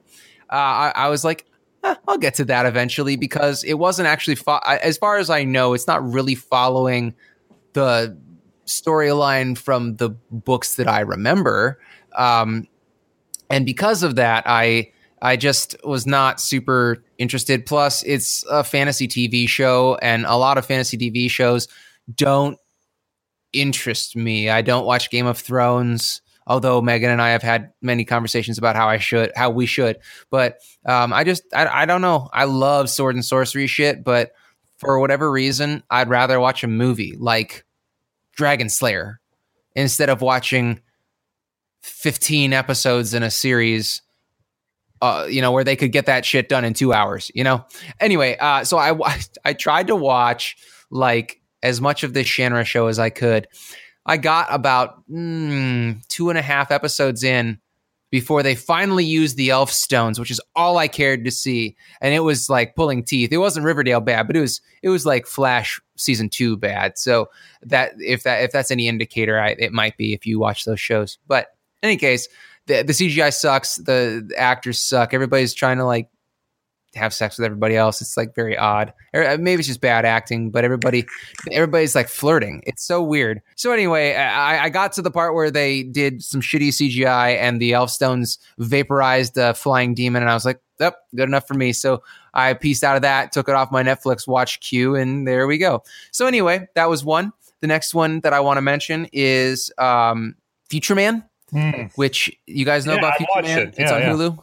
Uh, 0.51 0.55
I, 0.55 0.91
I 0.95 1.09
was 1.09 1.23
like, 1.23 1.45
eh, 1.83 1.95
I'll 2.07 2.17
get 2.17 2.35
to 2.35 2.45
that 2.45 2.65
eventually 2.65 3.15
because 3.15 3.63
it 3.63 3.75
wasn't 3.75 4.07
actually, 4.07 4.35
fo- 4.35 4.59
as 4.59 4.97
far 4.97 5.17
as 5.17 5.29
I 5.29 5.43
know, 5.43 5.73
it's 5.73 5.87
not 5.87 6.07
really 6.07 6.35
following 6.35 7.13
the 7.73 8.17
storyline 8.65 9.57
from 9.57 9.95
the 9.97 10.09
books 10.31 10.75
that 10.75 10.87
I 10.87 11.01
remember. 11.01 11.79
Um, 12.15 12.67
and 13.49 13.65
because 13.65 14.03
of 14.03 14.15
that, 14.15 14.43
I 14.45 14.91
I 15.21 15.35
just 15.35 15.75
was 15.83 16.05
not 16.05 16.39
super 16.39 17.03
interested. 17.17 17.65
Plus, 17.65 18.03
it's 18.03 18.45
a 18.49 18.63
fantasy 18.63 19.07
TV 19.07 19.47
show, 19.49 19.95
and 20.01 20.25
a 20.25 20.35
lot 20.35 20.57
of 20.57 20.65
fantasy 20.65 20.97
TV 20.97 21.29
shows 21.29 21.67
don't 22.13 22.57
interest 23.53 24.15
me. 24.15 24.49
I 24.49 24.61
don't 24.61 24.85
watch 24.85 25.09
Game 25.09 25.25
of 25.25 25.37
Thrones, 25.37 26.21
although 26.45 26.81
Megan 26.81 27.09
and 27.09 27.21
I 27.21 27.29
have 27.29 27.41
had 27.41 27.71
many 27.81 28.05
conversations 28.05 28.57
about 28.57 28.75
how 28.75 28.87
I 28.87 28.97
should, 28.97 29.31
how 29.35 29.49
we 29.49 29.65
should. 29.65 29.97
But 30.29 30.59
um, 30.85 31.13
I 31.13 31.23
just, 31.23 31.43
I, 31.53 31.67
I 31.67 31.85
don't 31.85 32.01
know. 32.01 32.29
I 32.33 32.45
love 32.45 32.89
sword 32.89 33.15
and 33.15 33.25
sorcery 33.25 33.67
shit, 33.67 34.03
but 34.03 34.31
for 34.77 34.99
whatever 34.99 35.31
reason, 35.31 35.83
I'd 35.89 36.09
rather 36.09 36.39
watch 36.39 36.63
a 36.63 36.67
movie 36.67 37.15
like 37.17 37.65
Dragon 38.33 38.69
Slayer 38.69 39.19
instead 39.75 40.09
of 40.09 40.21
watching 40.21 40.81
15 41.81 42.53
episodes 42.53 43.13
in 43.13 43.23
a 43.23 43.31
series 43.31 44.01
uh, 45.01 45.27
you 45.29 45.41
know, 45.41 45.51
where 45.51 45.63
they 45.63 45.75
could 45.75 45.91
get 45.91 46.07
that 46.07 46.25
shit 46.25 46.49
done 46.49 46.65
in 46.65 46.73
two 46.73 46.93
hours, 46.93 47.29
you 47.35 47.43
know? 47.43 47.63
Anyway, 47.99 48.35
uh, 48.39 48.63
so 48.63 48.77
I, 48.77 49.19
I 49.45 49.53
tried 49.53 49.87
to 49.87 49.95
watch 49.95 50.57
like 50.89 51.36
as 51.63 51.81
much 51.81 52.03
of 52.03 52.13
this 52.13 52.27
Shannara 52.27 52.65
show 52.65 52.87
as 52.87 52.99
I 52.99 53.09
could. 53.09 53.47
I 54.05 54.17
got 54.17 54.47
about 54.49 55.07
mm, 55.09 56.05
two 56.07 56.29
and 56.29 56.37
a 56.37 56.41
half 56.41 56.71
episodes 56.71 57.23
in 57.23 57.59
before 58.09 58.41
they 58.41 58.55
finally 58.55 59.03
used 59.03 59.35
the 59.35 59.49
elf 59.49 59.69
stones, 59.69 60.17
which 60.17 60.31
is 60.31 60.39
all 60.55 60.77
I 60.77 60.87
cared 60.87 61.25
to 61.25 61.31
see. 61.31 61.75
And 61.99 62.13
it 62.13 62.21
was 62.21 62.49
like 62.49 62.75
pulling 62.75 63.03
teeth. 63.03 63.33
It 63.33 63.37
wasn't 63.37 63.65
Riverdale 63.65 63.99
bad, 63.99 64.27
but 64.27 64.37
it 64.37 64.41
was 64.41 64.61
it 64.81 64.89
was 64.89 65.05
like 65.05 65.27
Flash 65.27 65.81
season 65.97 66.29
two 66.29 66.55
bad. 66.55 66.97
So 66.97 67.29
that 67.63 67.93
if 67.99 68.23
that 68.23 68.43
if 68.43 68.51
that's 68.51 68.71
any 68.71 68.87
indicator, 68.87 69.39
I, 69.39 69.55
it 69.59 69.73
might 69.73 69.97
be 69.97 70.13
if 70.13 70.25
you 70.25 70.39
watch 70.39 70.63
those 70.63 70.79
shows. 70.79 71.17
But 71.27 71.47
in 71.83 71.89
any 71.89 71.97
case, 71.97 72.29
the 72.67 72.83
the 72.83 72.93
CGI 72.93 73.33
sucks. 73.33 73.75
The, 73.75 74.25
the 74.25 74.35
actors 74.37 74.79
suck. 74.79 75.13
Everybody's 75.13 75.53
trying 75.53 75.77
to 75.77 75.85
like 75.85 76.09
have 76.97 77.13
sex 77.13 77.37
with 77.37 77.45
everybody 77.45 77.75
else. 77.75 78.01
It's 78.01 78.17
like 78.17 78.35
very 78.35 78.57
odd. 78.57 78.93
Or 79.13 79.25
uh, 79.27 79.37
maybe 79.39 79.59
it's 79.59 79.67
just 79.67 79.81
bad 79.81 80.05
acting, 80.05 80.49
but 80.51 80.63
everybody 80.63 81.05
everybody's 81.51 81.95
like 81.95 82.09
flirting. 82.09 82.63
It's 82.65 82.83
so 82.83 83.01
weird. 83.01 83.41
So 83.55 83.71
anyway, 83.71 84.15
I, 84.15 84.65
I 84.65 84.69
got 84.69 84.91
to 84.93 85.01
the 85.01 85.11
part 85.11 85.33
where 85.33 85.51
they 85.51 85.83
did 85.83 86.23
some 86.23 86.41
shitty 86.41 86.69
CGI 86.69 87.35
and 87.37 87.61
the 87.61 87.73
elf 87.73 87.89
stones 87.89 88.39
vaporized 88.57 89.37
a 89.37 89.53
flying 89.53 89.93
demon, 89.93 90.21
and 90.23 90.29
I 90.29 90.33
was 90.33 90.45
like, 90.45 90.59
"Yep, 90.79 90.97
good 91.15 91.29
enough 91.29 91.47
for 91.47 91.53
me." 91.53 91.73
So 91.73 92.03
I 92.33 92.53
pieced 92.53 92.83
out 92.83 92.95
of 92.95 93.01
that, 93.03 93.31
took 93.31 93.47
it 93.49 93.55
off 93.55 93.71
my 93.71 93.83
Netflix, 93.83 94.27
watched 94.27 94.61
Q, 94.63 94.95
and 94.95 95.27
there 95.27 95.47
we 95.47 95.57
go. 95.57 95.83
So 96.11 96.27
anyway, 96.27 96.67
that 96.75 96.89
was 96.89 97.03
one. 97.05 97.31
The 97.61 97.67
next 97.67 97.93
one 97.93 98.19
that 98.21 98.33
I 98.33 98.39
want 98.39 98.57
to 98.57 98.61
mention 98.61 99.07
is 99.13 99.71
um, 99.77 100.35
Future 100.69 100.95
Man 100.95 101.23
which 101.95 102.29
you 102.45 102.65
guys 102.65 102.85
know 102.85 102.93
Yeah, 102.93 102.99
about 102.99 103.17
Future 103.17 103.41
Man. 103.41 103.59
it. 103.69 103.75
It's 103.77 103.91
on 103.91 104.01
yeah. 104.01 104.09
Hulu. 104.09 104.37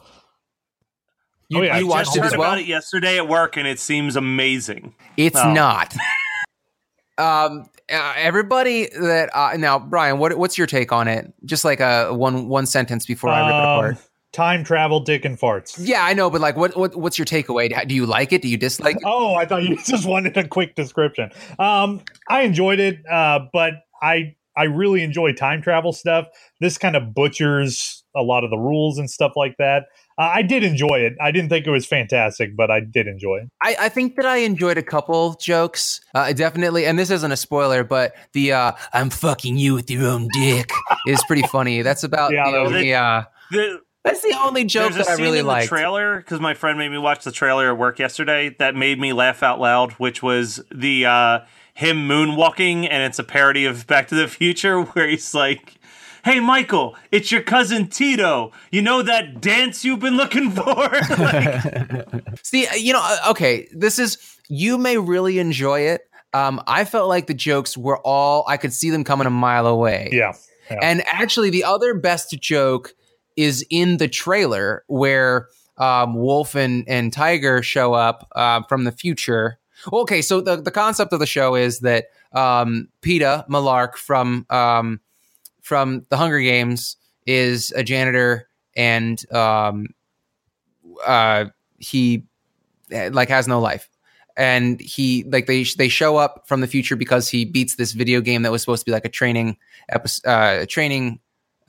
You, 1.49 1.59
Oh, 1.59 1.61
yeah, 1.61 1.75
I 1.75 1.79
you 1.79 1.87
watched 1.87 2.07
Just 2.13 2.17
it 2.17 2.23
as 2.25 2.31
well. 2.37 2.41
about 2.51 2.59
it 2.59 2.65
yesterday 2.65 3.17
at 3.17 3.27
work, 3.27 3.55
and 3.57 3.67
it 3.67 3.79
seems 3.79 4.15
amazing. 4.15 4.95
It's 5.17 5.37
Oh. 5.39 5.53
not. 5.53 5.95
um, 7.17 7.65
uh, 7.91 8.13
everybody 8.17 8.87
that 8.99 9.29
uh, 9.35 9.55
now, 9.57 9.77
Brian, 9.79 10.17
what 10.17 10.37
what's 10.37 10.57
your 10.57 10.67
take 10.67 10.91
on 10.91 11.07
it? 11.07 11.31
Just 11.45 11.63
like 11.63 11.79
a 11.79 12.11
one 12.13 12.47
one 12.47 12.65
sentence 12.65 13.05
before 13.05 13.29
I 13.29 13.39
rip 13.41 13.49
it 13.49 13.53
Um, 13.55 13.61
apart. 13.61 13.97
Time 14.33 14.63
travel, 14.65 14.99
dick 14.99 15.23
and 15.23 15.39
farts. 15.39 15.75
Yeah, 15.79 16.03
I 16.03 16.13
know, 16.13 16.29
but 16.29 16.41
like, 16.41 16.57
what, 16.57 16.75
what 16.75 16.95
what's 16.95 17.17
your 17.17 17.25
takeaway? 17.25 17.87
Do 17.87 17.95
you 17.95 18.05
like 18.05 18.33
it? 18.33 18.41
Do 18.41 18.49
you 18.49 18.57
dislike 18.57 18.97
it? 18.97 19.03
Oh, 19.05 19.35
I 19.35 19.45
thought 19.45 19.63
you 19.63 19.77
just 19.85 20.05
wanted 20.05 20.35
a 20.35 20.45
quick 20.47 20.75
description. 20.75 21.29
Um, 21.59 22.01
I 22.27 22.41
enjoyed 22.41 22.79
it, 22.81 22.97
uh, 23.09 23.39
but 23.53 23.73
I 24.01 24.35
I 24.57 24.63
really 24.63 25.03
enjoy 25.03 25.31
time 25.33 25.61
travel 25.61 25.93
stuff. 25.93 26.27
This 26.59 26.77
kind 26.77 26.95
of 26.97 27.13
butchers 27.13 28.03
a 28.15 28.23
lot 28.23 28.43
of 28.43 28.49
the 28.49 28.57
rules 28.57 28.97
and 28.97 29.09
stuff 29.09 29.33
like 29.35 29.55
that. 29.59 29.83
Uh, 30.17 30.31
I 30.35 30.41
did 30.43 30.63
enjoy 30.63 30.99
it. 30.99 31.13
I 31.21 31.31
didn't 31.31 31.49
think 31.49 31.67
it 31.67 31.71
was 31.71 31.85
fantastic, 31.85 32.55
but 32.55 32.71
I 32.71 32.79
did 32.79 33.07
enjoy 33.07 33.37
it. 33.39 33.49
I, 33.61 33.75
I 33.81 33.89
think 33.89 34.15
that 34.15 34.25
I 34.25 34.37
enjoyed 34.37 34.77
a 34.77 34.83
couple 34.83 35.33
jokes, 35.41 35.99
uh, 36.13 36.31
definitely. 36.33 36.85
And 36.85 36.97
this 36.97 37.09
isn't 37.09 37.31
a 37.31 37.35
spoiler, 37.37 37.83
but 37.83 38.13
the 38.33 38.53
uh, 38.53 38.71
"I'm 38.93 39.09
fucking 39.09 39.57
you 39.57 39.73
with 39.73 39.91
your 39.91 40.07
own 40.07 40.29
dick" 40.33 40.69
is 41.07 41.21
pretty 41.27 41.43
funny. 41.47 41.81
That's 41.81 42.03
about 42.03 42.31
Yeah, 42.31 42.45
the 42.45 42.51
that 42.51 42.61
was- 42.63 42.71
only. 42.71 42.93
Uh, 42.93 43.23
The, 43.51 43.81
that's 44.05 44.21
the 44.21 44.37
only 44.39 44.63
joke 44.65 44.93
There's 44.93 45.07
a 45.07 45.09
that 45.11 45.19
I 45.19 45.21
really 45.23 45.41
like. 45.41 45.67
trailer 45.67 46.17
because 46.17 46.39
my 46.39 46.53
friend 46.53 46.77
made 46.77 46.89
me 46.89 46.97
watch 46.99 47.23
the 47.23 47.31
trailer 47.31 47.69
at 47.71 47.77
work 47.77 47.97
yesterday 47.99 48.55
that 48.59 48.75
made 48.75 48.99
me 48.99 49.13
laugh 49.13 49.41
out 49.43 49.59
loud, 49.59 49.93
which 49.93 50.21
was 50.23 50.63
the 50.73 51.07
uh, 51.07 51.39
him 51.73 52.07
moonwalking, 52.07 52.87
and 52.89 53.03
it's 53.03 53.19
a 53.19 53.23
parody 53.23 53.65
of 53.65 53.85
Back 53.87 54.07
to 54.09 54.15
the 54.15 54.27
Future 54.27 54.81
where 54.93 55.07
he's 55.07 55.33
like. 55.33 55.74
Hey 56.25 56.39
Michael, 56.39 56.95
it's 57.11 57.31
your 57.31 57.43
cousin 57.43 57.85
Tito. 57.85 58.51
You 58.71 58.81
know 58.81 59.03
that 59.03 59.41
dance 59.41 59.85
you've 59.85 59.99
been 59.99 60.17
looking 60.17 60.49
for? 60.49 60.65
Like, 61.19 62.39
See, 62.41 62.65
uh, 62.65 62.73
you 62.73 62.93
know, 62.93 63.01
uh, 63.03 63.29
okay, 63.29 63.67
this 63.71 63.99
is 63.99 64.17
you 64.49 64.79
may 64.79 64.97
really 64.97 65.37
enjoy 65.37 65.81
it. 65.81 66.01
Um, 66.33 66.63
I 66.65 66.83
felt 66.83 67.09
like 67.09 67.27
the 67.27 67.35
jokes 67.35 67.77
were 67.77 67.99
all 67.99 68.43
I 68.47 68.57
could 68.57 68.73
see 68.73 68.89
them 68.89 69.03
coming 69.03 69.27
a 69.27 69.29
mile 69.29 69.67
away. 69.67 70.09
Yeah. 70.11 70.33
yeah. 70.71 70.79
And 70.81 71.03
actually, 71.05 71.51
the 71.51 71.63
other 71.63 71.93
best 71.93 72.31
joke 72.41 72.95
is 73.35 73.63
in 73.69 73.97
the 73.97 74.07
trailer 74.07 74.83
where 74.87 75.49
um, 75.77 76.15
Wolf 76.15 76.55
and, 76.55 76.85
and 76.89 77.13
Tiger 77.13 77.61
show 77.61 77.93
up 77.93 78.27
uh, 78.35 78.63
from 78.63 78.85
the 78.85 78.91
future. 78.91 79.59
Okay, 79.93 80.23
so 80.23 80.41
the, 80.41 80.59
the 80.59 80.71
concept 80.71 81.13
of 81.13 81.19
the 81.19 81.27
show 81.27 81.53
is 81.53 81.81
that 81.81 82.05
um, 82.33 82.87
Peeta 83.03 83.47
Mellark 83.47 83.95
from 83.95 84.47
um, 84.49 85.01
from 85.65 86.05
the 86.09 86.17
Hunger 86.17 86.39
Games 86.39 86.95
is 87.25 87.73
a 87.75 87.83
janitor 87.83 88.47
and 88.75 89.19
um, 89.33 89.87
uh, 91.03 91.45
he 91.79 92.23
like 92.91 93.29
has 93.29 93.47
no 93.47 93.59
life. 93.59 93.89
And 94.37 94.79
he 94.79 95.23
like 95.23 95.47
they 95.47 95.63
they 95.63 95.87
show 95.87 96.17
up 96.17 96.43
from 96.47 96.61
the 96.61 96.67
future 96.67 96.95
because 96.95 97.27
he 97.29 97.45
beats 97.45 97.75
this 97.75 97.93
video 97.93 98.21
game 98.21 98.43
that 98.43 98.51
was 98.51 98.61
supposed 98.61 98.81
to 98.81 98.85
be 98.85 98.91
like 98.91 99.05
a 99.05 99.09
training 99.09 99.57
episode, 99.89 100.29
uh, 100.29 100.65
training 100.67 101.19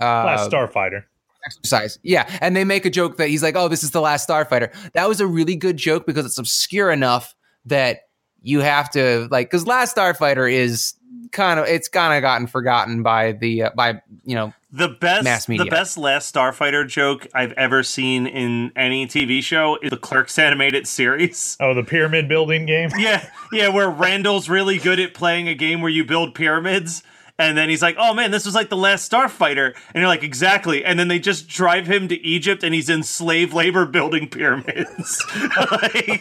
uh, 0.01 0.24
Last 0.24 0.51
Starfighter. 0.51 1.05
exercise. 1.47 1.99
Yeah, 2.03 2.28
and 2.42 2.57
they 2.57 2.64
make 2.64 2.84
a 2.84 2.90
joke 2.90 3.18
that 3.18 3.28
he's 3.28 3.42
like, 3.42 3.55
"Oh, 3.55 3.68
this 3.68 3.84
is 3.84 3.92
the 3.92 4.01
last 4.01 4.28
Starfighter." 4.28 4.74
That 4.92 5.09
was 5.09 5.20
a 5.20 5.28
really 5.28 5.55
good 5.55 5.76
joke 5.76 6.07
because 6.07 6.26
it's 6.26 6.38
obscure 6.38 6.90
enough 6.90 7.36
that 7.66 8.01
you 8.42 8.61
have 8.61 8.90
to 8.90 9.28
like 9.30 9.49
because 9.49 9.64
Last 9.64 9.97
Starfighter 9.97 10.53
is 10.53 10.94
kind 11.32 11.59
of 11.61 11.66
it's 11.66 11.88
kind 11.88 12.14
of 12.16 12.22
gotten 12.22 12.46
forgotten 12.46 13.02
by 13.02 13.32
the 13.32 13.64
uh, 13.64 13.70
by 13.74 14.00
you 14.24 14.34
know 14.34 14.52
the 14.72 14.88
best, 14.88 15.24
Mass 15.24 15.48
media. 15.48 15.64
the 15.64 15.70
best 15.70 15.96
Last 15.96 16.34
Starfighter 16.34 16.86
joke 16.86 17.26
I've 17.34 17.52
ever 17.52 17.82
seen 17.82 18.26
in 18.26 18.72
any 18.76 19.07
TV 19.07 19.42
show 19.42 19.78
is 19.80 19.90
the 19.90 19.96
Clerks 19.96 20.38
animated 20.38 20.86
series. 20.86 21.57
Oh, 21.66 21.72
the 21.74 21.82
pyramid 21.84 22.28
building 22.28 22.66
game. 22.66 22.90
Yeah, 22.98 23.28
yeah, 23.52 23.68
where 23.68 23.88
Randall's 23.88 24.48
really 24.48 24.78
good 24.78 25.00
at 25.00 25.14
playing 25.14 25.48
a 25.48 25.54
game 25.54 25.80
where 25.80 25.90
you 25.90 26.04
build 26.04 26.34
pyramids. 26.34 27.02
And 27.38 27.54
then 27.59 27.68
he's 27.68 27.82
like, 27.82 27.96
"Oh 27.98 28.14
man, 28.14 28.30
this 28.30 28.46
was 28.46 28.54
like 28.54 28.70
the 28.70 28.78
last 28.78 29.12
Starfighter," 29.12 29.74
and 29.92 30.00
you're 30.00 30.09
like, 30.09 30.22
"Exactly." 30.22 30.82
And 30.82 30.98
then 30.98 31.09
they 31.09 31.18
just 31.18 31.46
drive 31.48 31.86
him 31.86 32.09
to 32.09 32.18
Egypt, 32.26 32.62
and 32.64 32.74
he's 32.74 32.88
in 32.88 33.02
slave 33.02 33.52
labor 33.52 33.84
building 33.84 34.26
pyramids. 34.28 35.22
Like- 35.70 36.20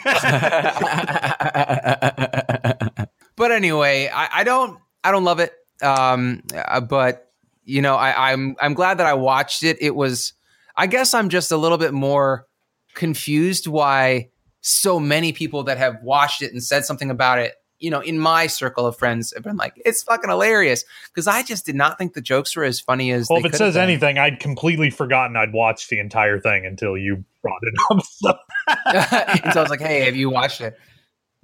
but 3.35 3.51
anyway, 3.51 4.09
I, 4.13 4.41
I 4.41 4.43
don't 4.43 4.79
I 5.03 5.11
don't 5.11 5.23
love 5.23 5.39
it. 5.39 5.53
Um, 5.81 6.43
uh, 6.53 6.81
but 6.81 7.31
you 7.63 7.81
know, 7.81 7.95
I, 7.95 8.31
I'm 8.31 8.55
I'm 8.59 8.73
glad 8.73 8.99
that 8.99 9.07
I 9.07 9.13
watched 9.13 9.63
it. 9.63 9.77
It 9.81 9.95
was, 9.95 10.33
I 10.75 10.87
guess, 10.87 11.13
I'm 11.13 11.29
just 11.29 11.51
a 11.51 11.57
little 11.57 11.77
bit 11.77 11.93
more 11.93 12.47
confused 12.93 13.67
why 13.67 14.29
so 14.61 14.99
many 14.99 15.33
people 15.33 15.63
that 15.63 15.77
have 15.77 16.01
watched 16.01 16.41
it 16.41 16.51
and 16.51 16.63
said 16.63 16.85
something 16.85 17.09
about 17.09 17.39
it. 17.39 17.53
You 17.77 17.91
know, 17.91 17.99
in 17.99 18.17
my 18.17 18.47
circle 18.47 18.87
of 18.87 18.97
friends 18.97 19.33
have 19.35 19.43
been 19.43 19.57
like, 19.57 19.73
"It's 19.85 20.01
fucking 20.03 20.29
hilarious," 20.29 20.85
because 21.13 21.27
I 21.27 21.43
just 21.43 21.65
did 21.65 21.75
not 21.75 21.97
think 21.97 22.13
the 22.13 22.21
jokes 22.21 22.55
were 22.55 22.63
as 22.63 22.79
funny 22.79 23.11
as. 23.11 23.27
Well, 23.29 23.45
if 23.45 23.53
it 23.53 23.57
says 23.57 23.75
anything, 23.75 24.17
I'd 24.17 24.39
completely 24.39 24.89
forgotten 24.89 25.35
I'd 25.35 25.51
watched 25.51 25.89
the 25.89 25.99
entire 25.99 26.39
thing 26.39 26.65
until 26.65 26.97
you 26.97 27.25
brought 27.41 27.59
it 27.63 27.73
up. 27.91 28.05
So, 28.05 28.33
and 28.67 29.43
so 29.53 29.59
I 29.59 29.61
was 29.61 29.69
like, 29.69 29.81
hey, 29.81 30.05
have 30.05 30.15
you 30.15 30.29
watched 30.29 30.61
it? 30.61 30.79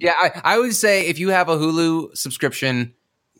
Yeah, 0.02 0.14
I, 0.20 0.56
I 0.56 0.58
would 0.58 0.74
say 0.74 1.06
if 1.06 1.20
you 1.20 1.28
have 1.28 1.48
a 1.48 1.56
Hulu 1.56 2.16
subscription, 2.16 2.92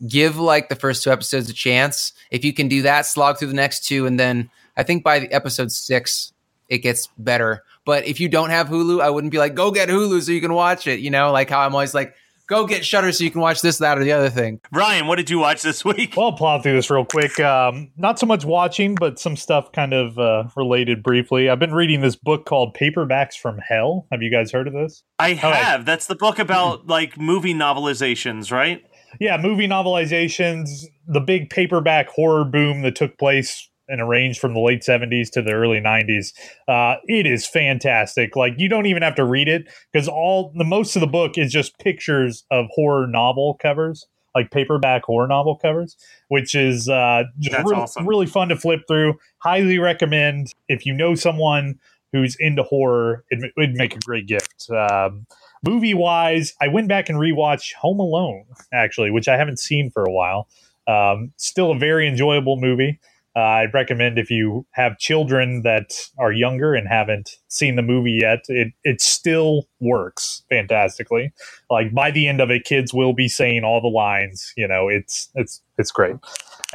give 0.07 0.37
like 0.37 0.69
the 0.69 0.77
first 0.77 1.03
two 1.03 1.11
episodes 1.11 1.49
a 1.49 1.53
chance. 1.53 2.13
If 2.31 2.45
you 2.45 2.53
can 2.53 2.69
do 2.69 2.83
that, 2.83 3.05
slog 3.05 3.37
through 3.37 3.49
the 3.49 3.53
next 3.53 3.85
two, 3.85 4.05
and 4.05 4.17
then 4.17 4.49
I 4.77 4.83
think 4.83 5.03
by 5.03 5.19
the 5.19 5.29
episode 5.33 5.73
six, 5.73 6.31
it 6.69 6.77
gets 6.77 7.09
better. 7.17 7.65
But 7.83 8.07
if 8.07 8.21
you 8.21 8.29
don't 8.29 8.49
have 8.49 8.69
Hulu, 8.69 9.01
I 9.01 9.09
wouldn't 9.09 9.31
be 9.31 9.39
like, 9.39 9.55
go 9.55 9.71
get 9.71 9.89
Hulu 9.89 10.21
so 10.21 10.31
you 10.31 10.39
can 10.39 10.53
watch 10.53 10.87
it. 10.87 11.01
You 11.01 11.11
know, 11.11 11.33
like 11.33 11.49
how 11.49 11.59
I'm 11.59 11.73
always 11.73 11.93
like, 11.93 12.15
go 12.53 12.67
get 12.67 12.85
Shudder 12.85 13.11
so 13.11 13.23
you 13.23 13.31
can 13.31 13.41
watch 13.41 13.61
this, 13.61 13.77
that, 13.79 13.97
or 13.97 14.03
the 14.03 14.11
other 14.11 14.29
thing. 14.29 14.59
Ryan, 14.71 15.07
what 15.07 15.15
did 15.15 15.29
you 15.29 15.39
watch 15.39 15.61
this 15.61 15.83
week? 15.85 16.13
well, 16.15 16.27
I'll 16.27 16.33
plow 16.33 16.61
through 16.61 16.73
this 16.73 16.89
real 16.89 17.05
quick. 17.05 17.39
Um, 17.39 17.91
not 17.97 18.19
so 18.19 18.25
much 18.25 18.45
watching, 18.45 18.95
but 18.95 19.19
some 19.19 19.35
stuff 19.35 19.71
kind 19.71 19.93
of 19.93 20.17
uh, 20.17 20.45
related 20.55 21.03
briefly. 21.03 21.49
I've 21.49 21.59
been 21.59 21.73
reading 21.73 22.01
this 22.01 22.15
book 22.15 22.45
called 22.45 22.75
Paperbacks 22.75 23.35
from 23.35 23.57
Hell. 23.57 24.07
Have 24.11 24.21
you 24.21 24.31
guys 24.31 24.51
heard 24.51 24.67
of 24.67 24.73
this? 24.73 25.03
I 25.19 25.29
right. 25.29 25.39
have. 25.39 25.85
That's 25.85 26.07
the 26.07 26.15
book 26.15 26.39
about 26.39 26.87
like 26.87 27.17
movie 27.17 27.53
novelizations, 27.53 28.51
right? 28.51 28.83
yeah, 29.19 29.37
movie 29.37 29.67
novelizations, 29.67 30.85
the 31.07 31.19
big 31.19 31.49
paperback 31.49 32.09
horror 32.09 32.45
boom 32.45 32.81
that 32.81 32.95
took 32.95 33.17
place 33.17 33.69
and 33.87 34.01
arranged 34.01 34.39
from 34.39 34.53
the 34.53 34.59
late 34.59 34.81
70s 34.81 35.29
to 35.31 35.41
the 35.41 35.51
early 35.51 35.79
90s. 35.79 36.33
Uh, 36.67 36.95
it 37.05 37.25
is 37.25 37.45
fantastic. 37.45 38.35
Like 38.35 38.53
you 38.57 38.69
don't 38.69 38.85
even 38.85 39.03
have 39.03 39.15
to 39.15 39.25
read 39.25 39.47
it 39.47 39.67
because 39.91 40.07
all 40.07 40.53
the 40.55 40.63
most 40.63 40.95
of 40.95 41.01
the 41.01 41.07
book 41.07 41.37
is 41.37 41.51
just 41.51 41.77
pictures 41.79 42.45
of 42.51 42.65
horror 42.71 43.07
novel 43.07 43.57
covers, 43.61 44.07
like 44.35 44.51
paperback 44.51 45.03
horror 45.03 45.27
novel 45.27 45.57
covers, 45.57 45.97
which 46.29 46.55
is 46.55 46.87
uh, 46.89 47.23
just 47.39 47.57
That's 47.57 47.71
awesome. 47.71 48.07
really 48.07 48.25
fun 48.27 48.49
to 48.49 48.55
flip 48.55 48.81
through. 48.87 49.15
Highly 49.39 49.79
recommend 49.79 50.53
if 50.67 50.85
you 50.85 50.93
know 50.93 51.15
someone 51.15 51.79
who's 52.13 52.37
into 52.39 52.63
horror, 52.63 53.25
it 53.31 53.51
would 53.57 53.73
make 53.73 53.95
a 53.95 53.99
great 53.99 54.27
gift. 54.27 54.69
Um, 54.69 55.25
movie 55.65 55.95
wise, 55.95 56.53
I 56.61 56.67
went 56.67 56.87
back 56.87 57.09
and 57.09 57.17
rewatched 57.17 57.73
Home 57.73 57.99
Alone, 57.99 58.45
actually, 58.71 59.09
which 59.11 59.27
I 59.27 59.35
haven't 59.35 59.57
seen 59.59 59.89
for 59.89 60.03
a 60.03 60.11
while. 60.11 60.47
Um, 60.87 61.33
still 61.37 61.71
a 61.71 61.77
very 61.77 62.07
enjoyable 62.07 62.57
movie. 62.59 62.99
Uh, 63.35 63.39
I'd 63.39 63.73
recommend 63.73 64.19
if 64.19 64.29
you 64.29 64.65
have 64.71 64.99
children 64.99 65.63
that 65.63 65.91
are 66.19 66.31
younger 66.31 66.75
and 66.75 66.87
haven't 66.87 67.31
seen 67.47 67.75
the 67.75 67.81
movie 67.81 68.19
yet, 68.21 68.41
it 68.47 68.73
it 68.83 69.01
still 69.01 69.67
works 69.79 70.43
fantastically. 70.49 71.33
Like 71.69 71.93
by 71.93 72.11
the 72.11 72.27
end 72.27 72.41
of 72.41 72.51
it, 72.51 72.63
kids 72.63 72.93
will 72.93 73.13
be 73.13 73.27
saying 73.27 73.63
all 73.63 73.81
the 73.81 73.87
lines. 73.87 74.53
You 74.55 74.67
know, 74.67 74.87
it's 74.87 75.29
it's 75.35 75.61
it's 75.77 75.91
great. 75.91 76.15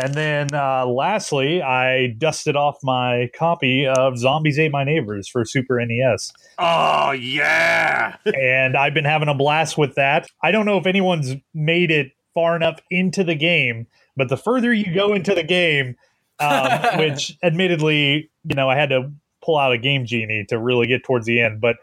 And 0.03 0.15
then 0.15 0.49
uh, 0.53 0.87
lastly, 0.87 1.61
I 1.63 2.15
dusted 2.19 2.57
off 2.57 2.77
my 2.83 3.31
copy 3.37 3.87
of 3.87 4.17
Zombies 4.19 4.59
Ate 4.59 4.71
My 4.73 4.85
Neighbors 4.85 5.29
for 5.29 5.45
Super 5.45 5.81
NES 5.85 6.33
Oh 6.59 7.13
yeah. 7.13 8.17
and 8.25 8.77
I've 8.77 8.95
been 8.95 9.05
having 9.05 9.29
a 9.29 9.35
blast 9.35 9.77
with 9.79 9.95
that. 9.97 10.29
I 10.43 10.51
don't 10.51 10.67
know 10.67 10.79
if 10.79 10.87
anyone's 10.87 11.35
made 11.55 11.91
it 11.91 12.13
far 12.35 12.55
enough 12.57 12.79
into 12.91 13.25
the 13.25 13.35
game, 13.35 13.87
but 14.17 14.29
the 14.29 14.37
further 14.37 14.73
you 14.73 14.93
go 14.95 15.13
into 15.15 15.35
the 15.35 15.43
game, 15.43 15.97
um, 16.41 16.81
which 16.99 17.37
admittedly, 17.43 18.31
you 18.45 18.55
know, 18.55 18.69
I 18.69 18.77
had 18.77 18.91
to 18.91 19.13
pull 19.43 19.59
out 19.59 19.73
a 19.73 19.79
game 19.79 20.05
genie 20.07 20.45
to 20.49 20.59
really 20.59 20.87
get 20.87 21.05
towards 21.05 21.27
the 21.27 21.41
end, 21.41 21.61
but 21.61 21.77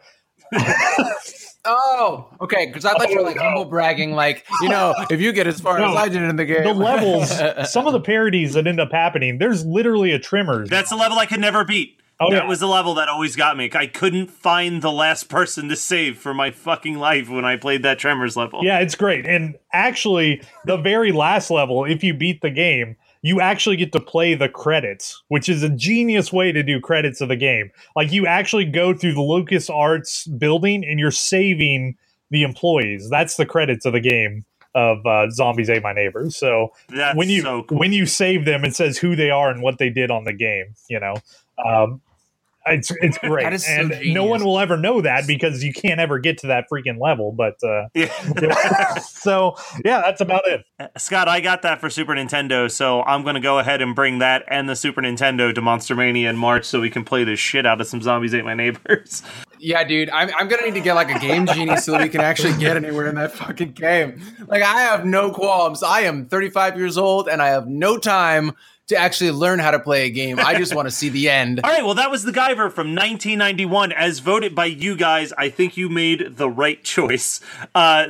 Oh, 1.66 2.30
okay. 2.42 2.68
Because 2.68 2.86
I 2.86 2.94
thought 2.94 3.10
you 3.10 3.18
were 3.18 3.24
like 3.24 3.38
humble 3.38 3.66
bragging, 3.66 4.12
like 4.12 4.46
you 4.62 4.70
know, 4.70 4.94
if 5.10 5.20
you 5.20 5.32
get 5.34 5.48
as 5.48 5.60
far 5.60 5.80
No, 5.80 5.92
as 5.92 5.96
I 5.96 6.10
did 6.10 6.22
in 6.22 6.36
the 6.36 6.46
game, 6.46 6.64
the 6.64 6.74
levels, 6.74 7.30
some 7.72 7.88
of 7.88 7.94
the 7.94 8.00
parodies 8.00 8.54
that 8.54 8.68
end 8.68 8.80
up 8.80 8.92
happening, 8.92 9.40
there's 9.40 9.66
literally 9.66 10.12
a 10.12 10.20
Tremors. 10.20 10.70
That's 10.70 10.92
a 10.92 10.96
level 10.96 11.18
I 11.18 11.26
could 11.26 11.40
never 11.40 11.64
beat. 11.64 12.00
Oh, 12.20 12.32
that 12.32 12.44
yeah. 12.44 12.48
was 12.48 12.62
the 12.62 12.68
level 12.68 12.94
that 12.94 13.10
always 13.10 13.36
got 13.36 13.58
me. 13.58 13.70
I 13.74 13.88
couldn't 13.88 14.32
find 14.32 14.82
the 14.82 14.92
last 14.92 15.28
person 15.28 15.68
to 15.68 15.76
save 15.76 16.18
for 16.18 16.34
my 16.34 16.50
fucking 16.50 16.98
life 16.98 17.30
when 17.30 17.44
I 17.44 17.58
played 17.58 17.84
that 17.84 18.00
Tremors 18.00 18.38
level. 18.38 18.64
Yeah, 18.64 18.80
it's 18.80 18.96
great. 18.96 19.26
And 19.26 19.56
actually, 19.74 20.42
the 20.64 20.78
very 20.78 21.12
last 21.12 21.52
level, 21.52 21.84
if 21.84 22.04
you 22.04 22.14
beat 22.14 22.42
the 22.42 22.52
game, 22.52 22.96
you 23.26 23.42
actually 23.42 23.76
get 23.76 23.92
to 23.92 24.00
play 24.00 24.36
the 24.36 24.48
credits, 24.48 25.24
which 25.30 25.50
is 25.50 25.64
a 25.64 25.70
genius 25.70 26.32
way 26.32 26.52
to 26.52 26.62
do 26.62 26.80
credits 26.80 27.22
of 27.22 27.28
the 27.28 27.36
game. 27.36 27.72
Like 27.96 28.12
you 28.12 28.28
actually 28.28 28.66
go 28.66 28.94
through 28.94 29.16
the 29.16 29.22
Lucas 29.22 29.68
Arts 29.68 30.28
building 30.28 30.86
and 30.86 31.00
you're 31.00 31.10
saving 31.10 31.98
the 32.30 32.44
employees. 32.44 33.10
That's 33.10 33.36
the 33.36 33.46
credits 33.48 33.84
of 33.84 33.94
the 33.94 34.00
game 34.00 34.46
of 34.76 35.04
uh, 35.08 35.32
Zombies 35.32 35.72
Ate 35.72 35.82
My 35.82 35.92
Neighbors. 35.92 36.38
So 36.38 36.70
That's 36.90 37.18
when 37.18 37.32
you 37.32 37.42
so 37.42 37.64
cool. 37.64 37.80
when 37.80 37.94
you 37.94 38.06
save 38.06 38.46
them, 38.46 38.64
it 38.64 38.76
says 38.76 39.00
who 39.00 39.16
they 39.16 39.32
are 39.32 39.50
and 39.50 39.64
what 39.64 39.80
they 39.80 39.90
did 39.90 40.12
on 40.12 40.26
the 40.26 40.34
game. 40.34 40.76
You 40.88 41.00
know, 41.00 41.16
um, 41.66 42.02
It's 42.68 42.92
it's 43.02 43.18
great, 43.24 43.44
That 43.44 43.54
is 43.54 43.66
so 43.66 43.72
and 43.72 44.14
no 44.14 44.26
one 44.26 44.44
will 44.44 44.60
ever 44.60 44.78
know 44.78 45.02
that 45.02 45.28
because 45.28 45.64
you 45.64 45.74
can't 45.74 46.00
ever 46.00 46.20
get 46.20 46.40
to 46.40 46.48
that 46.48 46.66
freaking 46.72 47.00
level. 47.00 47.32
But 47.32 47.64
uh, 47.64 47.88
Yeah. 47.94 48.98
so 49.00 49.56
yeah, 49.84 50.02
that's 50.02 50.22
about 50.22 50.44
it. 50.48 50.66
Scott, 50.98 51.28
I 51.28 51.42
got 51.42 51.62
that 51.62 51.80
for 51.80 51.90
Super 51.90 52.14
Nintendo, 52.14 52.70
so 52.70 53.04
I'm 53.04 53.24
going 53.24 53.36
to 53.36 53.42
go 53.42 53.60
ahead 53.60 53.82
and 53.82 53.96
bring 53.96 54.20
that 54.20 54.44
and 54.48 54.68
the 54.68 54.76
Super 54.76 55.02
Nintendo 55.02 55.54
to 55.54 55.62
Monster 55.62 55.96
Mania 55.96 56.30
in 56.30 56.38
March 56.38 56.66
so 56.66 56.82
we 56.82 56.90
can 56.90 57.04
play 57.04 57.24
the 57.24 57.36
shit 57.36 57.66
out 57.66 57.80
of 57.80 57.88
some 57.88 58.02
Zombies 58.02 58.34
Ate 58.34 58.46
My 58.46 58.54
Neighbors. 58.54 59.24
Yeah, 59.58 59.84
dude, 59.86 60.10
I'm, 60.10 60.30
I'm 60.38 60.50
gonna 60.50 60.64
need 60.64 60.74
to 60.74 60.82
get 60.82 60.96
like 60.96 61.10
a 61.10 61.18
game 61.18 61.48
genie 61.48 61.78
so 61.78 61.94
that 61.94 62.02
we 62.02 62.10
can 62.10 62.20
actually 62.20 62.56
get 62.60 62.76
anywhere 62.76 63.08
in 63.08 63.16
that 63.16 63.32
fucking 63.32 63.72
game. 63.72 64.22
Like, 64.48 64.62
I 64.62 64.82
have 64.82 65.06
no 65.06 65.32
qualms. 65.32 65.82
I 65.82 66.02
am 66.02 66.26
35 66.26 66.78
years 66.78 66.98
old 66.98 67.30
and 67.30 67.42
I 67.42 67.48
have 67.48 67.66
no 67.66 67.98
time 67.98 68.52
to 68.88 68.98
actually 68.98 69.32
learn 69.32 69.60
how 69.60 69.72
to 69.72 69.80
play 69.80 70.06
a 70.06 70.10
game. 70.10 70.40
I 70.40 70.58
just 70.58 70.76
want 70.76 70.88
to 70.88 70.92
see 70.92 71.10
the 71.10 71.30
end. 71.30 71.60
All 71.64 71.72
right, 71.72 71.84
well, 71.84 71.96
that 71.96 72.12
was 72.12 72.24
the 72.24 72.32
Guyver 72.32 72.72
from 72.72 72.94
1991. 72.94 73.92
As 73.92 74.20
voted 74.20 74.54
by 74.54 74.66
you 74.66 74.96
guys, 74.96 75.34
I 75.38 75.50
think 75.50 75.76
you 75.78 75.90
made 75.90 76.38
the 76.38 76.50
right 76.50 76.84
choice. 76.84 77.42
Uh, 77.74 78.10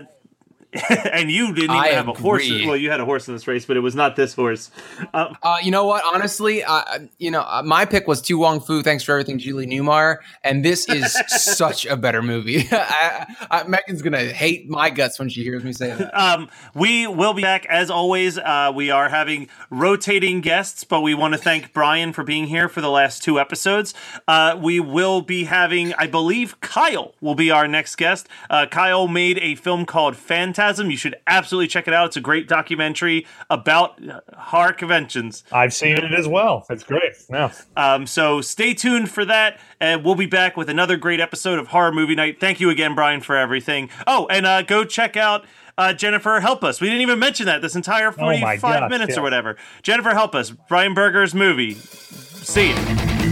and 1.11 1.31
you 1.31 1.47
didn't 1.47 1.63
even 1.63 1.75
I 1.75 1.87
have 1.89 2.07
a 2.07 2.13
horse. 2.13 2.49
Well, 2.49 2.75
you 2.75 2.91
had 2.91 2.99
a 2.99 3.05
horse 3.05 3.27
in 3.27 3.33
this 3.33 3.47
race, 3.47 3.65
but 3.65 3.77
it 3.77 3.81
was 3.81 3.95
not 3.95 4.15
this 4.15 4.33
horse. 4.33 4.71
Uh, 5.13 5.33
Uh, 5.43 5.57
you 5.61 5.71
know 5.71 5.85
what? 5.85 6.03
Honestly, 6.13 6.63
uh, 6.63 6.99
you 7.17 7.31
know, 7.31 7.41
uh, 7.41 7.61
my 7.63 7.85
pick 7.85 8.07
was 8.07 8.21
To 8.23 8.37
Wong 8.37 8.59
Foo. 8.59 8.81
Thanks 8.83 9.03
for 9.03 9.13
everything, 9.13 9.37
Julie 9.37 9.67
Newmar. 9.67 10.17
And 10.43 10.63
this 10.65 10.87
is 10.89 11.13
such 11.27 11.85
a 11.85 11.95
better 11.95 12.21
movie. 12.21 12.67
I, 12.71 13.25
I, 13.51 13.63
Megan's 13.63 14.01
gonna 14.01 14.25
hate 14.25 14.69
my 14.69 14.89
guts 14.89 15.19
when 15.19 15.29
she 15.29 15.43
hears 15.43 15.63
me 15.63 15.71
say 15.73 15.91
that. 15.93 16.13
Um, 16.19 16.49
we 16.73 17.07
will 17.07 17.33
be 17.33 17.41
back 17.41 17.65
as 17.67 17.89
always. 17.89 18.37
Uh, 18.37 18.71
we 18.75 18.89
are 18.91 19.09
having 19.09 19.47
rotating 19.69 20.41
guests, 20.41 20.83
but 20.83 21.01
we 21.01 21.13
want 21.13 21.33
to 21.33 21.37
thank 21.39 21.73
Brian 21.73 22.13
for 22.13 22.23
being 22.23 22.47
here 22.47 22.67
for 22.67 22.81
the 22.81 22.89
last 22.89 23.23
two 23.23 23.39
episodes. 23.39 23.93
Uh, 24.27 24.57
we 24.61 24.79
will 24.79 25.21
be 25.21 25.45
having, 25.45 25.93
I 25.95 26.07
believe, 26.07 26.59
Kyle 26.61 27.13
will 27.21 27.35
be 27.35 27.51
our 27.51 27.67
next 27.67 27.95
guest. 27.95 28.27
Uh, 28.49 28.65
Kyle 28.65 29.07
made 29.07 29.37
a 29.39 29.55
film 29.55 29.85
called 29.85 30.15
Phantasm. 30.65 30.89
You 30.89 30.97
should 30.97 31.15
absolutely 31.27 31.67
check 31.67 31.87
it 31.87 31.93
out. 31.93 32.07
It's 32.07 32.17
a 32.17 32.21
great 32.21 32.47
documentary 32.47 33.27
about 33.49 34.03
uh, 34.07 34.21
horror 34.35 34.73
conventions. 34.73 35.43
I've 35.51 35.73
seen 35.73 35.97
it 35.97 36.11
as 36.11 36.27
well. 36.27 36.65
It's 36.69 36.83
great. 36.83 37.13
Yeah. 37.29 37.51
Um, 37.77 38.07
so 38.07 38.41
stay 38.41 38.73
tuned 38.73 39.11
for 39.11 39.25
that, 39.25 39.59
and 39.79 40.03
we'll 40.03 40.15
be 40.15 40.25
back 40.25 40.57
with 40.57 40.67
another 40.69 40.97
great 40.97 41.19
episode 41.19 41.59
of 41.59 41.67
Horror 41.67 41.91
Movie 41.91 42.15
Night. 42.15 42.39
Thank 42.39 42.59
you 42.59 42.69
again, 42.71 42.95
Brian, 42.95 43.21
for 43.21 43.35
everything. 43.35 43.89
Oh, 44.07 44.27
and 44.31 44.45
uh, 44.45 44.63
go 44.63 44.83
check 44.83 45.15
out 45.15 45.45
uh, 45.77 45.93
Jennifer 45.93 46.39
Help 46.39 46.63
Us. 46.63 46.81
We 46.81 46.87
didn't 46.87 47.01
even 47.01 47.19
mention 47.19 47.45
that 47.45 47.61
this 47.61 47.75
entire 47.75 48.07
Oh 48.07 48.11
45 48.13 48.61
gosh, 48.61 48.89
minutes 48.89 49.13
yeah. 49.13 49.19
or 49.19 49.23
whatever. 49.23 49.57
Jennifer 49.83 50.11
Help 50.11 50.33
Us, 50.33 50.49
Brian 50.49 50.95
Berger's 50.95 51.35
movie. 51.35 51.75
See 51.75 52.71
it. 52.71 53.24